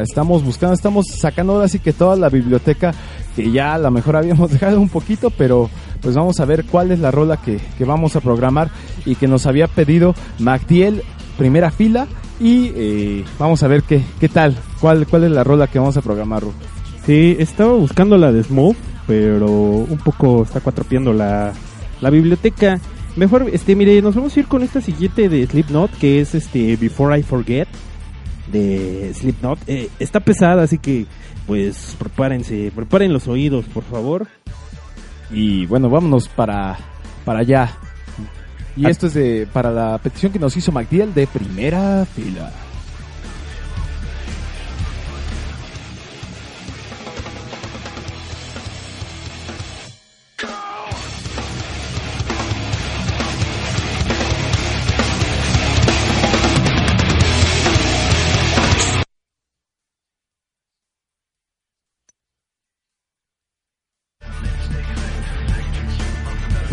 estamos 0.03 0.45
buscando 0.45 0.75
estamos 0.75 1.07
sacando 1.09 1.55
ahora 1.55 1.69
sí 1.69 1.79
que 1.81 1.93
toda 1.93 2.17
la 2.17 2.29
biblioteca 2.29 2.93
que 3.35 3.51
ya 3.51 3.75
a 3.75 3.79
lo 3.79 3.91
mejor 3.91 4.17
habíamos 4.17 4.51
dejado 4.53 4.81
un 4.81 4.89
poquito 4.89 5.31
pero 5.31 5.69
pues 6.01 6.15
vamos 6.15 6.39
a 6.39 6.45
ver 6.45 6.65
cuál 6.65 6.93
es 6.93 7.01
la 7.01 7.11
rola 7.11 7.39
que, 7.39 7.59
que 7.79 7.85
vamos 7.85 8.15
a 8.15 8.21
programar 8.21 8.71
y 9.05 9.15
que 9.17 9.27
nos 9.27 9.47
había 9.47 9.67
pedido 9.67 10.15
Magdiel 10.39 11.03
primera 11.39 11.71
fila 11.73 12.07
y 12.41 12.73
eh, 12.77 13.25
vamos 13.39 13.63
a 13.63 13.69
ver 13.69 13.83
qué, 13.83 14.03
qué 14.21 14.29
tal 14.29 14.57
cuál 14.81 15.07
cuál 15.07 15.25
es 15.25 15.31
la 15.33 15.43
rola 15.45 15.67
que 15.67 15.79
vamos 15.81 15.97
a 15.97 16.03
programar 16.03 16.43
Ru? 16.43 16.53
Sí, 17.07 17.37
estaba 17.39 17.75
buscando 17.75 18.17
la 18.17 18.33
de 18.33 18.43
Smooth, 18.43 18.77
pero 19.07 19.51
un 19.51 19.99
poco 19.99 20.43
está 20.43 20.61
cuatropeando 20.61 21.13
la, 21.13 21.53
la 22.01 22.11
biblioteca. 22.11 22.81
Mejor, 23.17 23.47
este, 23.53 23.77
mire, 23.77 24.01
nos 24.03 24.15
vamos 24.15 24.37
a 24.37 24.41
ir 24.41 24.47
con 24.47 24.63
esta 24.63 24.81
siguiente 24.81 25.29
de 25.29 25.47
Slipknot, 25.47 25.91
que 25.99 26.21
es 26.21 26.35
este 26.35 26.77
Before 26.77 27.19
I 27.19 27.23
Forget 27.23 27.69
de 28.51 29.13
Slipknot. 29.15 29.59
Eh, 29.67 29.91
está 29.99 30.21
pesada, 30.21 30.63
así 30.63 30.79
que 30.79 31.07
pues 31.47 31.95
prepárense, 31.99 32.73
preparen 32.75 33.13
los 33.13 33.29
oídos, 33.29 33.67
por 33.67 33.85
favor. 33.85 34.27
y 35.31 35.67
bueno 35.67 35.89
vámonos 35.91 36.29
para 36.29 36.77
para 37.25 37.41
allá 37.41 37.71
y 38.77 38.85
Ah. 38.87 38.91
esto 38.91 39.07
es 39.07 39.15
de 39.15 39.49
para 39.53 39.71
la 39.71 39.99
petición 39.99 40.33
que 40.33 40.39
nos 40.39 40.55
hizo 40.57 40.71
Magdiel 40.71 41.15
de 41.15 41.27
primera 41.27 42.05
fila 42.07 42.53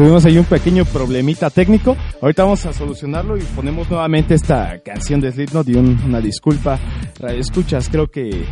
Tuvimos 0.01 0.25
ahí 0.25 0.35
un 0.39 0.45
pequeño 0.45 0.83
problemita 0.85 1.51
técnico. 1.51 1.95
Ahorita 2.23 2.41
vamos 2.43 2.65
a 2.65 2.73
solucionarlo 2.73 3.37
y 3.37 3.41
ponemos 3.41 3.87
nuevamente 3.87 4.33
esta 4.33 4.79
canción 4.83 5.21
de 5.21 5.31
Slipknot 5.31 5.69
y 5.69 5.75
un- 5.75 5.95
una 6.03 6.19
disculpa. 6.19 6.79
Radio 7.19 7.39
escuchas, 7.39 7.87
creo 7.87 8.07
que, 8.07 8.43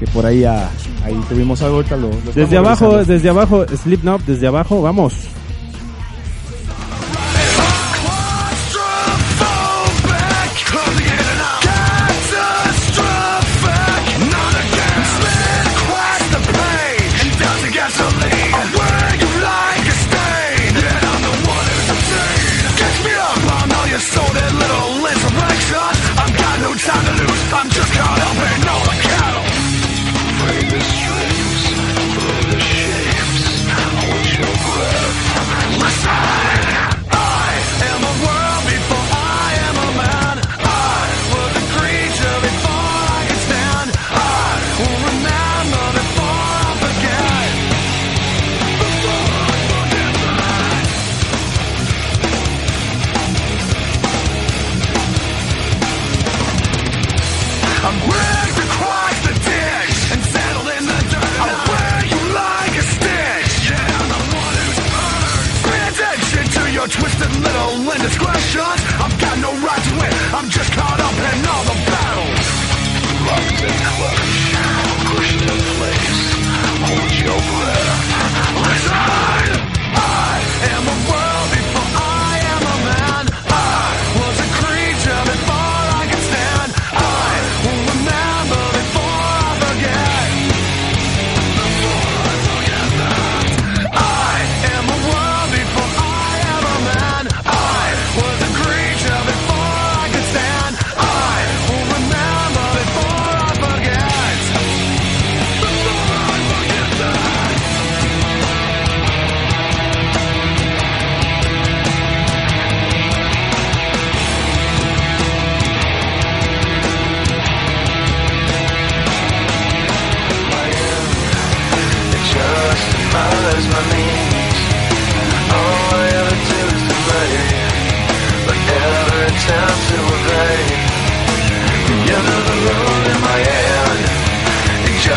que 0.00 0.06
por 0.12 0.26
ahí, 0.26 0.42
ah, 0.42 0.68
ahí 1.04 1.14
tuvimos 1.28 1.62
algo. 1.62 1.76
Ahorita 1.76 1.96
lo, 1.96 2.08
lo 2.08 2.32
Desde 2.34 2.56
abajo, 2.56 2.86
revisando. 2.96 3.12
desde 3.12 3.28
abajo, 3.28 3.64
Slipknot, 3.68 4.22
desde 4.26 4.48
abajo, 4.48 4.82
vamos. 4.82 5.14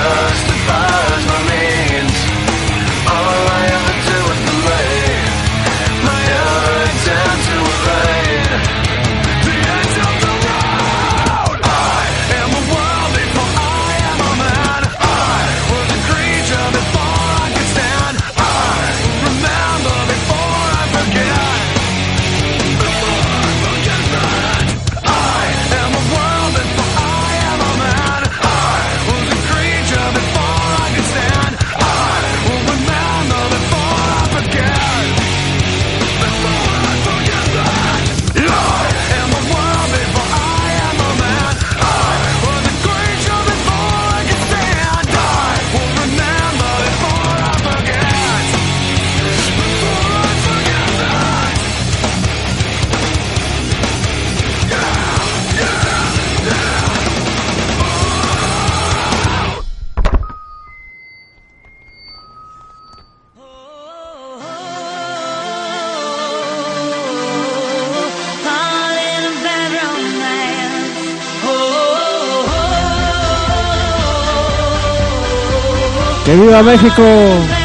just 0.01 0.50
viva 76.51 76.63
México! 76.63 77.60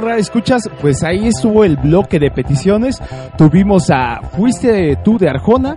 Rara, 0.00 0.18
escuchas, 0.18 0.68
pues 0.80 1.02
ahí 1.02 1.28
estuvo 1.28 1.64
el 1.64 1.76
bloque 1.76 2.18
de 2.18 2.30
peticiones. 2.30 3.00
Tuvimos 3.36 3.90
a 3.90 4.20
Fuiste 4.36 4.96
tú 5.04 5.18
de 5.18 5.28
Arjona, 5.28 5.76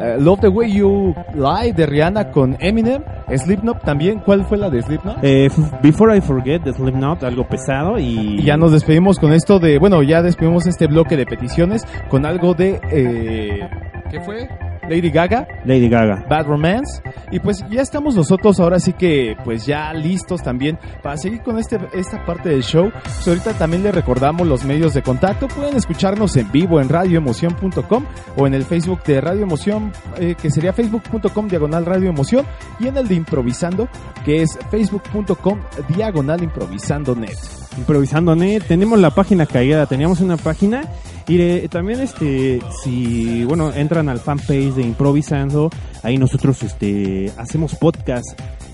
eh, 0.00 0.16
Love 0.20 0.40
the 0.40 0.48
Way 0.48 0.72
You 0.72 1.14
Lie 1.34 1.72
de 1.72 1.86
Rihanna 1.86 2.30
con 2.30 2.56
Eminem, 2.60 3.02
Slipknot 3.34 3.82
también, 3.82 4.20
¿cuál 4.20 4.44
fue 4.44 4.58
la 4.58 4.70
de 4.70 4.82
Slipknot? 4.82 5.18
Eh, 5.22 5.48
Before 5.82 6.16
I 6.16 6.20
Forget, 6.20 6.62
de 6.62 6.72
Slipknot, 6.72 7.24
algo 7.24 7.46
pesado 7.46 7.98
y... 7.98 8.38
Y 8.38 8.42
ya 8.42 8.56
nos 8.56 8.72
despedimos 8.72 9.18
con 9.18 9.32
esto 9.32 9.58
de, 9.58 9.78
bueno, 9.78 10.02
ya 10.02 10.22
despedimos 10.22 10.66
este 10.66 10.86
bloque 10.86 11.16
de 11.16 11.26
peticiones 11.26 11.82
con 12.08 12.26
algo 12.26 12.54
de, 12.54 12.80
eh, 12.90 13.68
¿qué 14.10 14.20
fue? 14.20 14.48
Lady 14.88 15.10
Gaga, 15.10 15.46
Lady 15.64 15.88
Gaga. 15.88 16.24
Bad 16.28 16.46
Romance. 16.46 17.02
Y 17.30 17.40
pues 17.40 17.64
ya 17.70 17.82
estamos 17.82 18.14
nosotros 18.14 18.58
ahora 18.60 18.80
sí 18.80 18.92
que 18.92 19.36
pues 19.44 19.66
ya 19.66 19.92
listos 19.92 20.42
también 20.42 20.78
para 21.02 21.16
seguir 21.16 21.42
con 21.42 21.58
este, 21.58 21.78
esta 21.92 22.24
parte 22.24 22.48
del 22.48 22.62
show. 22.62 22.90
Pues 23.02 23.28
ahorita 23.28 23.54
también 23.54 23.82
les 23.82 23.94
recordamos 23.94 24.46
los 24.46 24.64
medios 24.64 24.94
de 24.94 25.02
contacto. 25.02 25.48
Pueden 25.48 25.76
escucharnos 25.76 26.36
en 26.36 26.50
vivo 26.50 26.80
en 26.80 26.88
radioemoción.com 26.88 28.04
o 28.36 28.46
en 28.46 28.54
el 28.54 28.64
Facebook 28.64 29.02
de 29.04 29.20
Radio 29.20 29.42
Emoción, 29.42 29.92
eh, 30.18 30.34
que 30.40 30.50
sería 30.50 30.72
facebook.com 30.72 31.48
diagonal 31.48 31.84
Radio 31.86 32.08
Emoción, 32.08 32.46
y 32.80 32.88
en 32.88 32.96
el 32.96 33.08
de 33.08 33.14
Improvisando, 33.14 33.88
que 34.24 34.42
es 34.42 34.58
facebook.com 34.70 35.58
diagonal 35.88 36.42
improvisando 36.42 37.14
net. 37.14 37.36
Improvisando 37.76 38.34
Net, 38.34 38.64
tenemos 38.66 38.98
la 38.98 39.10
página 39.10 39.46
caída, 39.46 39.86
teníamos 39.86 40.20
una 40.20 40.36
página 40.36 40.82
y 41.28 41.68
también 41.68 42.00
este 42.00 42.60
si 42.82 43.44
bueno, 43.44 43.72
entran 43.72 44.08
al 44.08 44.18
fanpage 44.18 44.74
de 44.74 44.82
Improvisando, 44.82 45.70
ahí 46.02 46.16
nosotros 46.16 46.62
este 46.62 47.30
hacemos 47.36 47.74
podcast 47.74 48.26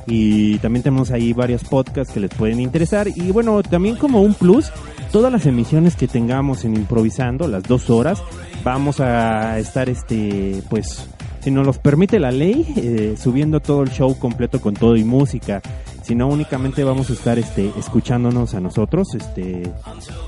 y 0.07 0.59
también 0.59 0.85
tenemos 0.85 1.11
ahí 1.11 1.33
varios 1.33 1.65
podcasts 1.65 2.15
que 2.15 2.21
les 2.21 2.31
pueden 2.31 2.61
interesar 2.61 3.09
y 3.09 3.33
bueno, 3.33 3.63
también 3.63 3.97
como 3.97 4.23
un 4.23 4.35
plus, 4.35 4.71
todas 5.11 5.33
las 5.33 5.47
emisiones 5.47 5.97
que 5.97 6.07
tengamos 6.07 6.65
en 6.65 6.77
Improvisando, 6.77 7.49
las 7.49 7.65
dos 7.65 7.91
horas, 7.91 8.23
vamos 8.63 9.01
a 9.01 9.59
estar 9.59 9.89
este 9.89 10.63
pues 10.71 11.09
si 11.45 11.51
nos 11.51 11.67
los 11.67 11.79
permite 11.79 12.19
la 12.19 12.31
ley, 12.31 12.65
eh, 12.77 13.17
subiendo 13.19 13.61
todo 13.61 13.83
el 13.83 13.91
show 13.91 14.19
completo 14.19 14.63
con 14.63 14.73
todo 14.73 14.97
y 14.97 15.05
música. 15.05 15.61
Si 16.05 16.15
no, 16.15 16.29
únicamente 16.29 16.85
vamos 16.85 17.09
a 17.09 17.15
estar 17.15 17.39
este, 17.39 17.73
escuchándonos 17.79 18.53
a 18.53 18.61
nosotros. 18.61 19.15
Este, 19.15 19.73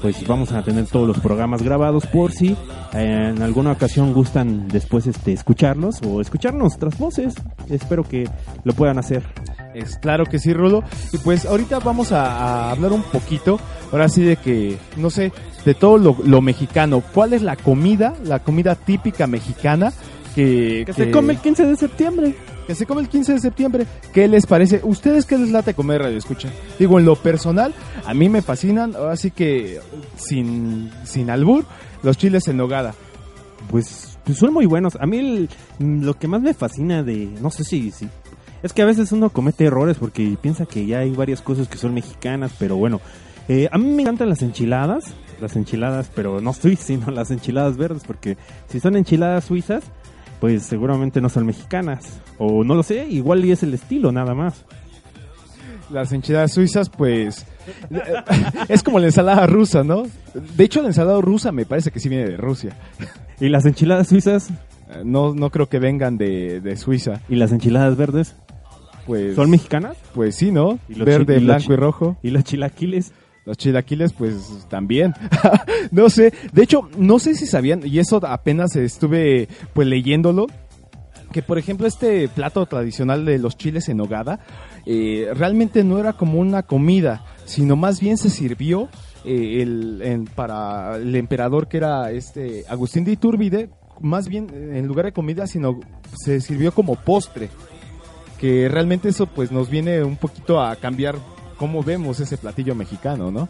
pues 0.00 0.26
vamos 0.26 0.50
a 0.52 0.62
tener 0.62 0.86
todos 0.86 1.06
los 1.06 1.20
programas 1.20 1.62
grabados 1.62 2.06
por 2.06 2.32
si 2.32 2.56
eh, 2.94 3.32
en 3.34 3.42
alguna 3.42 3.72
ocasión 3.72 4.14
gustan 4.14 4.68
después 4.68 5.06
este, 5.06 5.34
escucharlos 5.34 6.00
o 6.02 6.22
escuchar 6.22 6.54
nuestras 6.54 6.96
voces. 6.96 7.34
Espero 7.68 8.04
que 8.04 8.26
lo 8.64 8.72
puedan 8.72 8.98
hacer. 8.98 9.22
Es 9.74 9.98
claro 9.98 10.24
que 10.24 10.38
sí, 10.38 10.54
Rulo. 10.54 10.82
Y 11.12 11.18
pues 11.18 11.44
ahorita 11.44 11.80
vamos 11.80 12.10
a, 12.10 12.24
a 12.24 12.70
hablar 12.70 12.92
un 12.92 13.02
poquito, 13.02 13.60
ahora 13.92 14.08
sí 14.08 14.22
de 14.22 14.36
que, 14.36 14.78
no 14.96 15.10
sé, 15.10 15.30
de 15.66 15.74
todo 15.74 15.98
lo, 15.98 16.16
lo 16.24 16.40
mexicano. 16.40 17.02
¿Cuál 17.12 17.34
es 17.34 17.42
la 17.42 17.56
comida, 17.56 18.14
la 18.24 18.38
comida 18.38 18.76
típica 18.76 19.26
mexicana 19.26 19.92
que, 20.36 20.84
Que 20.86 20.92
se 20.92 21.10
come 21.10 21.32
el 21.32 21.40
15 21.40 21.66
de 21.66 21.76
septiembre. 21.76 22.34
que 22.68 22.74
se 22.76 22.86
come 22.86 23.00
el 23.00 23.08
15 23.08 23.32
de 23.32 23.40
septiembre? 23.40 23.86
¿Qué 24.12 24.28
les 24.28 24.46
parece? 24.46 24.80
¿Ustedes 24.84 25.24
qué 25.26 25.36
les 25.38 25.50
late 25.50 25.74
comer 25.74 26.02
radio 26.02 26.16
escucha? 26.18 26.48
Digo, 26.78 26.98
en 27.00 27.04
lo 27.06 27.16
personal, 27.16 27.74
a 28.06 28.14
mí 28.14 28.28
me 28.28 28.42
fascinan, 28.42 28.94
así 29.10 29.30
que 29.32 29.80
sin, 30.16 30.90
sin 31.04 31.30
albur, 31.30 31.64
los 32.04 32.16
chiles 32.18 32.46
en 32.48 32.58
nogada. 32.58 32.94
Pues, 33.70 34.18
pues 34.24 34.38
son 34.38 34.52
muy 34.52 34.66
buenos. 34.66 34.96
A 35.00 35.06
mí 35.06 35.18
el- 35.18 35.48
lo 36.04 36.14
que 36.14 36.28
más 36.28 36.40
me 36.42 36.54
fascina 36.54 37.02
de, 37.02 37.26
no 37.40 37.50
sé 37.50 37.64
si, 37.64 37.90
si, 37.90 38.08
es 38.62 38.72
que 38.72 38.82
a 38.82 38.86
veces 38.86 39.12
uno 39.12 39.30
comete 39.30 39.64
errores 39.64 39.96
porque 39.98 40.36
piensa 40.40 40.66
que 40.66 40.86
ya 40.86 41.00
hay 41.00 41.10
varias 41.12 41.40
cosas 41.42 41.68
que 41.68 41.78
son 41.78 41.94
mexicanas, 41.94 42.52
pero 42.58 42.76
bueno, 42.76 43.00
eh, 43.48 43.68
a 43.70 43.78
mí 43.78 43.90
me 43.90 44.02
encantan 44.02 44.28
las 44.28 44.42
enchiladas, 44.42 45.14
las 45.40 45.54
enchiladas, 45.56 46.10
pero 46.14 46.40
no 46.40 46.52
suizas, 46.52 46.86
sino 46.86 47.10
las 47.10 47.30
enchiladas 47.30 47.76
verdes, 47.76 48.02
porque 48.06 48.36
si 48.68 48.80
son 48.80 48.96
enchiladas 48.96 49.44
suizas, 49.44 49.84
pues 50.40 50.62
seguramente 50.64 51.20
no 51.20 51.28
son 51.28 51.46
mexicanas, 51.46 52.20
o 52.38 52.64
no 52.64 52.74
lo 52.74 52.82
sé, 52.82 53.06
igual 53.08 53.44
y 53.44 53.52
es 53.52 53.62
el 53.62 53.74
estilo 53.74 54.12
nada 54.12 54.34
más. 54.34 54.64
Las 55.90 56.12
enchiladas 56.12 56.52
suizas, 56.52 56.88
pues. 56.90 57.46
es 58.68 58.82
como 58.82 58.98
la 58.98 59.06
ensalada 59.06 59.46
rusa, 59.46 59.84
¿no? 59.84 60.02
De 60.56 60.64
hecho, 60.64 60.82
la 60.82 60.88
ensalada 60.88 61.20
rusa 61.20 61.52
me 61.52 61.64
parece 61.64 61.90
que 61.92 62.00
sí 62.00 62.08
viene 62.08 62.28
de 62.28 62.36
Rusia. 62.36 62.76
¿Y 63.40 63.48
las 63.48 63.64
enchiladas 63.66 64.08
suizas? 64.08 64.50
Eh, 64.50 65.02
No, 65.04 65.32
no 65.34 65.50
creo 65.50 65.68
que 65.68 65.78
vengan 65.78 66.18
de, 66.18 66.60
de 66.60 66.76
Suiza. 66.76 67.20
¿Y 67.28 67.36
las 67.36 67.52
enchiladas 67.52 67.96
verdes? 67.96 68.34
Pues, 69.06 69.36
¿Son 69.36 69.48
mexicanas? 69.48 69.96
Pues 70.14 70.34
sí, 70.34 70.50
¿no? 70.50 70.80
¿Y 70.88 70.96
los 70.96 71.06
Verde, 71.06 71.38
blanco 71.38 71.72
y 71.72 71.76
rojo. 71.76 72.16
¿Y 72.22 72.30
los 72.30 72.42
chilaquiles? 72.42 73.12
Los 73.46 73.56
chilaquiles, 73.56 74.12
pues 74.12 74.66
también. 74.68 75.14
no 75.92 76.10
sé. 76.10 76.34
De 76.52 76.62
hecho, 76.64 76.88
no 76.98 77.18
sé 77.18 77.34
si 77.34 77.46
sabían, 77.46 77.80
y 77.86 77.98
eso 78.00 78.20
apenas 78.26 78.76
estuve 78.76 79.48
pues 79.72 79.86
leyéndolo, 79.88 80.46
que 81.32 81.42
por 81.42 81.56
ejemplo 81.58 81.86
este 81.86 82.28
plato 82.28 82.66
tradicional 82.66 83.24
de 83.24 83.38
los 83.38 83.56
chiles 83.56 83.88
en 83.88 83.96
nogada 83.98 84.40
eh, 84.86 85.28
realmente 85.34 85.84
no 85.84 85.98
era 85.98 86.12
como 86.14 86.38
una 86.40 86.62
comida, 86.64 87.24
sino 87.44 87.76
más 87.76 88.00
bien 88.00 88.16
se 88.16 88.30
sirvió 88.30 88.88
eh, 89.24 89.60
el, 89.62 90.00
en- 90.02 90.24
para 90.26 90.96
el 90.96 91.14
emperador 91.16 91.68
que 91.68 91.76
era 91.78 92.10
este 92.12 92.64
Agustín 92.68 93.04
de 93.04 93.12
Iturbide, 93.12 93.70
más 94.00 94.28
bien 94.28 94.48
en 94.74 94.86
lugar 94.86 95.06
de 95.06 95.12
comida, 95.12 95.46
sino 95.46 95.80
se 96.16 96.40
sirvió 96.40 96.72
como 96.72 96.96
postre. 96.96 97.48
Que 98.40 98.68
realmente 98.68 99.08
eso 99.08 99.26
pues 99.26 99.50
nos 99.52 99.70
viene 99.70 100.02
un 100.04 100.16
poquito 100.16 100.60
a 100.60 100.76
cambiar 100.76 101.16
cómo 101.56 101.82
vemos 101.82 102.20
ese 102.20 102.36
platillo 102.38 102.74
mexicano, 102.74 103.30
¿no? 103.30 103.48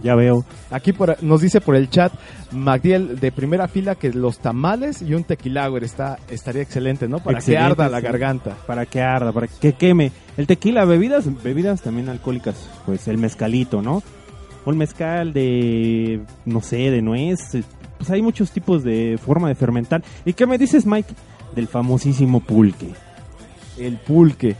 Ya 0.00 0.14
veo. 0.14 0.44
Aquí 0.70 0.92
por- 0.92 1.20
nos 1.24 1.40
dice 1.40 1.60
por 1.60 1.74
el 1.74 1.90
chat 1.90 2.12
Magdiel 2.52 3.18
de 3.18 3.32
primera 3.32 3.66
fila 3.66 3.96
que 3.96 4.12
los 4.12 4.38
tamales 4.38 5.02
y 5.02 5.12
un 5.14 5.24
tequilagüer 5.24 5.82
está 5.82 6.18
estaría 6.30 6.62
excelente, 6.62 7.08
¿no? 7.08 7.18
Para 7.18 7.38
Excelente, 7.38 7.66
que 7.66 7.72
arda 7.72 7.88
la 7.88 7.98
sí. 7.98 8.04
garganta. 8.04 8.56
Para 8.66 8.86
que 8.86 9.00
arda, 9.02 9.32
para 9.32 9.48
que 9.48 9.72
queme. 9.72 10.12
El 10.36 10.46
tequila, 10.46 10.84
bebidas, 10.84 11.24
bebidas 11.42 11.82
también 11.82 12.08
alcohólicas, 12.08 12.54
pues 12.86 13.08
el 13.08 13.18
mezcalito, 13.18 13.82
¿no? 13.82 14.02
Un 14.64 14.78
mezcal 14.78 15.32
de, 15.32 16.20
no 16.44 16.60
sé, 16.60 16.90
de 16.92 17.02
nuez. 17.02 17.56
eh, 17.56 17.64
Pues 17.96 18.08
hay 18.10 18.22
muchos 18.22 18.52
tipos 18.52 18.84
de 18.84 19.18
forma 19.20 19.48
de 19.48 19.56
fermentar. 19.56 20.04
¿Y 20.24 20.32
qué 20.34 20.46
me 20.46 20.58
dices, 20.58 20.86
Mike? 20.86 21.12
Del 21.56 21.66
famosísimo 21.66 22.38
pulque. 22.38 22.90
El 23.78 23.96
pulque. 23.96 24.54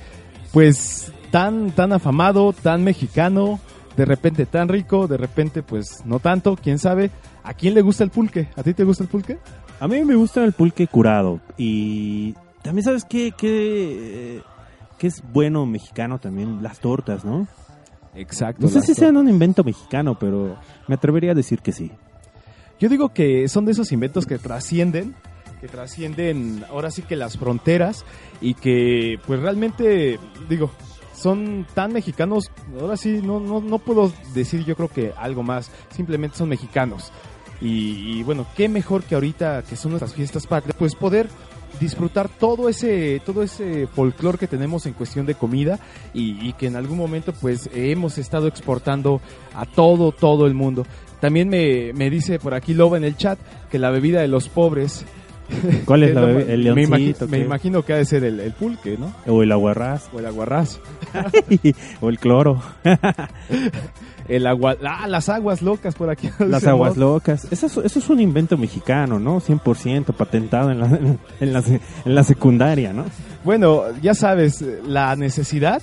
Pues 0.52 1.12
tan 1.30 1.70
tan 1.72 1.92
afamado, 1.92 2.52
tan 2.52 2.84
mexicano, 2.84 3.60
de 3.96 4.04
repente 4.04 4.46
tan 4.46 4.68
rico, 4.68 5.06
de 5.06 5.16
repente 5.16 5.62
pues 5.62 6.04
no 6.04 6.20
tanto, 6.20 6.56
quién 6.56 6.78
sabe. 6.78 7.10
¿A 7.42 7.54
quién 7.54 7.74
le 7.74 7.80
gusta 7.80 8.04
el 8.04 8.10
pulque? 8.10 8.48
¿A 8.56 8.62
ti 8.62 8.74
te 8.74 8.84
gusta 8.84 9.04
el 9.04 9.08
pulque? 9.08 9.38
A 9.80 9.88
mí 9.88 10.04
me 10.04 10.14
gusta 10.16 10.44
el 10.44 10.52
pulque 10.52 10.86
curado. 10.86 11.40
Y 11.56 12.34
también, 12.62 12.84
¿sabes 12.84 13.04
qué? 13.04 13.32
qué, 13.36 14.42
qué 14.98 15.06
es 15.06 15.22
bueno 15.32 15.64
mexicano 15.64 16.18
también? 16.18 16.62
Las 16.62 16.80
tortas, 16.80 17.24
¿no? 17.24 17.48
Exacto. 18.14 18.62
No 18.62 18.68
sé 18.68 18.82
si 18.82 18.94
sean 18.94 19.16
un 19.16 19.28
invento 19.28 19.64
mexicano, 19.64 20.18
pero 20.18 20.56
me 20.88 20.96
atrevería 20.96 21.32
a 21.32 21.34
decir 21.34 21.60
que 21.60 21.72
sí. 21.72 21.90
Yo 22.78 22.88
digo 22.88 23.12
que 23.12 23.48
son 23.48 23.64
de 23.64 23.72
esos 23.72 23.90
inventos 23.92 24.26
que 24.26 24.38
trascienden, 24.38 25.14
que 25.60 25.68
trascienden 25.68 26.64
ahora 26.70 26.90
sí 26.90 27.02
que 27.02 27.16
las 27.16 27.36
fronteras 27.38 28.04
y 28.40 28.54
que 28.54 29.18
pues 29.26 29.40
realmente, 29.40 30.18
digo, 30.48 30.70
son 31.18 31.66
tan 31.74 31.92
mexicanos, 31.92 32.50
ahora 32.80 32.96
sí 32.96 33.20
no, 33.22 33.40
no, 33.40 33.60
no 33.60 33.78
puedo 33.78 34.12
decir 34.34 34.64
yo 34.64 34.76
creo 34.76 34.88
que 34.88 35.12
algo 35.16 35.42
más, 35.42 35.70
simplemente 35.90 36.36
son 36.36 36.48
mexicanos. 36.48 37.12
Y, 37.60 38.22
bueno, 38.22 38.46
qué 38.56 38.68
mejor 38.68 39.02
que 39.02 39.16
ahorita 39.16 39.64
que 39.68 39.74
son 39.74 39.90
nuestras 39.90 40.14
fiestas 40.14 40.46
patrias, 40.46 40.76
pues 40.78 40.94
poder 40.94 41.28
disfrutar 41.80 42.28
todo 42.28 42.68
ese 42.68 43.20
todo 43.26 43.42
ese 43.42 43.86
folclore 43.88 44.38
que 44.38 44.46
tenemos 44.46 44.86
en 44.86 44.94
cuestión 44.94 45.26
de 45.26 45.34
comida 45.34 45.78
y, 46.14 46.48
y 46.48 46.54
que 46.54 46.66
en 46.66 46.76
algún 46.76 46.96
momento 46.96 47.32
pues 47.34 47.68
hemos 47.74 48.16
estado 48.16 48.46
exportando 48.46 49.20
a 49.54 49.66
todo 49.66 50.10
todo 50.10 50.46
el 50.46 50.54
mundo 50.54 50.86
también 51.20 51.50
me, 51.50 51.92
me 51.92 52.08
dice 52.08 52.38
por 52.38 52.54
aquí 52.54 52.72
Loba 52.72 52.96
en 52.96 53.04
el 53.04 53.18
chat 53.18 53.38
que 53.70 53.78
la 53.78 53.90
bebida 53.90 54.22
de 54.22 54.28
los 54.28 54.48
pobres 54.48 55.04
¿Cuál 55.84 56.02
es 56.02 56.14
la 56.14 56.20
bebida? 56.22 56.52
El 56.52 56.74
me, 56.74 56.82
imagi- 56.84 56.88
leoncito, 56.88 57.28
me 57.28 57.38
imagino 57.38 57.82
que 57.82 57.92
ha 57.92 57.96
de 57.96 58.04
ser 58.04 58.24
el, 58.24 58.40
el 58.40 58.52
pulque 58.52 58.96
¿no? 58.98 59.12
O 59.26 59.42
el 59.42 59.50
aguarrás. 59.52 60.08
o 60.12 60.18
el 60.18 60.26
aguarrás 60.26 60.80
o 62.00 62.08
el 62.10 62.18
cloro. 62.18 62.62
el 64.28 64.46
agua 64.46 64.76
ah 64.84 65.06
las 65.08 65.28
aguas 65.28 65.62
locas 65.62 65.94
por 65.94 66.10
aquí 66.10 66.28
Las 66.38 66.66
aguas 66.66 66.96
locas. 66.96 67.46
Eso 67.50 67.66
es, 67.66 67.76
eso 67.78 67.98
es 67.98 68.10
un 68.10 68.20
invento 68.20 68.56
mexicano, 68.56 69.18
¿no? 69.18 69.40
100% 69.40 70.12
patentado 70.14 70.70
en 70.70 70.80
la, 70.80 70.86
en 71.40 71.52
la, 71.52 71.62
en 72.04 72.14
la 72.14 72.24
secundaria, 72.24 72.92
¿no? 72.92 73.04
Bueno, 73.44 73.82
ya 74.02 74.14
sabes, 74.14 74.62
la 74.86 75.16
necesidad 75.16 75.82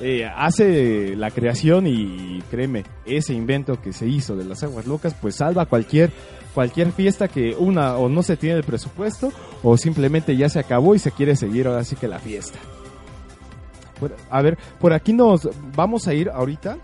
eh, 0.00 0.24
hace 0.24 1.14
la 1.16 1.30
creación 1.30 1.86
y 1.86 2.42
créeme, 2.50 2.84
ese 3.06 3.32
invento 3.32 3.80
que 3.80 3.92
se 3.92 4.06
hizo 4.06 4.36
de 4.36 4.44
las 4.44 4.62
aguas 4.62 4.86
locas, 4.86 5.14
pues 5.14 5.36
salva 5.36 5.66
cualquier 5.66 6.10
cualquier 6.54 6.92
fiesta 6.92 7.26
que 7.26 7.56
una 7.56 7.96
o 7.96 8.08
no 8.08 8.22
se 8.22 8.36
tiene 8.36 8.56
el 8.56 8.64
presupuesto 8.64 9.32
o 9.62 9.76
simplemente 9.76 10.36
ya 10.36 10.48
se 10.48 10.60
acabó 10.60 10.94
y 10.94 11.00
se 11.00 11.10
quiere 11.10 11.34
seguir 11.34 11.66
ahora 11.66 11.84
sí 11.84 11.96
que 11.96 12.08
la 12.08 12.20
fiesta. 12.20 12.58
A 14.30 14.42
ver, 14.42 14.58
por 14.78 14.92
aquí 14.92 15.12
nos 15.12 15.48
vamos 15.74 16.06
a 16.06 16.14
ir 16.14 16.30
ahorita 16.30 16.78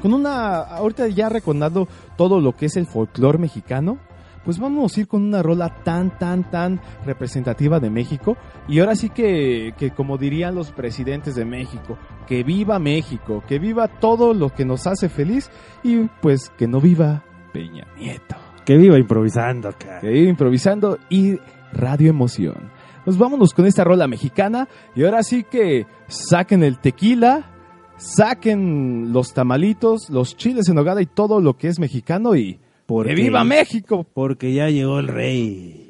con 0.00 0.14
una 0.14 0.58
ahorita 0.58 1.08
ya 1.08 1.28
recordando 1.28 1.86
todo 2.16 2.40
lo 2.40 2.56
que 2.56 2.66
es 2.66 2.76
el 2.76 2.86
folclore 2.86 3.38
mexicano. 3.38 3.98
Pues 4.44 4.58
vamos 4.58 4.96
a 4.96 5.00
ir 5.00 5.08
con 5.08 5.22
una 5.22 5.42
rola 5.42 5.82
tan, 5.82 6.18
tan, 6.18 6.50
tan 6.50 6.80
representativa 7.04 7.80
de 7.80 7.90
México. 7.90 8.36
Y 8.68 8.80
ahora 8.80 8.96
sí 8.96 9.10
que, 9.10 9.74
que 9.76 9.90
como 9.90 10.18
dirían 10.18 10.54
los 10.54 10.72
presidentes 10.72 11.34
de 11.34 11.44
México, 11.44 11.98
que 12.26 12.42
viva 12.42 12.78
México, 12.78 13.42
que 13.46 13.58
viva 13.58 13.88
todo 13.88 14.34
lo 14.34 14.50
que 14.50 14.64
nos 14.64 14.86
hace 14.86 15.08
feliz 15.08 15.50
y 15.82 16.04
pues 16.20 16.50
que 16.56 16.66
no 16.66 16.80
viva 16.80 17.24
Peña 17.52 17.86
Nieto. 17.98 18.36
Que 18.64 18.76
viva 18.76 18.98
improvisando, 18.98 19.72
cara. 19.78 20.00
Que 20.00 20.08
viva 20.08 20.30
improvisando 20.30 20.98
y 21.08 21.38
Radio 21.72 22.10
Emoción. 22.10 22.70
Pues 23.04 23.16
vámonos 23.16 23.54
con 23.54 23.66
esta 23.66 23.84
rola 23.84 24.06
mexicana 24.06 24.68
y 24.94 25.04
ahora 25.04 25.22
sí 25.22 25.44
que 25.44 25.86
saquen 26.06 26.62
el 26.62 26.78
tequila, 26.78 27.50
saquen 27.96 29.12
los 29.12 29.32
tamalitos, 29.32 30.10
los 30.10 30.36
chiles 30.36 30.68
en 30.68 30.76
nogada 30.76 31.00
y 31.00 31.06
todo 31.06 31.40
lo 31.40 31.56
que 31.56 31.68
es 31.68 31.78
mexicano 31.78 32.36
y 32.36 32.60
Porque- 32.90 33.14
¡que 33.14 33.22
viva 33.22 33.44
México! 33.44 34.04
Porque 34.12 34.52
ya 34.52 34.68
llegó 34.68 34.98
el 34.98 35.06
rey. 35.08 35.89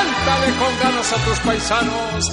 ¡Cántale 0.23 0.53
con 0.53 0.79
ganas 0.79 1.13
a 1.13 1.17
tus 1.25 1.39
paisanos! 1.39 2.31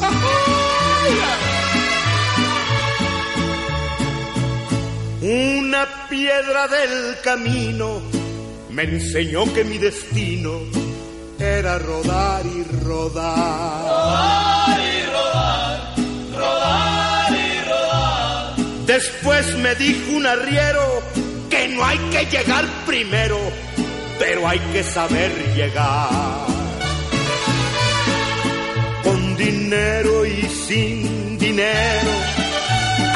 Una 5.23 5.86
piedra 6.10 6.69
del 6.69 7.20
camino 7.23 8.02
me 8.70 8.82
enseñó 8.82 9.51
que 9.55 9.65
mi 9.65 9.78
destino 9.78 10.60
era 11.39 11.78
rodar 11.78 12.44
y 12.44 12.62
rodar. 12.85 13.82
Rodar 13.82 14.81
y 14.81 15.06
rodar, 15.06 15.94
rodar 16.36 17.32
y 17.32 17.69
rodar. 17.70 18.56
Después 18.86 19.56
me 19.59 19.74
dijo 19.77 20.12
un 20.12 20.27
arriero 20.27 21.02
que 21.48 21.69
no 21.69 21.85
hay 21.85 21.98
que 22.10 22.27
llegar 22.27 22.66
primero, 22.85 23.39
pero 24.19 24.47
hay 24.47 24.59
que 24.73 24.82
saber 24.82 25.32
llegar. 25.56 26.57
Dinero 29.39 30.27
y 30.27 30.43
sin 30.48 31.39
dinero, 31.39 32.12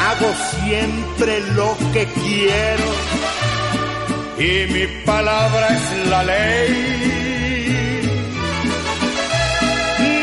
hago 0.07 0.33
siempre 0.55 1.41
lo 1.53 1.75
que 1.91 2.05
quiero. 2.05 2.87
Y 4.37 4.71
mi 4.71 4.87
palabra 5.05 5.67
es 5.67 6.07
la 6.09 6.23
ley. 6.23 7.99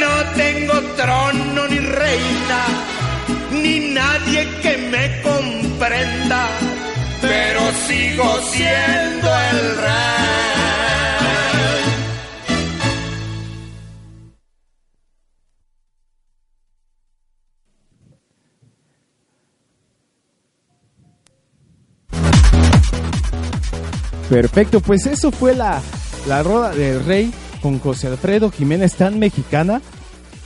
No 0.01 0.15
tengo 0.43 0.81
trono 0.97 1.69
ni 1.69 1.79
reina, 1.79 2.61
ni 3.53 3.93
nadie 3.93 4.49
que 4.63 4.77
me 4.93 5.21
comprenda, 5.21 6.49
pero 7.21 7.61
sigo 7.87 8.41
siendo 8.53 9.29
el 9.51 9.77
rey. 9.77 10.40
Perfecto, 24.31 24.81
pues 24.81 25.07
eso 25.07 25.31
fue 25.33 25.55
la, 25.57 25.83
la 26.29 26.43
roda 26.45 26.71
del 26.73 27.05
rey 27.05 27.33
con 27.61 27.79
José 27.81 28.07
Alfredo 28.07 28.51
Jiménez 28.51 28.95
tan 28.95 29.19
mexicana 29.19 29.83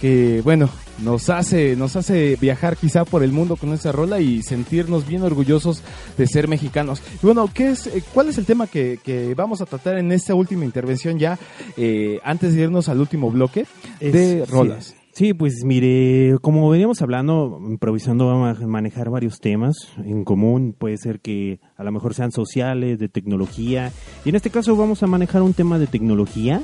que 0.01 0.40
bueno, 0.43 0.69
nos 1.02 1.28
hace, 1.31 1.77
nos 1.77 1.94
hace 1.97 2.36
viajar 2.40 2.77
quizá 2.78 3.05
por 3.05 3.23
el 3.23 3.31
mundo 3.32 3.56
con 3.56 3.73
esa 3.74 3.93
rola 3.93 4.20
y 4.20 4.43
sentirnos 4.43 5.06
bien 5.06 5.23
orgullosos 5.23 5.82
de 6.16 6.27
ser 6.27 6.48
mexicanos. 6.48 7.02
Y 7.23 7.27
bueno, 7.27 7.48
¿qué 7.52 7.70
es, 7.73 7.86
eh, 7.86 8.02
¿cuál 8.12 8.28
es 8.31 8.39
el 8.39 8.47
tema 8.47 8.66
que, 8.66 8.98
que 9.05 9.35
vamos 9.35 9.61
a 9.61 9.66
tratar 9.66 9.98
en 9.98 10.12
esta 10.12 10.35
última 10.35 10.65
intervención 10.65 11.19
ya, 11.19 11.39
eh, 11.77 12.20
antes 12.24 12.55
de 12.55 12.62
irnos 12.62 12.89
al 12.89 13.01
último 13.01 13.31
bloque 13.31 13.66
de 14.01 14.43
Es- 14.43 14.48
rolas? 14.51 14.86
Sí, 14.86 14.94
sí, 15.15 15.32
pues 15.32 15.65
mire, 15.65 16.36
como 16.43 16.69
veníamos 16.69 17.01
hablando, 17.03 17.59
improvisando 17.66 18.27
vamos 18.27 18.61
a 18.61 18.66
manejar 18.66 19.11
varios 19.11 19.41
temas 19.41 19.89
en 19.99 20.24
común. 20.24 20.74
Puede 20.78 20.99
ser 20.99 21.20
que 21.20 21.61
a 21.77 21.85
lo 21.85 21.93
mejor 21.93 22.15
sean 22.15 22.32
sociales, 22.32 22.99
de 22.99 23.09
tecnología. 23.09 23.93
Y 24.24 24.28
en 24.31 24.35
este 24.36 24.51
caso 24.51 24.77
vamos 24.77 25.03
a 25.03 25.07
manejar 25.07 25.43
un 25.43 25.55
tema 25.55 25.78
de 25.78 25.86
tecnología. 25.86 26.62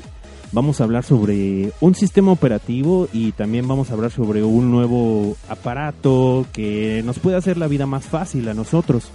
Vamos 0.53 0.81
a 0.81 0.83
hablar 0.83 1.05
sobre 1.05 1.71
un 1.79 1.95
sistema 1.95 2.31
operativo 2.33 3.07
y 3.13 3.31
también 3.31 3.67
vamos 3.67 3.89
a 3.89 3.93
hablar 3.93 4.11
sobre 4.11 4.43
un 4.43 4.69
nuevo 4.69 5.37
aparato 5.47 6.45
que 6.51 7.01
nos 7.05 7.19
puede 7.19 7.37
hacer 7.37 7.57
la 7.57 7.67
vida 7.67 7.85
más 7.85 8.05
fácil 8.05 8.49
a 8.49 8.53
nosotros. 8.53 9.11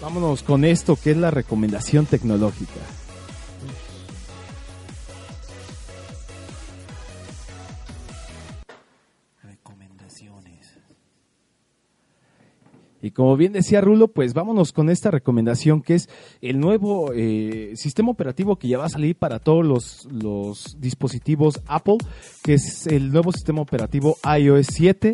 Vámonos 0.00 0.42
con 0.42 0.64
esto 0.64 0.96
que 0.96 1.10
es 1.10 1.16
la 1.16 1.30
recomendación 1.30 2.06
tecnológica. 2.06 2.80
Y 13.02 13.10
como 13.10 13.36
bien 13.36 13.52
decía 13.52 13.80
Rulo, 13.80 14.08
pues 14.08 14.34
vámonos 14.34 14.72
con 14.72 14.90
esta 14.90 15.10
recomendación 15.10 15.82
que 15.82 15.94
es 15.94 16.08
el 16.40 16.58
nuevo 16.58 17.12
eh, 17.14 17.72
sistema 17.74 18.10
operativo 18.10 18.56
que 18.56 18.68
ya 18.68 18.78
va 18.78 18.86
a 18.86 18.90
salir 18.90 19.16
para 19.16 19.38
todos 19.38 19.64
los, 19.64 20.08
los 20.10 20.76
dispositivos 20.80 21.60
Apple, 21.66 21.98
que 22.42 22.54
es 22.54 22.86
el 22.86 23.12
nuevo 23.12 23.32
sistema 23.32 23.60
operativo 23.60 24.16
iOS 24.38 24.66
7 24.72 25.12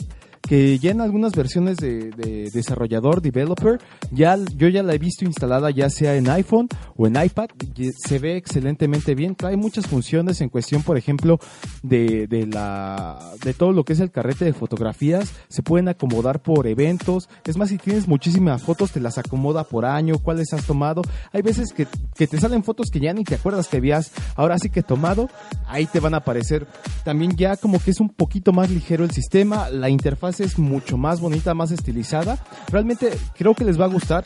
que 0.53 0.79
ya 0.79 0.91
en 0.91 1.01
algunas 1.01 1.33
versiones 1.33 1.79
de, 1.79 2.11
de 2.11 2.51
desarrollador, 2.51 3.23
developer, 3.23 3.81
ya, 4.11 4.37
yo 4.55 4.69
ya 4.69 4.83
la 4.83 4.93
he 4.93 4.99
visto 4.99 5.24
instalada 5.24 5.70
ya 5.70 5.89
sea 5.89 6.15
en 6.15 6.29
iPhone 6.29 6.69
o 6.95 7.07
en 7.07 7.16
iPad, 7.16 7.49
se 7.97 8.19
ve 8.19 8.37
excelentemente 8.37 9.15
bien, 9.15 9.35
trae 9.35 9.57
muchas 9.57 9.87
funciones 9.87 10.43
en 10.43 10.51
cuestión, 10.51 10.83
por 10.83 10.99
ejemplo, 10.99 11.39
de, 11.83 12.27
de, 12.27 12.47
la, 12.47 13.33
de 13.43 13.55
todo 13.55 13.73
lo 13.73 13.87
que 13.87 13.95
es 13.95 14.01
el 14.01 14.11
carrete 14.11 14.45
de 14.45 14.53
fotografías, 14.53 15.33
se 15.49 15.62
pueden 15.62 15.89
acomodar 15.89 16.43
por 16.43 16.66
eventos, 16.66 17.31
es 17.47 17.57
más, 17.57 17.70
si 17.70 17.79
tienes 17.79 18.07
muchísimas 18.07 18.61
fotos, 18.61 18.93
te 18.93 19.01
las 19.01 19.16
acomoda 19.16 19.65
por 19.65 19.87
año, 19.87 20.19
cuáles 20.19 20.53
has 20.53 20.66
tomado, 20.66 21.01
hay 21.33 21.41
veces 21.41 21.73
que, 21.73 21.87
que 22.15 22.27
te 22.27 22.39
salen 22.39 22.62
fotos 22.62 22.91
que 22.91 23.01
ya 23.01 23.15
ni 23.15 23.24
te 23.24 23.37
acuerdas 23.37 23.69
que 23.69 23.79
habías 23.79 24.12
ahora 24.37 24.59
sí 24.59 24.69
que 24.69 24.83
tomado, 24.83 25.31
ahí 25.66 25.87
te 25.87 25.99
van 25.99 26.12
a 26.12 26.19
aparecer, 26.19 26.66
también 27.07 27.39
ya 27.39 27.57
como 27.57 27.79
que 27.79 27.93
es 27.93 28.01
un 28.01 28.11
poquito 28.11 28.53
más 28.53 28.69
ligero 28.69 29.03
el 29.03 29.12
sistema, 29.12 29.70
la 29.70 29.89
interfaz 29.89 30.41
es 30.44 30.59
mucho 30.59 30.97
más 30.97 31.20
bonita, 31.20 31.55
más 31.55 31.70
estilizada. 31.70 32.39
Realmente 32.69 33.10
creo 33.36 33.55
que 33.55 33.64
les 33.64 33.81
va 33.81 33.86
a 33.86 33.89
gustar. 33.89 34.24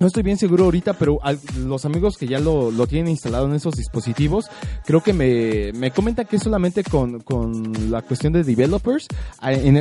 No 0.00 0.06
estoy 0.06 0.22
bien 0.22 0.38
seguro 0.38 0.64
ahorita, 0.64 0.94
pero 0.94 1.18
los 1.58 1.84
amigos 1.84 2.16
que 2.16 2.26
ya 2.26 2.40
lo, 2.40 2.72
tienen 2.86 3.10
instalado 3.10 3.44
en 3.44 3.52
esos 3.52 3.74
dispositivos, 3.74 4.46
creo 4.86 5.02
que 5.02 5.12
me, 5.12 5.74
me 5.74 5.90
comentan 5.90 6.26
que 6.26 6.38
solamente 6.38 6.82
con, 6.82 7.20
con 7.20 7.90
la 7.90 8.00
cuestión 8.00 8.32
de 8.32 8.42
developers, 8.42 9.06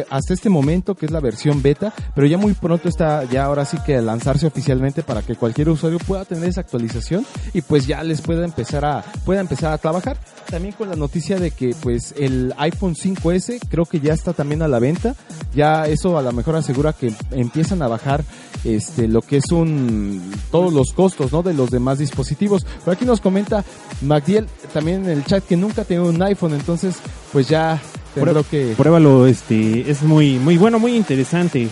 hasta 0.10 0.34
este 0.34 0.50
momento 0.50 0.94
que 0.94 1.06
es 1.06 1.14
la 1.14 1.22
versión 1.22 1.62
beta, 1.62 1.94
pero 2.14 2.28
ya 2.28 2.38
muy 2.38 2.54
pronto 2.54 2.90
está 2.90 3.24
ya 3.24 3.46
ahora 3.46 3.64
sí 3.64 3.78
que 3.86 4.02
lanzarse 4.02 4.46
oficialmente 4.46 5.04
para 5.04 5.22
que 5.22 5.38
cualquier 5.38 5.70
usuario 5.70 6.00
pueda 6.00 6.26
tener 6.26 6.50
esa 6.50 6.60
actualización 6.60 7.26
y 7.54 7.62
pues 7.62 7.88
ya 7.88 8.04
les 8.04 8.20
pueda 8.20 8.44
empezar 8.44 8.84
a, 8.84 9.06
pueda 9.24 9.40
empezar 9.40 9.72
a 9.72 9.78
trabajar. 9.78 10.18
También 10.50 10.74
con 10.74 10.90
la 10.90 10.98
noticia 10.98 11.40
de 11.40 11.52
que 11.52 11.74
pues 11.82 12.14
el 12.18 12.54
iPhone 12.58 12.96
5S 12.96 13.60
creo 13.70 13.86
que 13.86 14.02
ya 14.02 14.16
está 14.16 14.34
también 14.34 14.64
a 14.64 14.68
la 14.68 14.80
venta, 14.80 15.16
ya 15.56 15.86
eso 15.88 16.18
a 16.18 16.22
lo 16.22 16.34
mejor 16.34 16.58
asegura 16.58 16.92
que 16.92 17.14
empiezan 17.32 17.82
a 17.82 17.88
bajar 17.88 18.26
este 18.64 19.08
lo 19.08 19.22
que 19.22 19.38
es 19.38 19.52
un 19.52 20.22
todos 20.52 20.74
los 20.74 20.92
costos 20.94 21.32
¿no? 21.32 21.44
de 21.44 21.54
los 21.54 21.70
demás 21.70 22.00
dispositivos. 22.00 22.66
Por 22.84 22.94
aquí 22.94 23.06
nos 23.06 23.22
comenta 23.22 23.64
Magdiel 24.02 24.48
también 24.74 25.06
en 25.06 25.12
el 25.12 25.26
chat 25.26 25.44
que 25.46 25.58
nunca 25.58 25.84
tenido 25.84 26.10
un 26.10 26.22
iPhone, 26.22 26.54
entonces 26.54 26.96
pues 27.32 27.48
ya 27.48 27.82
tendrá 28.14 28.44
que 28.44 28.74
Pruébalo, 28.78 29.28
este, 29.28 29.90
es 29.90 30.04
muy, 30.04 30.40
muy 30.40 30.58
bueno, 30.58 30.80
muy 30.80 30.96
interesante. 30.96 31.68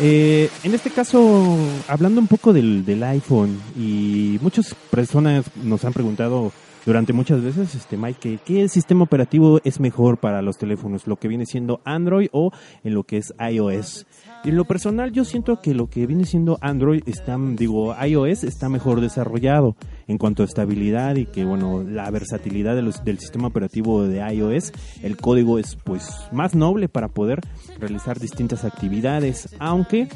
Eh, 0.00 0.48
en 0.62 0.74
este 0.74 0.90
caso, 0.90 1.56
hablando 1.88 2.20
un 2.20 2.28
poco 2.28 2.52
del, 2.52 2.84
del 2.84 3.02
iPhone, 3.02 3.60
y 3.76 4.38
muchas 4.40 4.74
personas 4.90 5.44
nos 5.56 5.84
han 5.84 5.92
preguntado 5.92 6.52
durante 6.86 7.12
muchas 7.12 7.42
veces, 7.42 7.74
este 7.74 7.96
Mike, 7.96 8.38
¿qué 8.44 8.68
sistema 8.68 9.04
operativo 9.04 9.60
es 9.64 9.80
mejor 9.80 10.18
para 10.18 10.40
los 10.40 10.56
teléfonos? 10.56 11.06
¿Lo 11.06 11.16
que 11.16 11.28
viene 11.28 11.46
siendo 11.46 11.80
Android 11.84 12.28
o 12.32 12.52
en 12.84 12.94
lo 12.94 13.02
que 13.04 13.18
es 13.18 13.34
iOS? 13.38 14.06
En 14.48 14.56
lo 14.56 14.64
personal, 14.64 15.12
yo 15.12 15.26
siento 15.26 15.60
que 15.60 15.74
lo 15.74 15.90
que 15.90 16.06
viene 16.06 16.24
siendo 16.24 16.56
Android 16.62 17.02
está, 17.04 17.36
digo, 17.38 17.94
iOS 18.02 18.44
está 18.44 18.70
mejor 18.70 19.02
desarrollado 19.02 19.76
en 20.06 20.16
cuanto 20.16 20.42
a 20.42 20.46
estabilidad 20.46 21.16
y 21.16 21.26
que, 21.26 21.44
bueno, 21.44 21.82
la 21.86 22.10
versatilidad 22.10 22.74
de 22.74 22.80
los- 22.80 23.04
del 23.04 23.18
sistema 23.18 23.48
operativo 23.48 24.04
de 24.04 24.20
iOS, 24.32 24.72
el 25.02 25.18
código 25.18 25.58
es, 25.58 25.76
pues, 25.76 26.08
más 26.32 26.54
noble 26.54 26.88
para 26.88 27.08
poder 27.08 27.40
realizar 27.78 28.18
distintas 28.18 28.64
actividades, 28.64 29.54
aunque 29.58 30.08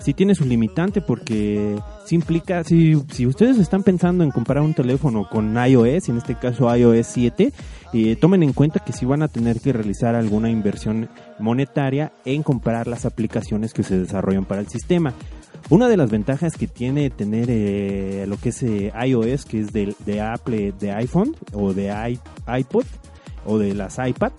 sí 0.00 0.14
tiene 0.14 0.36
su 0.36 0.44
limitante 0.44 1.00
porque 1.00 1.76
sí 2.06 2.14
implica, 2.14 2.62
si, 2.62 2.94
si 3.10 3.26
ustedes 3.26 3.58
están 3.58 3.82
pensando 3.82 4.22
en 4.22 4.30
comprar 4.30 4.62
un 4.62 4.72
teléfono 4.72 5.28
con 5.28 5.56
iOS, 5.56 6.10
en 6.10 6.18
este 6.18 6.36
caso 6.36 6.72
iOS 6.74 7.08
7, 7.08 7.52
eh, 7.92 8.16
tomen 8.16 8.42
en 8.42 8.52
cuenta 8.52 8.80
que 8.80 8.92
sí 8.92 9.04
van 9.04 9.22
a 9.22 9.28
tener 9.28 9.60
que 9.60 9.72
realizar 9.72 10.14
alguna 10.14 10.50
inversión 10.50 11.08
monetaria 11.38 12.12
en 12.24 12.42
comprar 12.42 12.86
las 12.86 13.04
aplicaciones 13.04 13.72
que 13.72 13.82
se 13.82 13.98
desarrollan 13.98 14.44
para 14.44 14.60
el 14.60 14.68
sistema. 14.68 15.14
Una 15.68 15.88
de 15.88 15.96
las 15.96 16.10
ventajas 16.10 16.56
que 16.56 16.66
tiene 16.66 17.10
tener 17.10 17.48
eh, 17.50 18.24
lo 18.26 18.36
que 18.38 18.48
es 18.48 18.62
eh, 18.62 18.92
iOS, 19.06 19.44
que 19.44 19.60
es 19.60 19.72
de, 19.72 20.20
Apple, 20.20 20.72
de 20.78 20.92
iPhone 20.92 21.36
o 21.52 21.72
de 21.72 22.18
iPod 22.46 22.84
o 23.44 23.58
de 23.58 23.74
las 23.74 23.98
iPad, 23.98 24.32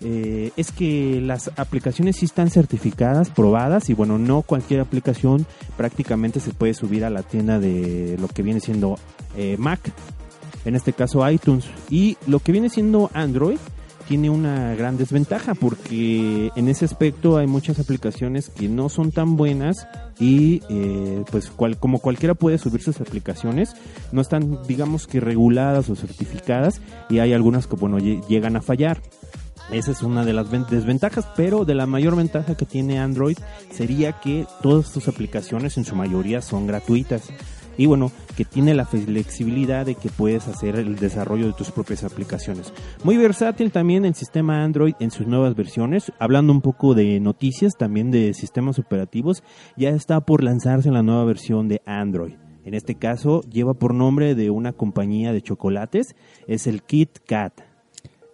eh, 0.00 0.52
es 0.56 0.70
que 0.70 1.20
las 1.20 1.50
aplicaciones 1.56 2.16
sí 2.16 2.26
están 2.26 2.50
certificadas, 2.50 3.30
probadas 3.30 3.90
y 3.90 3.94
bueno, 3.94 4.16
no 4.16 4.42
cualquier 4.42 4.80
aplicación 4.80 5.44
prácticamente 5.76 6.38
se 6.38 6.52
puede 6.52 6.74
subir 6.74 7.04
a 7.04 7.10
la 7.10 7.24
tienda 7.24 7.58
de 7.58 8.16
lo 8.20 8.28
que 8.28 8.42
viene 8.42 8.60
siendo 8.60 8.96
eh, 9.36 9.56
Mac, 9.58 9.80
en 10.68 10.76
este 10.76 10.92
caso 10.92 11.28
iTunes. 11.28 11.64
Y 11.90 12.16
lo 12.26 12.38
que 12.40 12.52
viene 12.52 12.68
siendo 12.70 13.10
Android 13.14 13.58
tiene 14.06 14.30
una 14.30 14.74
gran 14.74 14.96
desventaja 14.96 15.54
porque 15.54 16.50
en 16.56 16.68
ese 16.68 16.86
aspecto 16.86 17.36
hay 17.36 17.46
muchas 17.46 17.78
aplicaciones 17.78 18.48
que 18.48 18.66
no 18.66 18.88
son 18.88 19.12
tan 19.12 19.36
buenas 19.36 19.86
y 20.18 20.62
eh, 20.70 21.24
pues 21.30 21.50
como 21.78 21.98
cualquiera 21.98 22.32
puede 22.34 22.56
subir 22.56 22.80
sus 22.82 23.02
aplicaciones 23.02 23.74
no 24.10 24.22
están 24.22 24.60
digamos 24.66 25.06
que 25.06 25.20
reguladas 25.20 25.90
o 25.90 25.94
certificadas 25.94 26.80
y 27.10 27.18
hay 27.18 27.34
algunas 27.34 27.66
que 27.66 27.76
bueno 27.76 27.98
lle- 27.98 28.26
llegan 28.28 28.56
a 28.56 28.62
fallar 28.62 29.02
esa 29.70 29.90
es 29.90 30.02
una 30.02 30.24
de 30.24 30.32
las 30.32 30.50
ven- 30.50 30.64
desventajas, 30.70 31.26
pero 31.36 31.66
de 31.66 31.74
la 31.74 31.84
mayor 31.84 32.16
ventaja 32.16 32.56
que 32.56 32.64
tiene 32.64 32.98
Android 33.00 33.36
sería 33.70 34.12
que 34.18 34.46
todas 34.62 34.86
sus 34.88 35.08
aplicaciones 35.08 35.76
en 35.76 35.84
su 35.84 35.94
mayoría 35.94 36.40
son 36.40 36.66
gratuitas. 36.66 37.24
Y 37.78 37.86
bueno, 37.86 38.12
que 38.36 38.44
tiene 38.44 38.74
la 38.74 38.84
flexibilidad 38.84 39.86
de 39.86 39.94
que 39.94 40.10
puedes 40.10 40.48
hacer 40.48 40.76
el 40.76 40.96
desarrollo 40.96 41.46
de 41.46 41.54
tus 41.54 41.70
propias 41.70 42.04
aplicaciones. 42.04 42.74
Muy 43.04 43.16
versátil 43.16 43.72
también 43.72 44.04
el 44.04 44.14
sistema 44.14 44.64
Android 44.64 44.94
en 45.00 45.10
sus 45.10 45.26
nuevas 45.26 45.54
versiones. 45.54 46.12
Hablando 46.18 46.52
un 46.52 46.60
poco 46.60 46.94
de 46.94 47.20
noticias, 47.20 47.74
también 47.78 48.10
de 48.10 48.34
sistemas 48.34 48.78
operativos, 48.78 49.42
ya 49.76 49.90
está 49.90 50.20
por 50.20 50.44
lanzarse 50.44 50.90
la 50.90 51.02
nueva 51.02 51.24
versión 51.24 51.68
de 51.68 51.80
Android. 51.86 52.34
En 52.64 52.74
este 52.74 52.96
caso, 52.96 53.40
lleva 53.42 53.72
por 53.74 53.94
nombre 53.94 54.34
de 54.34 54.50
una 54.50 54.72
compañía 54.72 55.32
de 55.32 55.40
chocolates, 55.40 56.16
es 56.46 56.66
el 56.66 56.82
Kit 56.82 57.20
Kat. 57.26 57.62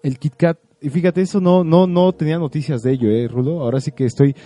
el 0.03 0.19
KitKat 0.19 0.64
y 0.85 0.91
fíjate 0.91 1.23
eso 1.23 1.41
no 1.41 1.65
no 1.65 1.87
no 1.87 2.13
tenía 2.13 2.39
noticias 2.39 2.83
de 2.83 2.93
ello, 2.93 3.09
eh, 3.09 3.27
Rulo. 3.27 3.63
Ahora 3.63 3.81
sí 3.81 3.91
que 3.93 4.05
estoy 4.05 4.37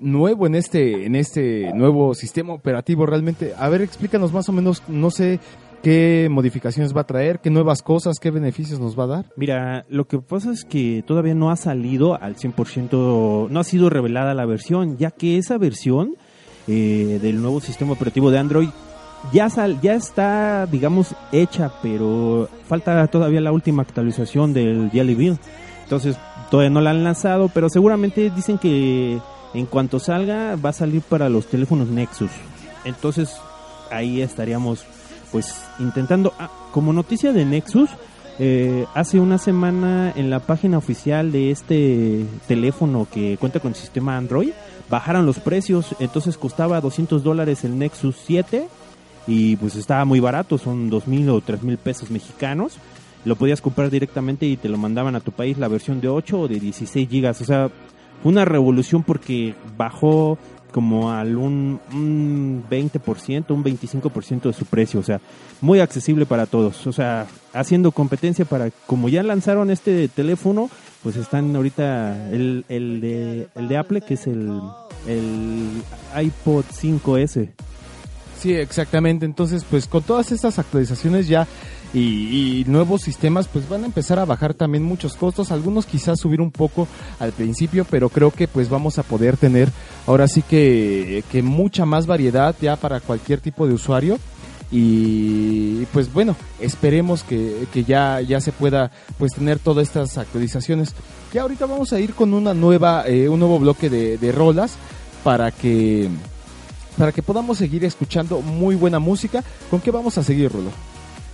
nuevo 0.00 0.46
en 0.48 0.56
este 0.56 1.06
en 1.06 1.14
este 1.14 1.72
nuevo 1.72 2.14
sistema 2.14 2.52
operativo 2.52 3.06
realmente. 3.06 3.52
A 3.56 3.68
ver, 3.68 3.80
explícanos 3.80 4.32
más 4.32 4.48
o 4.48 4.52
menos, 4.52 4.82
no 4.88 5.12
sé 5.12 5.38
qué 5.84 6.26
modificaciones 6.30 6.96
va 6.96 7.02
a 7.02 7.06
traer, 7.06 7.38
qué 7.38 7.48
nuevas 7.48 7.80
cosas, 7.82 8.18
qué 8.18 8.32
beneficios 8.32 8.80
nos 8.80 8.98
va 8.98 9.04
a 9.04 9.06
dar. 9.06 9.26
Mira, 9.36 9.86
lo 9.88 10.08
que 10.08 10.18
pasa 10.18 10.50
es 10.50 10.64
que 10.64 11.04
todavía 11.06 11.36
no 11.36 11.52
ha 11.52 11.56
salido 11.56 12.20
al 12.20 12.34
100%, 12.34 13.48
no 13.48 13.60
ha 13.60 13.64
sido 13.64 13.88
revelada 13.88 14.34
la 14.34 14.46
versión, 14.46 14.96
ya 14.96 15.12
que 15.12 15.38
esa 15.38 15.58
versión 15.58 16.16
eh, 16.66 17.20
del 17.22 17.40
nuevo 17.40 17.60
sistema 17.60 17.92
operativo 17.92 18.32
de 18.32 18.38
Android 18.38 18.70
ya, 19.32 19.48
sal, 19.48 19.80
ya 19.80 19.94
está, 19.94 20.66
digamos, 20.66 21.14
hecha, 21.32 21.72
pero 21.82 22.48
falta 22.66 23.06
todavía 23.06 23.40
la 23.40 23.52
última 23.52 23.82
actualización 23.82 24.52
del 24.52 24.90
Jelly 24.90 25.14
Bean. 25.14 25.38
Entonces, 25.84 26.16
todavía 26.50 26.70
no 26.70 26.80
la 26.80 26.90
han 26.90 27.04
lanzado, 27.04 27.48
pero 27.48 27.68
seguramente 27.68 28.30
dicen 28.30 28.58
que 28.58 29.18
en 29.54 29.66
cuanto 29.66 30.00
salga 30.00 30.56
va 30.56 30.70
a 30.70 30.74
salir 30.74 31.02
para 31.02 31.28
los 31.28 31.46
teléfonos 31.46 31.88
Nexus. 31.88 32.30
Entonces, 32.84 33.36
ahí 33.90 34.20
estaríamos 34.20 34.84
pues 35.30 35.62
intentando. 35.78 36.32
Ah, 36.38 36.50
como 36.72 36.92
noticia 36.92 37.32
de 37.32 37.44
Nexus 37.44 37.90
eh, 38.38 38.84
hace 38.94 39.20
una 39.20 39.38
semana 39.38 40.12
en 40.16 40.30
la 40.30 40.40
página 40.40 40.78
oficial 40.78 41.30
de 41.32 41.50
este 41.50 42.24
teléfono 42.48 43.06
que 43.12 43.36
cuenta 43.38 43.60
con 43.60 43.74
sistema 43.74 44.16
Android 44.16 44.50
bajaron 44.88 45.26
los 45.26 45.38
precios. 45.38 45.94
Entonces 45.98 46.36
costaba 46.36 46.80
200 46.80 47.22
dólares 47.22 47.64
el 47.64 47.78
Nexus 47.78 48.16
7 48.26 48.68
y 49.26 49.56
pues 49.56 49.76
estaba 49.76 50.04
muy 50.04 50.20
barato 50.20 50.58
son 50.58 50.90
2 50.90 51.08
mil 51.08 51.30
o 51.30 51.40
3 51.40 51.62
mil 51.62 51.78
pesos 51.78 52.10
mexicanos 52.10 52.74
lo 53.24 53.36
podías 53.36 53.60
comprar 53.60 53.90
directamente 53.90 54.46
y 54.46 54.56
te 54.56 54.68
lo 54.68 54.78
mandaban 54.78 55.16
a 55.16 55.20
tu 55.20 55.32
país 55.32 55.58
la 55.58 55.68
versión 55.68 56.00
de 56.00 56.08
8 56.08 56.40
o 56.40 56.48
de 56.48 56.60
16 56.60 57.08
gigas 57.08 57.40
o 57.40 57.44
sea 57.44 57.70
fue 58.22 58.32
una 58.32 58.44
revolución 58.44 59.02
porque 59.02 59.54
bajó 59.76 60.38
como 60.74 61.12
al 61.12 61.36
un, 61.36 61.80
un 61.92 62.64
20%, 62.68 63.50
un 63.50 63.62
25% 63.62 64.42
de 64.42 64.52
su 64.52 64.66
precio, 64.66 64.98
o 64.98 65.04
sea, 65.04 65.20
muy 65.60 65.78
accesible 65.78 66.26
para 66.26 66.46
todos, 66.46 66.84
o 66.88 66.92
sea, 66.92 67.28
haciendo 67.52 67.92
competencia 67.92 68.44
para, 68.44 68.72
como 68.86 69.08
ya 69.08 69.22
lanzaron 69.22 69.70
este 69.70 70.08
teléfono, 70.08 70.68
pues 71.04 71.14
están 71.14 71.54
ahorita 71.54 72.28
el, 72.32 72.64
el, 72.68 73.00
de, 73.00 73.46
el 73.54 73.68
de 73.68 73.76
Apple, 73.76 74.00
que 74.00 74.14
es 74.14 74.26
el, 74.26 74.60
el 75.06 75.82
iPod 76.20 76.64
5S. 76.64 77.50
Sí, 78.40 78.52
exactamente. 78.54 79.24
Entonces, 79.26 79.64
pues 79.70 79.86
con 79.86 80.02
todas 80.02 80.32
estas 80.32 80.58
actualizaciones 80.58 81.28
ya 81.28 81.46
y, 81.94 82.64
nuevos 82.66 83.02
sistemas, 83.02 83.46
pues 83.46 83.68
van 83.68 83.84
a 83.84 83.86
empezar 83.86 84.18
a 84.18 84.24
bajar 84.24 84.52
también 84.52 84.82
muchos 84.82 85.14
costos. 85.14 85.52
Algunos 85.52 85.86
quizás 85.86 86.18
subir 86.18 86.40
un 86.40 86.50
poco 86.50 86.88
al 87.20 87.32
principio, 87.32 87.86
pero 87.88 88.08
creo 88.08 88.30
que 88.30 88.48
pues 88.48 88.68
vamos 88.68 88.98
a 88.98 89.04
poder 89.04 89.36
tener 89.36 89.70
ahora 90.06 90.26
sí 90.26 90.42
que, 90.42 91.22
que 91.30 91.42
mucha 91.42 91.86
más 91.86 92.06
variedad 92.06 92.54
ya 92.60 92.76
para 92.76 93.00
cualquier 93.00 93.40
tipo 93.40 93.66
de 93.66 93.74
usuario. 93.74 94.18
Y 94.72 95.84
pues 95.92 96.12
bueno, 96.12 96.34
esperemos 96.58 97.22
que, 97.22 97.66
que 97.72 97.84
ya, 97.84 98.20
ya 98.20 98.40
se 98.40 98.50
pueda 98.50 98.90
pues 99.18 99.32
tener 99.34 99.60
todas 99.60 99.86
estas 99.86 100.18
actualizaciones. 100.18 100.94
Ya 101.32 101.42
ahorita 101.42 101.66
vamos 101.66 101.92
a 101.92 102.00
ir 102.00 102.14
con 102.14 102.34
una 102.34 102.54
nueva, 102.54 103.06
eh, 103.06 103.28
un 103.28 103.38
nuevo 103.38 103.60
bloque 103.60 103.88
de, 103.88 104.18
de 104.18 104.32
rolas 104.32 104.74
para 105.22 105.52
que 105.52 106.08
para 106.98 107.12
que 107.12 107.22
podamos 107.22 107.58
seguir 107.58 107.84
escuchando 107.84 108.40
muy 108.40 108.74
buena 108.74 108.98
música. 108.98 109.44
¿Con 109.70 109.80
qué 109.80 109.90
vamos 109.90 110.18
a 110.18 110.22
seguir, 110.22 110.50
Rulo? 110.50 110.70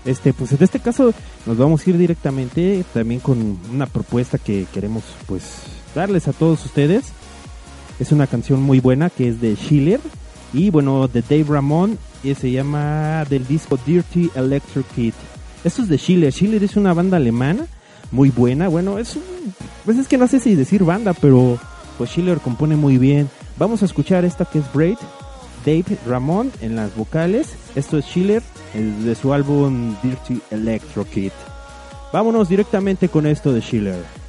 Este, 0.05 0.33
pues 0.33 0.53
en 0.53 0.63
este 0.63 0.81
caso 0.81 1.13
nos 1.45 1.59
vamos 1.59 1.87
a 1.87 1.91
ir 1.91 1.99
directamente 1.99 2.85
también 2.95 3.21
con 3.21 3.59
una 3.71 3.87
propuesta 3.87 4.39
que 4.39 4.67
queremos 4.73 5.05
pues 5.27 5.63
darles 5.95 6.29
a 6.29 6.33
todos 6.33 6.65
ustedes. 6.65 7.13
Es 7.99 8.13
una 8.13 8.27
canción 8.27 8.63
muy 8.63 8.81
buena 8.81 9.11
que 9.11 9.29
es 9.29 9.41
de 9.41 9.55
Schiller 9.57 10.01
y 10.53 10.71
bueno, 10.71 11.07
de 11.07 11.23
Dave 11.23 11.45
Ramón 11.49 11.99
y 12.25 12.35
se 12.35 12.51
llama 12.51 13.25
del 13.29 13.47
disco 13.47 13.79
Dirty 13.85 14.31
Electric 14.35 14.87
Kid. 14.95 15.15
Esto 15.65 15.83
es 15.83 15.89
de 15.89 15.99
Schiller. 15.99 16.33
Schiller 16.33 16.65
es 16.65 16.77
una 16.77 16.95
banda 16.95 17.19
alemana 17.19 17.67
muy 18.11 18.31
buena. 18.31 18.69
Bueno, 18.69 18.99
es 18.99 19.17
un, 19.17 19.23
pues 19.85 19.99
es 19.99 20.09
que 20.09 20.17
no 20.17 20.27
sé 20.27 20.41
si 20.41 20.55
decir 20.55 20.83
banda, 20.83 21.13
pero 21.13 21.59
pues 21.99 22.11
Schiller 22.11 22.39
compone 22.39 22.77
muy 22.77 22.97
bien. 22.97 23.29
Vamos 23.59 23.83
a 23.83 23.85
escuchar 23.85 24.25
esta 24.25 24.47
que 24.47 24.61
es 24.61 24.73
Braid 24.73 24.97
Dave 25.65 25.99
Ramón 26.07 26.53
en 26.61 26.77
las 26.77 26.95
vocales. 26.95 27.55
Esto 27.75 27.99
es 27.99 28.05
Schiller 28.07 28.43
de 28.75 29.15
su 29.15 29.33
álbum 29.33 29.97
Dirty 30.03 30.41
Electro 30.51 31.05
Kid. 31.05 31.33
Vámonos 32.13 32.49
directamente 32.49 33.09
con 33.09 33.27
esto 33.27 33.53
de 33.53 33.61
Schiller. 33.61 34.20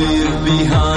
Leave 0.00 0.44
behind 0.44 0.89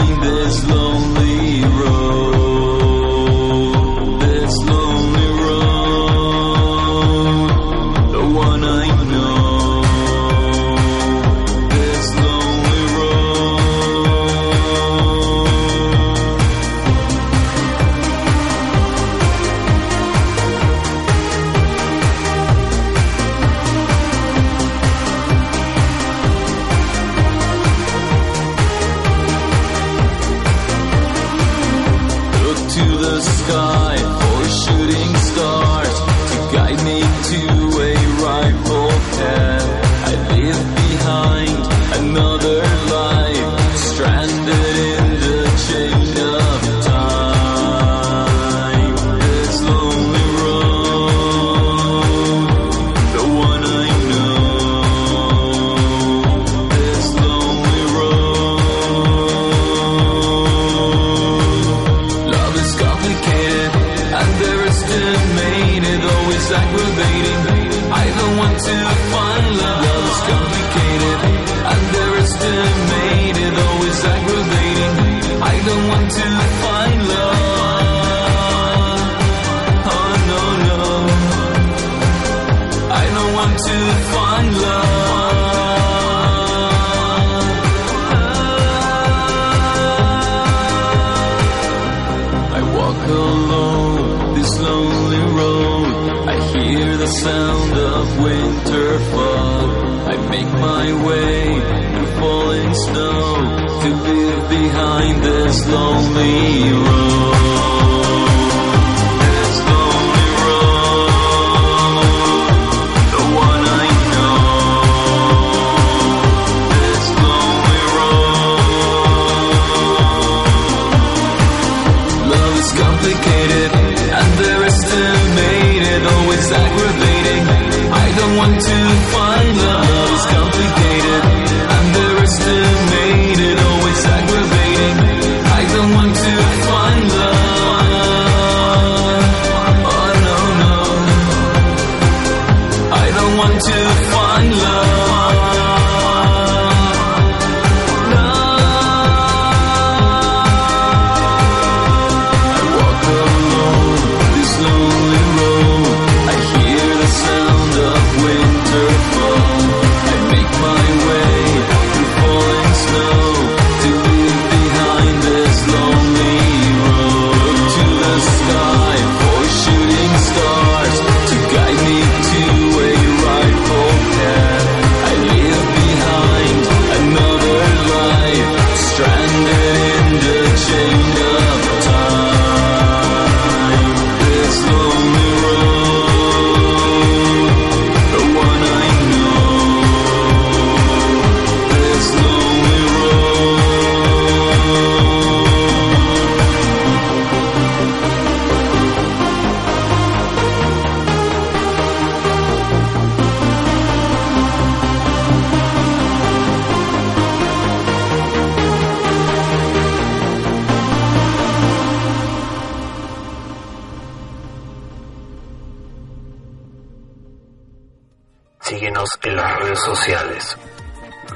Síguenos 218.83 219.09
en 219.23 219.35
las 219.37 219.59
redes 219.59 219.79
sociales. 219.79 220.57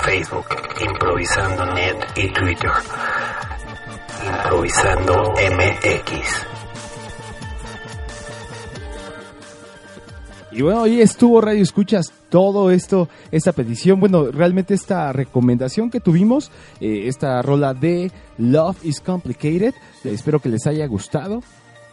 Facebook, 0.02 0.45
Improvisando 0.86 1.65
Net 1.74 1.95
y 2.18 2.34
Twitter. 2.34 2.72
Improvisando 4.26 5.32
MX. 5.32 6.45
Y 10.52 10.61
bueno, 10.61 10.84
ahí 10.84 10.99
estuvo 10.99 11.40
Radio 11.40 11.64
Escuchas 11.64 12.11
todo 12.28 12.69
esto, 12.69 13.07
esta 13.32 13.53
petición, 13.53 14.02
bueno, 14.02 14.30
realmente 14.30 14.74
esta 14.74 15.14
recomendación 15.14 15.90
que 15.90 16.02
tuvimos, 16.02 16.52
eh, 16.82 17.03
esta 17.06 17.41
rola 17.41 17.74
de 17.74 18.11
Love 18.38 18.84
is 18.84 18.99
Complicated, 18.99 19.74
eh, 20.03 20.11
espero 20.11 20.41
que 20.41 20.49
les 20.49 20.68
haya 20.68 20.86
gustado. 20.86 21.41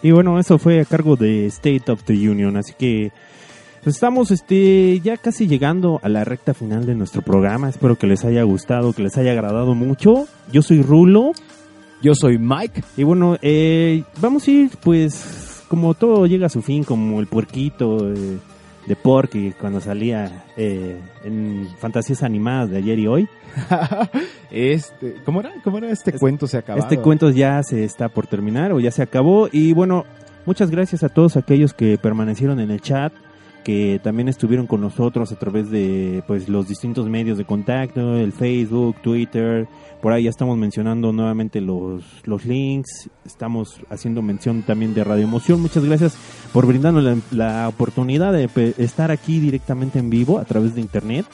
Y 0.03 0.11
bueno, 0.11 0.41
eso 0.41 0.59
fue 0.59 0.81
a 0.81 0.85
cargo 0.85 1.15
de 1.15 1.47
State 1.47 1.93
of 1.93 2.03
the 2.03 2.13
Union, 2.13 2.57
así 2.57 2.75
que 2.77 3.13
pues, 3.85 3.97
estamos 3.97 4.31
este 4.31 4.99
ya 5.01 5.19
casi 5.19 5.47
llegando 5.47 6.01
a 6.03 6.09
la 6.09 6.25
recta 6.25 6.55
final 6.55 6.87
de 6.87 6.95
nuestro 6.95 7.21
programa. 7.23 7.69
Espero 7.69 7.97
que 7.97 8.07
les 8.07 8.25
haya 8.25 8.43
gustado, 8.43 8.95
que 8.95 9.03
les 9.03 9.17
haya 9.19 9.33
agradado 9.33 9.75
mucho. 9.75 10.27
Yo 10.51 10.63
soy 10.63 10.83
Rulo. 10.83 11.33
Yo 12.03 12.15
soy 12.15 12.39
Mike. 12.39 12.83
Y 12.97 13.03
bueno, 13.03 13.37
eh, 13.43 14.03
vamos 14.21 14.49
a 14.49 14.51
ir 14.51 14.71
pues 14.83 15.63
como 15.69 15.95
todo 15.95 16.27
llega 16.27 16.47
a 16.47 16.51
su 16.51 16.63
fin, 16.63 16.85
como 16.85 17.21
el 17.21 17.27
puerquito 17.27 18.13
eh, 18.13 18.39
de 18.87 18.97
Porky 18.97 19.53
cuando 19.53 19.81
salía 19.81 20.45
eh, 20.57 21.01
en 21.25 21.69
fantasías 21.79 22.23
animadas 22.23 22.71
de 22.71 22.79
ayer 22.79 22.99
y 22.99 23.07
hoy. 23.07 23.29
este, 24.51 25.17
¿cómo 25.25 25.41
era? 25.41 25.53
¿Cómo 25.63 25.79
era 25.79 25.91
este 25.91 26.13
cuento 26.13 26.47
se 26.47 26.59
acabó? 26.59 26.79
Este 26.79 26.99
cuento 26.99 27.31
ya 27.31 27.63
se 27.63 27.85
está 27.85 28.09
por 28.09 28.27
terminar 28.27 28.73
o 28.73 28.81
ya 28.81 28.91
se 28.91 29.03
acabó. 29.03 29.49
Y 29.53 29.73
bueno, 29.73 30.05
muchas 30.47 30.71
gracias 30.71 31.03
a 31.05 31.09
todos 31.09 31.37
aquellos 31.37 31.75
que 31.75 31.99
permanecieron 31.99 32.61
en 32.61 32.71
el 32.71 32.81
chat. 32.81 33.13
Que 33.65 34.01
también 34.03 34.29
estuvieron 34.29 34.67
con 34.67 34.81
nosotros 34.81 35.33
a 35.33 35.37
través 35.37 35.71
de 35.71 36.23
pues 36.27 36.49
los 36.49 36.69
distintos 36.69 37.09
medios 37.09 37.39
de 37.39 37.45
contacto, 37.45 38.17
el 38.17 38.33
Facebook, 38.33 38.97
Twitter, 39.03 39.67
por 40.03 40.13
ahí 40.13 40.25
ya 40.25 40.31
estamos 40.31 40.59
mencionando 40.59 41.13
nuevamente 41.13 41.61
los, 41.61 42.05
los 42.25 42.45
links, 42.45 43.09
estamos 43.25 43.81
haciendo 43.89 44.21
mención 44.21 44.63
también 44.63 44.93
de 44.93 45.03
Radio 45.03 45.25
Emoción. 45.25 45.63
Muchas 45.63 45.85
gracias 45.85 46.17
por 46.53 46.67
brindarnos 46.67 47.03
la, 47.03 47.17
la 47.31 47.69
oportunidad 47.69 48.33
de 48.33 48.49
estar 48.77 49.11
aquí 49.11 49.41
directamente 49.41 49.99
en 49.99 50.11
vivo 50.11 50.39
a 50.39 50.45
través 50.45 50.75
de 50.75 50.83
internet. 50.83 51.25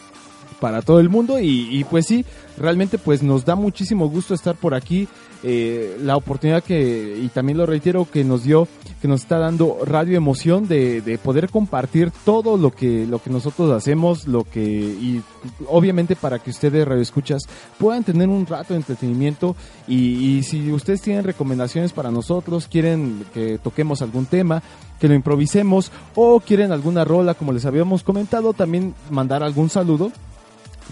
para 0.61 0.82
todo 0.82 1.01
el 1.01 1.09
mundo 1.09 1.40
y, 1.40 1.69
y 1.70 1.85
pues 1.85 2.07
sí, 2.07 2.24
realmente 2.57 2.98
pues 2.98 3.23
nos 3.23 3.44
da 3.44 3.57
muchísimo 3.57 4.09
gusto 4.09 4.35
estar 4.35 4.55
por 4.55 4.74
aquí, 4.74 5.09
eh, 5.43 5.97
la 6.03 6.17
oportunidad 6.17 6.62
que, 6.62 7.19
y 7.23 7.29
también 7.29 7.57
lo 7.57 7.67
reitero, 7.67 8.07
que 8.11 8.25
nos 8.25 8.43
dio, 8.45 8.69
que 9.01 9.09
nos 9.09 9.23
está 9.23 9.39
dando 9.39 9.79
Radio 9.85 10.17
Emoción 10.17 10.69
de, 10.69 11.01
de 11.01 11.17
poder 11.17 11.49
compartir 11.49 12.12
todo 12.25 12.59
lo 12.59 12.71
que, 12.71 13.07
lo 13.07 13.23
que 13.23 13.31
nosotros 13.31 13.73
hacemos, 13.73 14.27
lo 14.27 14.45
que, 14.45 14.61
y 14.61 15.23
obviamente 15.69 16.15
para 16.15 16.39
que 16.39 16.51
ustedes 16.51 16.87
Radio 16.87 17.01
Escuchas 17.01 17.43
puedan 17.79 18.05
tener 18.05 18.29
un 18.29 18.45
rato 18.47 18.75
de 18.75 18.81
entretenimiento 18.81 19.57
y, 19.89 20.37
y 20.37 20.43
si 20.43 20.71
ustedes 20.73 21.01
tienen 21.01 21.25
recomendaciones 21.25 21.93
para 21.93 22.11
nosotros, 22.11 22.69
quieren 22.69 23.25
que 23.33 23.59
toquemos 23.59 24.03
algún 24.03 24.27
tema, 24.27 24.62
que 25.01 25.09
lo 25.09 25.15
improvisemos 25.15 25.91
o 26.15 26.41
quieren 26.41 26.71
alguna 26.71 27.05
rola, 27.05 27.33
como 27.35 27.53
les 27.53 27.65
habíamos 27.65 28.03
comentado, 28.03 28.53
también 28.53 28.95
mandar 29.11 29.43
algún 29.43 29.71
saludo. 29.71 30.12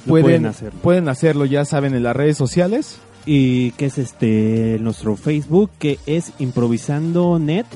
Lo 0.07 0.13
pueden 0.13 0.47
hacerlo. 0.47 0.81
pueden 0.81 1.09
hacerlo, 1.09 1.45
ya 1.45 1.65
saben, 1.65 1.95
en 1.95 2.03
las 2.05 2.17
redes 2.17 2.37
sociales. 2.37 2.99
Y 3.31 3.73
que 3.73 3.85
es 3.87 3.99
este 3.99 4.79
nuestro 4.81 5.15
Facebook, 5.15 5.71
que 5.79 5.99
es 6.07 6.33
Improvisando 6.39 7.39
Net. 7.39 7.67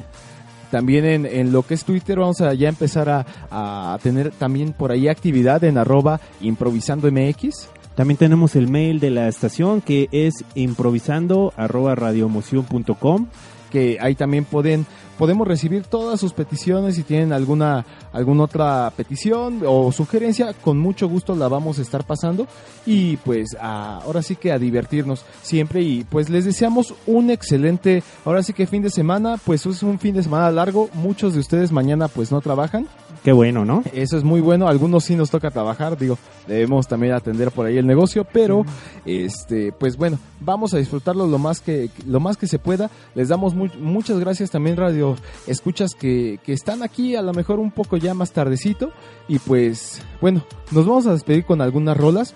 También 0.70 1.05
en, 1.05 1.27
en 1.27 1.53
lo 1.53 1.62
que 1.62 1.74
es 1.74 1.85
Twitter 1.85 2.19
vamos 2.19 2.41
a 2.41 2.55
ya 2.55 2.70
empezar 2.70 3.11
a, 3.11 3.27
a 3.51 3.99
tener 4.03 4.31
también 4.31 4.73
por 4.73 4.93
ahí 4.93 5.09
actividad 5.09 5.62
en 5.65 5.77
arroba 5.77 6.23
improvisando 6.41 7.12
MX. 7.12 7.69
También 7.95 8.16
tenemos 8.16 8.57
el 8.57 8.69
mail 8.69 8.99
de 8.99 9.11
la 9.11 9.29
estación 9.29 9.83
que 9.83 10.09
es 10.11 10.43
improvisando 10.55 11.53
arroba 11.59 11.95
radioemoción.com. 11.97 13.27
que 13.73 13.97
ahí 14.01 14.15
también 14.15 14.44
pueden 14.44 14.86
podemos 15.19 15.47
recibir 15.49 15.85
todas 15.85 16.19
sus 16.20 16.32
peticiones 16.32 16.97
si 16.97 17.03
tienen 17.05 17.32
alguna 17.32 17.85
alguna 18.12 18.44
otra 18.44 18.93
petición 18.97 19.61
o 19.66 19.90
sugerencia 19.93 20.53
con 20.53 20.78
mucho 20.78 21.09
gusto 21.09 21.35
la 21.35 21.49
vamos 21.49 21.78
a 21.78 21.82
estar 21.82 22.05
pasando. 22.05 22.47
Y 22.86 23.16
pues 23.19 23.57
a- 23.61 23.99
ahora 24.05 24.20
sí 24.23 24.36
que 24.36 24.53
a 24.53 24.59
divertirnos 24.59 25.24
siempre 25.43 25.81
y 25.82 26.05
pues 26.05 26.28
les 26.28 26.44
deseamos 26.44 26.94
un 27.07 27.31
excelente 27.31 28.03
ahora 28.24 28.43
sí 28.43 28.53
que 28.53 28.66
fin 28.66 28.82
de 28.82 28.90
semana 28.90 29.36
pues 29.43 29.65
es 29.66 29.82
un 29.82 29.99
fin 29.99 30.15
de 30.15 30.23
semana 30.23 30.51
largo 30.51 30.90
muchos 30.94 31.35
de 31.35 31.40
ustedes 31.40 31.73
mañana 31.73 32.09
pues 32.09 32.31
no 32.31 32.40
trabajan 32.40 32.86
Qué 33.24 33.31
bueno, 33.32 33.65
¿no? 33.65 33.85
eso 33.93 34.16
es 34.16 34.24
muy 34.24 34.40
bueno, 34.40 34.66
algunos 34.66 35.05
sí 35.05 35.15
nos 35.15 35.31
toca 35.31 35.51
trabajar, 35.53 35.97
digo, 35.97 36.19
debemos 36.49 36.89
también 36.89 37.12
atender 37.12 37.53
por 37.53 37.66
ahí 37.66 37.78
el 37.78 37.86
negocio, 37.86 38.24
pero 38.24 38.65
este, 39.07 39.73
pues 39.73 39.97
bueno, 39.97 40.19
vamos 40.40 40.74
a 40.74 40.78
disfrutarlo 40.78 41.27
lo 41.27 41.39
más 41.39 41.61
que 41.61 41.89
lo 42.07 42.19
más 42.20 42.36
que 42.36 42.47
se 42.49 42.59
pueda. 42.59 42.90
Les 43.15 43.28
damos 43.28 43.55
mu- 43.55 43.69
muchas 43.81 44.19
gracias 44.19 44.51
también 44.51 44.77
radio 44.77 45.16
escuchas 45.47 45.94
que, 45.94 46.40
que 46.44 46.53
están 46.53 46.82
aquí 46.82 47.15
a 47.15 47.23
lo 47.23 47.32
mejor 47.32 47.61
un 47.61 47.70
poco 47.70 47.97
ya 47.97 48.12
más 48.15 48.32
tardecito 48.32 48.90
y 49.28 49.39
pues 49.39 50.03
bueno, 50.20 50.43
nos 50.73 50.86
vamos 50.86 51.07
a 51.07 51.12
despedir 51.12 51.44
con 51.44 51.61
algunas 51.61 51.97
rolas. 51.97 52.35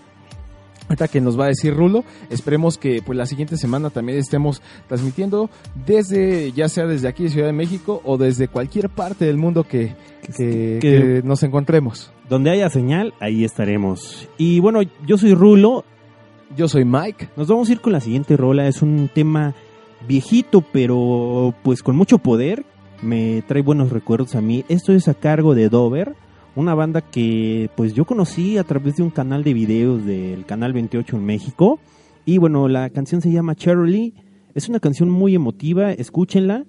Ahorita 0.88 1.08
que 1.08 1.20
nos 1.20 1.38
va 1.38 1.44
a 1.44 1.48
decir 1.48 1.74
Rulo, 1.74 2.04
esperemos 2.30 2.78
que 2.78 3.02
pues 3.04 3.18
la 3.18 3.26
siguiente 3.26 3.56
semana 3.56 3.90
también 3.90 4.18
estemos 4.18 4.62
transmitiendo 4.88 5.50
desde, 5.86 6.52
ya 6.52 6.68
sea 6.68 6.86
desde 6.86 7.08
aquí 7.08 7.24
de 7.24 7.30
Ciudad 7.30 7.46
de 7.48 7.52
México 7.52 8.00
o 8.04 8.16
desde 8.16 8.48
cualquier 8.48 8.88
parte 8.88 9.24
del 9.24 9.36
mundo 9.36 9.64
que, 9.64 9.94
que- 10.22 10.32
que- 10.36 10.78
que 10.80 11.22
nos 11.24 11.42
encontremos. 11.42 12.12
Donde 12.28 12.50
haya 12.50 12.68
señal, 12.70 13.14
ahí 13.20 13.44
estaremos. 13.44 14.28
Y 14.38 14.60
bueno, 14.60 14.80
yo 15.06 15.18
soy 15.18 15.34
Rulo. 15.34 15.84
Yo 16.56 16.68
soy 16.68 16.84
Mike. 16.84 17.30
Nos 17.36 17.48
vamos 17.48 17.68
a 17.68 17.72
ir 17.72 17.80
con 17.80 17.92
la 17.92 18.00
siguiente 18.00 18.36
rola. 18.36 18.68
Es 18.68 18.80
un 18.80 19.10
tema 19.12 19.54
viejito, 20.06 20.60
pero 20.60 21.52
pues 21.64 21.82
con 21.82 21.96
mucho 21.96 22.18
poder. 22.18 22.64
Me 23.02 23.42
trae 23.46 23.62
buenos 23.62 23.90
recuerdos 23.90 24.36
a 24.36 24.40
mí. 24.40 24.64
Esto 24.68 24.92
es 24.92 25.08
a 25.08 25.14
cargo 25.14 25.54
de 25.54 25.68
Dover, 25.68 26.14
una 26.56 26.74
banda 26.74 27.02
que 27.02 27.70
pues 27.76 27.94
yo 27.94 28.04
conocí 28.04 28.58
a 28.58 28.64
través 28.64 28.96
de 28.96 29.02
un 29.02 29.10
canal 29.10 29.44
de 29.44 29.54
videos 29.54 30.04
del 30.04 30.44
canal 30.46 30.72
28 30.72 31.16
en 31.16 31.24
México. 31.24 31.78
Y 32.24 32.38
bueno, 32.38 32.66
la 32.66 32.90
canción 32.90 33.20
se 33.20 33.30
llama 33.30 33.54
Charlie. 33.54 34.14
Es 34.54 34.68
una 34.68 34.80
canción 34.80 35.10
muy 35.10 35.34
emotiva, 35.34 35.92
escúchenla. 35.92 36.64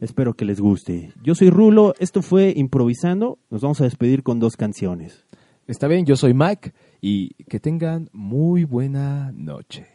Espero 0.00 0.34
que 0.34 0.44
les 0.44 0.60
guste. 0.60 1.12
Yo 1.22 1.34
soy 1.34 1.50
Rulo, 1.50 1.94
esto 1.98 2.22
fue 2.22 2.54
Improvisando. 2.56 3.38
Nos 3.50 3.62
vamos 3.62 3.80
a 3.80 3.84
despedir 3.84 4.22
con 4.22 4.40
dos 4.40 4.56
canciones. 4.56 5.26
Está 5.66 5.88
bien, 5.88 6.06
yo 6.06 6.16
soy 6.16 6.34
Mike 6.34 6.72
y 7.00 7.34
que 7.44 7.60
tengan 7.60 8.10
muy 8.12 8.64
buena 8.64 9.32
noche. 9.32 9.91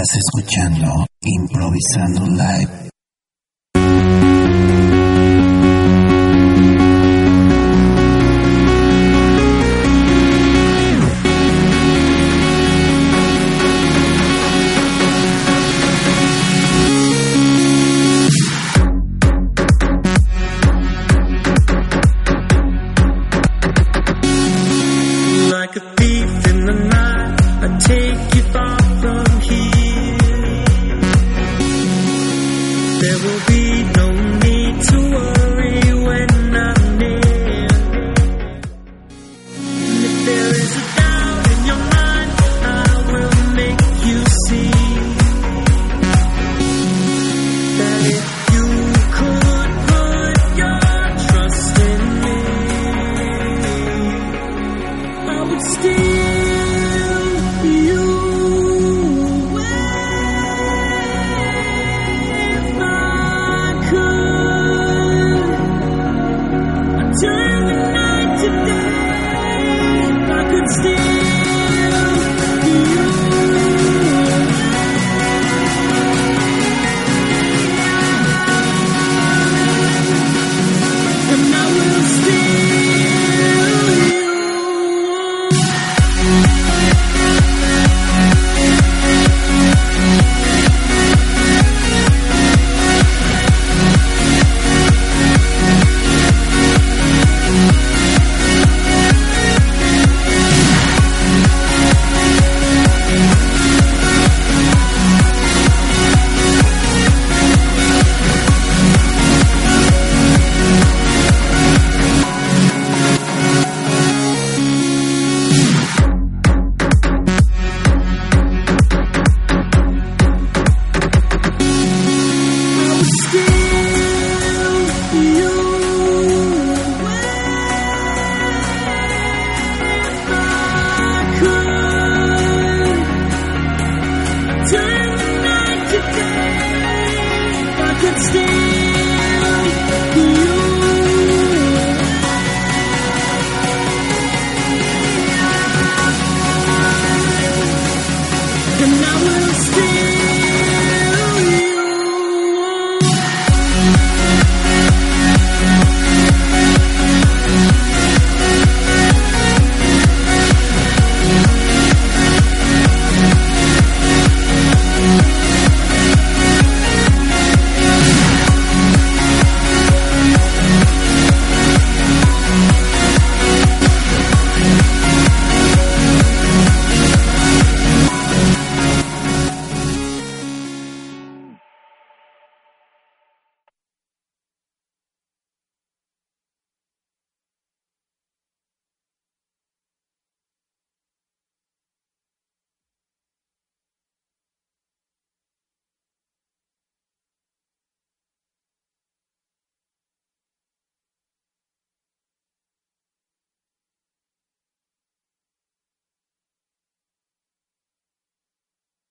Estás 0.00 0.18
escuchando 0.18 1.06
Improvisando 1.22 2.24
Live 2.28 2.87